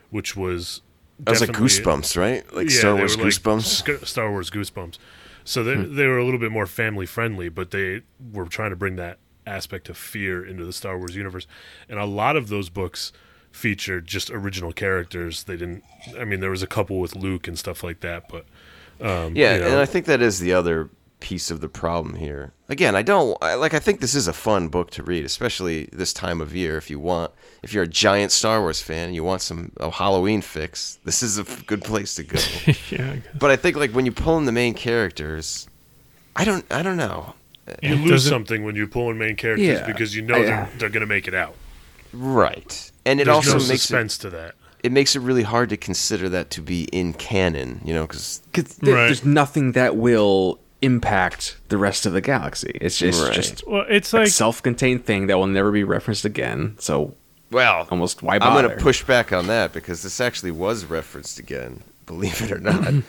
which 0.10 0.36
was 0.36 0.82
That 1.20 1.32
was 1.32 1.42
like 1.42 1.52
Goosebumps, 1.52 2.18
right? 2.18 2.44
Like 2.54 2.70
Yeah, 2.70 2.80
Star 2.80 2.96
Wars 2.96 3.16
were 3.18 3.24
like 3.26 3.34
Goosebumps. 3.34 4.06
Star 4.08 4.32
Wars 4.32 4.50
Goosebumps. 4.50 4.98
So 5.46 5.64
they 5.64 5.76
Hmm. 5.76 5.96
they 5.96 6.08
were 6.08 6.18
a 6.18 6.26
little 6.26 6.40
bit 6.40 6.52
more 6.52 6.66
family 6.66 7.06
friendly, 7.06 7.48
but 7.50 7.72
they 7.72 8.02
were 8.34 8.46
trying 8.46 8.72
to 8.72 8.76
bring 8.76 8.96
that 8.98 9.20
aspect 9.46 9.88
of 9.90 9.98
fear 9.98 10.44
into 10.46 10.66
the 10.66 10.74
Star 10.74 10.98
Wars 10.98 11.16
universe. 11.16 11.48
And 11.88 12.00
a 12.00 12.06
lot 12.06 12.36
of 12.36 12.50
those 12.50 12.70
books 12.70 13.14
featured 13.58 14.08
just 14.08 14.30
original 14.30 14.72
characters. 14.72 15.44
They 15.44 15.58
didn't. 15.58 15.84
I 16.20 16.24
mean, 16.24 16.40
there 16.40 16.50
was 16.52 16.64
a 16.64 16.68
couple 16.68 17.00
with 17.00 17.16
Luke 17.16 17.48
and 17.48 17.58
stuff 17.60 17.84
like 17.84 18.00
that, 18.02 18.30
but 18.30 18.46
um, 19.02 19.36
Yeah, 19.36 19.56
you 19.56 19.60
know, 19.62 19.68
and 19.68 19.76
I 19.78 19.86
think 19.86 20.06
that 20.06 20.22
is 20.22 20.40
the 20.40 20.54
other 20.54 20.90
piece 21.20 21.50
of 21.50 21.62
the 21.62 21.68
problem 21.68 22.16
here. 22.16 22.54
Again, 22.70 22.96
I 22.96 23.02
don't 23.02 23.36
I, 23.42 23.56
like. 23.56 23.74
I 23.74 23.80
think 23.80 24.00
this 24.02 24.14
is 24.14 24.28
a 24.28 24.34
fun 24.34 24.68
book 24.68 24.92
to 24.92 25.04
read, 25.04 25.26
especially 25.26 25.90
this 25.92 26.14
time 26.14 26.42
of 26.42 26.56
year. 26.56 26.78
If 26.78 26.90
you 26.90 27.00
want, 27.00 27.32
if 27.64 27.74
you're 27.74 27.84
a 27.84 27.88
giant 27.88 28.32
Star 28.32 28.62
Wars 28.62 28.82
fan 28.82 29.08
and 29.08 29.16
you 29.16 29.24
want 29.24 29.42
some 29.42 29.72
a 29.78 29.90
Halloween 29.90 30.42
fix, 30.42 31.00
this 31.04 31.24
is 31.24 31.38
a 31.40 31.44
good 31.66 31.84
place 31.84 32.16
to 32.16 32.24
go. 32.24 32.40
yeah. 32.92 33.12
I 33.14 33.22
but 33.38 33.50
I 33.52 33.56
think 33.56 33.76
like 33.78 33.92
when 33.92 34.06
you 34.06 34.12
pull 34.12 34.38
in 34.38 34.46
the 34.46 34.52
main 34.52 34.74
characters, 34.74 35.68
I 36.36 36.44
don't, 36.46 36.66
I 36.72 36.84
don't 36.84 36.98
know. 36.98 37.34
you 37.82 37.96
lose 37.96 38.28
something 38.28 38.64
when 38.64 38.76
you 38.76 38.88
pull 38.88 39.10
in 39.10 39.18
main 39.18 39.36
characters 39.36 39.66
Yeah. 39.68 39.88
because 39.88 40.16
you 40.16 40.22
know 40.22 40.36
I- 40.36 40.44
they're 40.44 40.70
they're 40.78 40.90
going 40.90 41.02
to 41.02 41.08
make 41.08 41.28
it 41.28 41.34
out. 41.34 41.56
Right, 42.14 42.92
and 43.08 43.20
it 43.22 43.26
There's 43.26 43.36
also 43.36 43.58
no 43.60 43.68
makes 43.68 43.90
it, 43.92 44.10
to 44.22 44.30
that. 44.32 44.56
it 44.84 44.92
makes 44.92 45.16
it 45.16 45.20
really 45.22 45.44
hard 45.44 45.70
to 45.70 45.78
consider 45.78 46.30
that 46.30 46.50
to 46.52 46.62
be 46.62 46.84
in 46.92 47.14
canon. 47.14 47.82
You 47.84 47.94
know, 47.94 48.06
because 48.08 48.42
there- 48.82 48.96
Right. 48.96 49.06
there's 49.08 49.26
nothing 49.26 49.72
that 49.74 49.96
will 49.96 50.60
impact 50.82 51.58
the 51.70 51.78
rest 51.78 52.06
of 52.06 52.14
the 52.14 52.22
galaxy. 52.22 52.72
It's 52.80 52.98
just 53.00 53.24
Right. 53.24 53.34
just 53.34 53.66
Well, 53.68 53.86
it's 53.90 54.14
a 54.14 54.18
like 54.20 54.28
self-contained 54.28 55.06
thing 55.06 55.28
that 55.28 55.38
will 55.38 55.48
never 55.48 55.72
be 55.72 55.84
referenced 55.84 56.24
again. 56.26 56.76
So 56.80 57.16
well, 57.50 57.88
almost 57.90 58.22
why 58.22 58.36
I'm 58.40 58.54
going 58.54 58.70
to 58.70 58.84
push 58.84 59.04
back 59.04 59.32
on 59.34 59.48
that 59.48 59.74
because 59.74 60.04
this 60.04 60.20
actually 60.22 60.52
was 60.52 60.86
referenced 60.86 61.40
again, 61.40 61.82
believe 62.06 62.42
it 62.42 62.52
or 62.52 62.60
not. 62.60 62.94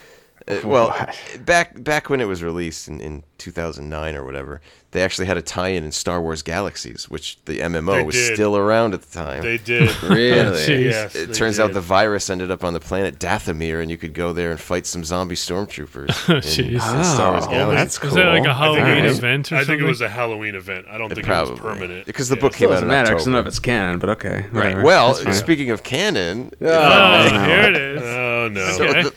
Uh, 0.48 0.60
well, 0.64 1.08
back 1.44 1.82
back 1.82 2.08
when 2.10 2.20
it 2.20 2.26
was 2.26 2.42
released 2.42 2.88
in, 2.88 3.00
in 3.00 3.22
2009 3.38 4.14
or 4.16 4.24
whatever, 4.24 4.60
they 4.90 5.02
actually 5.02 5.26
had 5.26 5.36
a 5.36 5.42
tie-in 5.42 5.84
in 5.84 5.92
Star 5.92 6.20
Wars 6.20 6.42
Galaxies, 6.42 7.08
which 7.10 7.38
the 7.44 7.58
MMO 7.60 7.96
They 7.98 8.02
was 8.04 8.14
did. 8.14 8.34
still 8.34 8.56
around 8.56 8.94
at 8.94 9.02
the 9.02 9.12
time. 9.18 9.42
They 9.42 9.58
did. 9.58 9.90
Really? 10.02 10.58
Jeez. 10.66 10.84
yes, 10.84 11.14
it 11.14 11.26
they 11.28 11.32
turns 11.34 11.60
out 11.60 11.72
the 11.74 11.80
virus 11.82 12.30
ended 12.30 12.50
up 12.50 12.64
on 12.64 12.72
the 12.72 12.80
planet 12.80 13.18
Dathomir, 13.18 13.82
and 13.82 13.90
you 13.90 13.98
could 13.98 14.14
go 14.14 14.32
there 14.32 14.50
and 14.50 14.58
fight 14.58 14.86
some 14.86 15.04
zombie 15.04 15.34
stormtroopers 15.34 16.08
in, 16.30 16.40
Jeez. 16.40 16.72
in 16.96 17.04
Star 17.04 17.32
Wars 17.32 17.44
Oh, 17.46 17.50
Galaxies. 17.50 17.76
that's 17.76 18.02
was 18.02 18.14
that 18.14 18.26
like 18.28 18.42
cool. 18.44 18.50
a 18.50 18.54
Halloween 18.54 18.84
Alright. 18.86 19.04
event 19.04 19.52
or 19.52 19.56
I 19.56 19.58
something? 19.60 19.74
think 19.76 19.82
it 19.86 19.88
was 19.88 20.00
a 20.00 20.08
Halloween 20.08 20.54
event. 20.54 20.86
I 20.90 20.96
don't 20.96 21.12
think 21.14 21.28
it 21.28 21.30
was 21.50 21.60
permanent 21.60 22.06
because 22.06 22.28
the 22.30 22.36
Yeah. 22.36 22.40
book 22.40 22.54
came 22.54 22.68
out 22.68 22.72
doesn't 22.72 22.84
in 22.84 22.88
matter 22.90 23.10
because 23.10 23.22
October. 23.22 23.30
none 23.32 23.40
of 23.40 23.46
it's 23.46 23.58
canon, 23.58 23.98
but 23.98 24.08
okay. 24.10 24.46
Right. 24.50 24.82
Well, 24.82 25.14
speaking 25.34 25.70
of 25.70 25.82
canon, 25.82 26.50
Oh, 26.62 26.64
no. 26.66 27.44
here 27.44 27.60
it 27.70 27.76
is. 27.76 28.02
Oh 28.02 28.48
no! 28.50 28.62
Okay. 28.80 29.10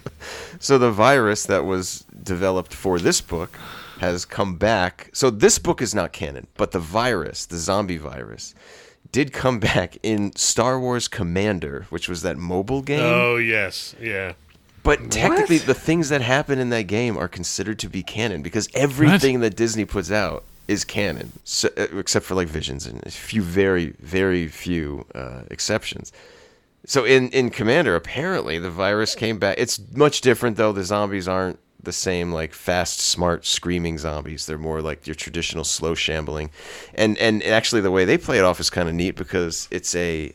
So 0.62 0.78
the 0.78 0.91
virus 0.91 1.45
that 1.47 1.65
was 1.65 2.06
developed 2.24 2.74
for 2.74 3.00
this 3.00 3.19
book 3.19 3.58
has 4.00 4.26
come 4.26 4.58
back. 4.58 5.10
So 5.12 5.32
this 5.32 5.58
book 5.58 5.82
is 5.82 5.95
not 5.95 6.13
canon, 6.13 6.45
but 6.56 6.71
the 6.71 6.80
virus, 6.80 7.47
the 7.47 7.58
zombie 7.58 7.97
virus, 7.97 8.54
did 9.12 9.34
come 9.34 9.60
back 9.74 9.97
in 10.04 10.36
Star 10.36 10.80
Wars 10.80 11.08
Commander, 11.08 11.88
which 11.89 12.08
was 12.08 12.21
that 12.21 12.38
mobile 12.38 12.84
game. 12.84 13.02
Oh 13.02 13.38
yes, 13.38 13.95
yeah. 14.00 14.34
but 14.84 15.10
technically, 15.10 15.58
the 15.58 15.74
things 15.74 16.10
that 16.10 16.21
happen 16.21 16.60
in 16.60 16.69
that 16.69 16.84
game 16.84 17.17
are 17.17 17.28
considered 17.28 17.80
to 17.80 17.89
be 17.89 18.04
canon 18.04 18.43
because 18.43 18.69
everything 18.76 19.39
that 19.39 19.56
Disney 19.56 19.86
puts 19.86 20.12
out 20.12 20.43
is 20.67 20.86
canon, 20.86 21.32
so, 21.43 21.69
uh, 21.76 21.88
except 21.97 22.24
for 22.24 22.36
like 22.36 22.47
Visions 22.47 22.86
and 22.86 23.04
a 23.04 23.10
few 23.10 23.41
very, 23.41 23.95
very 24.00 24.47
few 24.47 25.08
uh, 25.15 25.41
exceptions. 25.50 26.13
So 26.86 27.06
in 27.06 27.30
in 27.30 27.50
Commander, 27.50 27.96
apparently 27.96 28.58
the 28.58 28.72
virus 28.72 29.15
came 29.15 29.38
back. 29.38 29.56
It's 29.58 29.80
much 29.96 30.22
different 30.22 30.58
though. 30.58 30.72
The 30.72 30.84
zombies 30.84 31.28
aren't 31.28 31.60
the 31.84 31.91
same 31.91 32.32
like 32.32 32.54
fast, 32.54 33.00
smart, 33.00 33.46
screaming 33.46 33.98
zombies. 33.98 34.46
They're 34.46 34.58
more 34.58 34.82
like 34.82 35.08
your 35.08 35.15
traditional 35.15 35.63
slow 35.63 35.96
shambling, 35.96 36.50
and 36.94 37.17
and 37.17 37.44
actually 37.44 37.82
the 37.82 37.91
way 37.91 38.06
they 38.06 38.17
play 38.17 38.38
it 38.38 38.44
off 38.44 38.60
is 38.60 38.70
kind 38.70 38.89
of 38.89 38.96
neat 38.96 39.15
because 39.15 39.67
it's 39.72 39.96
a 39.96 40.34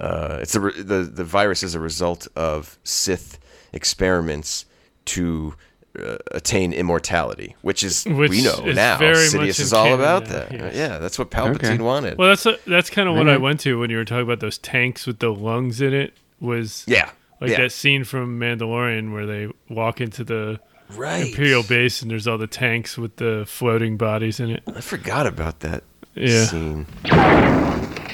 uh, 0.00 0.38
it's 0.40 0.54
a 0.54 0.60
the 0.60 1.10
the 1.12 1.24
virus 1.24 1.62
is 1.62 1.74
a 1.74 1.80
result 1.80 2.26
of 2.34 2.78
Sith 2.84 3.38
experiments 3.72 4.64
to 5.06 5.54
uh, 5.98 6.16
attain 6.32 6.72
immortality, 6.72 7.56
which 7.62 7.82
is 7.82 8.04
Which 8.04 8.30
we 8.30 8.42
know 8.42 8.62
is 8.64 8.76
now. 8.76 8.96
very 8.98 9.16
Sidious 9.26 9.58
is 9.60 9.72
all 9.72 9.84
canon 9.84 10.00
about 10.00 10.22
now, 10.24 10.28
that. 10.30 10.52
yes. 10.52 10.74
Yeah, 10.76 10.98
that's 10.98 11.18
what 11.18 11.30
Palpatine 11.30 11.64
Okay. 11.74 11.78
wanted. 11.78 12.16
Well, 12.18 12.28
that's 12.28 12.46
that's 12.66 12.90
kind 12.90 13.08
of 13.08 13.16
what 13.16 13.28
I 13.28 13.36
went 13.38 13.60
to 13.60 13.78
when 13.80 13.90
you 13.90 13.96
were 13.96 14.04
talking 14.04 14.22
about 14.22 14.40
those 14.40 14.58
tanks 14.58 15.06
with 15.06 15.18
the 15.18 15.30
lungs 15.32 15.80
in 15.80 15.92
it. 15.92 16.14
Was 16.40 16.84
yeah, 16.86 17.10
like 17.40 17.50
yeah. 17.50 17.58
that 17.62 17.72
scene 17.72 18.04
from 18.04 18.38
Mandalorian 18.40 19.12
where 19.12 19.26
they 19.26 19.48
walk 19.68 20.00
into 20.00 20.24
the 20.24 20.58
right. 20.96 21.26
Imperial 21.26 21.62
base 21.64 22.00
and 22.02 22.10
there's 22.10 22.26
all 22.26 22.38
the 22.38 22.46
tanks 22.46 22.96
with 22.96 23.16
the 23.16 23.44
floating 23.46 23.96
bodies 23.96 24.40
in 24.40 24.50
it. 24.50 24.62
I 24.74 24.80
forgot 24.80 25.26
about 25.26 25.60
that 25.60 25.82
Yeah. 26.14 26.44
scene. 26.46 26.86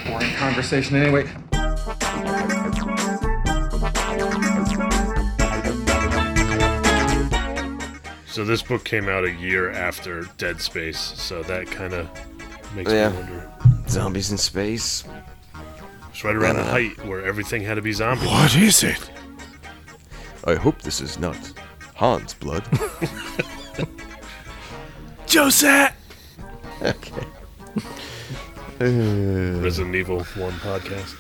Boring 0.06 0.34
conversation 0.34 0.96
anyway. 0.96 1.28
So 8.36 8.44
this 8.44 8.60
book 8.60 8.84
came 8.84 9.08
out 9.08 9.24
a 9.24 9.32
year 9.32 9.70
after 9.70 10.24
Dead 10.36 10.60
Space, 10.60 10.98
so 10.98 11.42
that 11.44 11.68
kind 11.68 11.94
of 11.94 12.06
makes 12.74 12.92
Yeah. 12.92 13.08
me 13.08 13.16
wonder. 13.16 13.50
Zombies 13.88 14.30
in 14.30 14.36
space. 14.36 15.04
It's 16.10 16.22
right 16.22 16.36
around 16.36 16.56
I 16.56 16.58
the 16.58 16.64
don't 16.64 16.70
height 16.70 17.06
where 17.06 17.24
everything 17.24 17.62
had 17.62 17.76
to 17.76 17.80
be 17.80 17.94
zombie. 17.94 18.26
What 18.26 18.54
is 18.54 18.82
it? 18.82 19.10
I 20.44 20.54
hope 20.54 20.82
this 20.82 21.00
is 21.00 21.18
not 21.18 21.38
Han's 21.94 22.34
blood. 22.34 22.62
Josette. 25.26 25.94
okay. 26.82 27.26
Resident 28.80 29.94
uh. 29.94 29.98
Evil 29.98 30.24
One 30.36 30.52
podcast. 30.60 31.14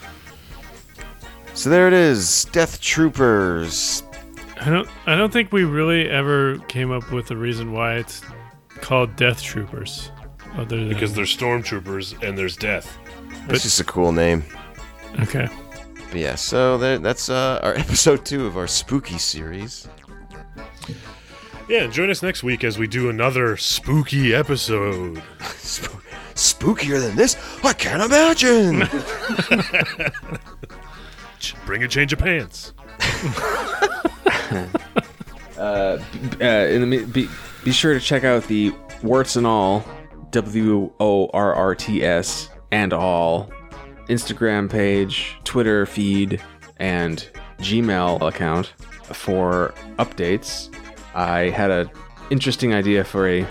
So 1.54 1.70
there 1.70 1.88
it 1.88 1.94
is, 1.94 2.44
Death 2.52 2.78
Troopers. 2.82 4.02
I 4.60 4.70
don't. 4.70 4.88
I 5.06 5.16
don't 5.16 5.32
think 5.32 5.52
we 5.52 5.64
really 5.64 6.08
ever 6.08 6.58
came 6.68 6.90
up 6.90 7.10
with 7.12 7.30
a 7.30 7.36
reason 7.36 7.72
why 7.72 7.94
it's 7.96 8.22
called 8.80 9.14
Death 9.16 9.42
Troopers, 9.42 10.10
other 10.56 10.76
than 10.76 10.88
Because 10.88 11.14
there's 11.14 11.34
stormtroopers 11.36 12.22
and 12.26 12.36
there's 12.38 12.56
death. 12.56 12.98
It's 13.48 13.62
just 13.62 13.80
a 13.80 13.84
cool 13.84 14.12
name. 14.12 14.44
okay. 15.20 15.48
But 16.10 16.14
yeah, 16.20 16.34
so 16.36 16.78
there, 16.78 16.98
that's 16.98 17.28
uh, 17.28 17.60
our 17.62 17.74
episode 17.78 18.24
two 18.24 18.46
of 18.46 18.56
our 18.56 18.66
spooky 18.66 19.18
series. 19.18 19.88
Yeah, 21.68 21.82
and 21.82 21.92
join 21.92 22.10
us 22.10 22.22
next 22.22 22.42
week 22.44 22.62
as 22.64 22.78
we 22.78 22.86
do 22.86 23.10
another 23.10 23.56
spooky 23.56 24.32
episode. 24.34 25.20
Sp- 25.58 25.98
spookier 26.34 27.00
than 27.00 27.16
this? 27.16 27.36
I 27.64 27.72
can't 27.72 28.02
imagine. 28.02 28.88
Bring 31.66 31.82
a 31.82 31.88
change 31.88 32.12
of 32.12 32.18
pants. 32.20 32.72
Uh, 35.58 35.98
in 36.42 36.90
the, 36.90 37.04
be, 37.06 37.28
be 37.64 37.72
sure 37.72 37.94
to 37.94 38.00
check 38.00 38.24
out 38.24 38.44
the 38.44 38.74
warts 39.02 39.36
and 39.36 39.46
all 39.46 39.82
W 40.32 40.92
O 41.00 41.30
R 41.32 41.54
R 41.54 41.74
T 41.74 42.04
S 42.04 42.50
and 42.72 42.92
all 42.92 43.50
Instagram 44.08 44.70
page, 44.70 45.38
Twitter 45.44 45.86
feed, 45.86 46.42
and 46.76 47.26
Gmail 47.58 48.20
account 48.28 48.74
for 49.04 49.72
updates. 49.98 50.68
I 51.14 51.48
had 51.48 51.70
an 51.70 51.90
interesting 52.28 52.74
idea 52.74 53.02
for 53.02 53.26
a 53.26 53.46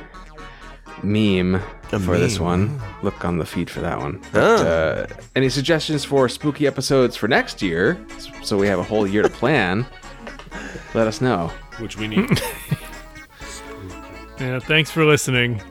meme 1.02 1.60
for 1.90 2.18
this 2.18 2.40
one. 2.40 2.80
Look 3.02 3.26
on 3.26 3.38
the 3.38 3.46
feed 3.46 3.70
for 3.70 3.82
that 3.82 3.98
one. 3.98 4.22
But, 4.32 4.68
uh, 4.68 5.08
any 5.36 5.50
suggestions 5.50 6.06
for 6.06 6.30
spooky 6.30 6.68
episodes 6.68 7.16
for 7.16 7.28
next 7.28 7.62
year? 7.62 7.98
So 8.44 8.58
we 8.58 8.68
have 8.68 8.80
a 8.80 8.84
whole 8.84 9.08
year 9.08 9.24
to 9.24 9.30
plan. 9.30 9.86
Let 10.94 11.08
us 11.08 11.22
know. 11.22 11.48
Which 11.80 11.98
we 11.98 12.08
need. 12.08 12.30
Yeah, 14.40 14.60
thanks 14.60 14.92
for 14.92 15.06
listening, 15.06 15.62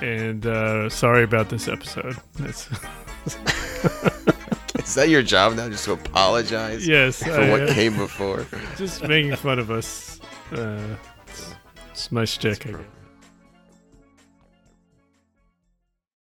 and 0.00 0.46
uh, 0.46 0.88
sorry 0.88 1.24
about 1.24 1.48
this 1.48 1.66
episode. 1.66 2.16
That's, 2.38 2.68
Is 4.78 4.94
that 4.94 5.08
your 5.08 5.22
job 5.22 5.54
now? 5.54 5.68
Just 5.68 5.84
to 5.86 5.92
apologize? 5.92 6.86
Yes, 6.86 7.22
For 7.22 7.32
I, 7.32 7.50
what 7.50 7.62
uh, 7.68 7.74
came 7.74 7.96
before. 7.96 8.46
just 8.76 9.02
making 9.02 9.34
fun 9.36 9.58
of 9.58 9.70
us. 9.72 10.20
Uh, 10.52 10.78
it's, 11.26 11.54
it's 11.90 12.12
my 12.12 12.24
shtick. 12.24 12.64
I 12.66 12.70
guess. 12.72 12.80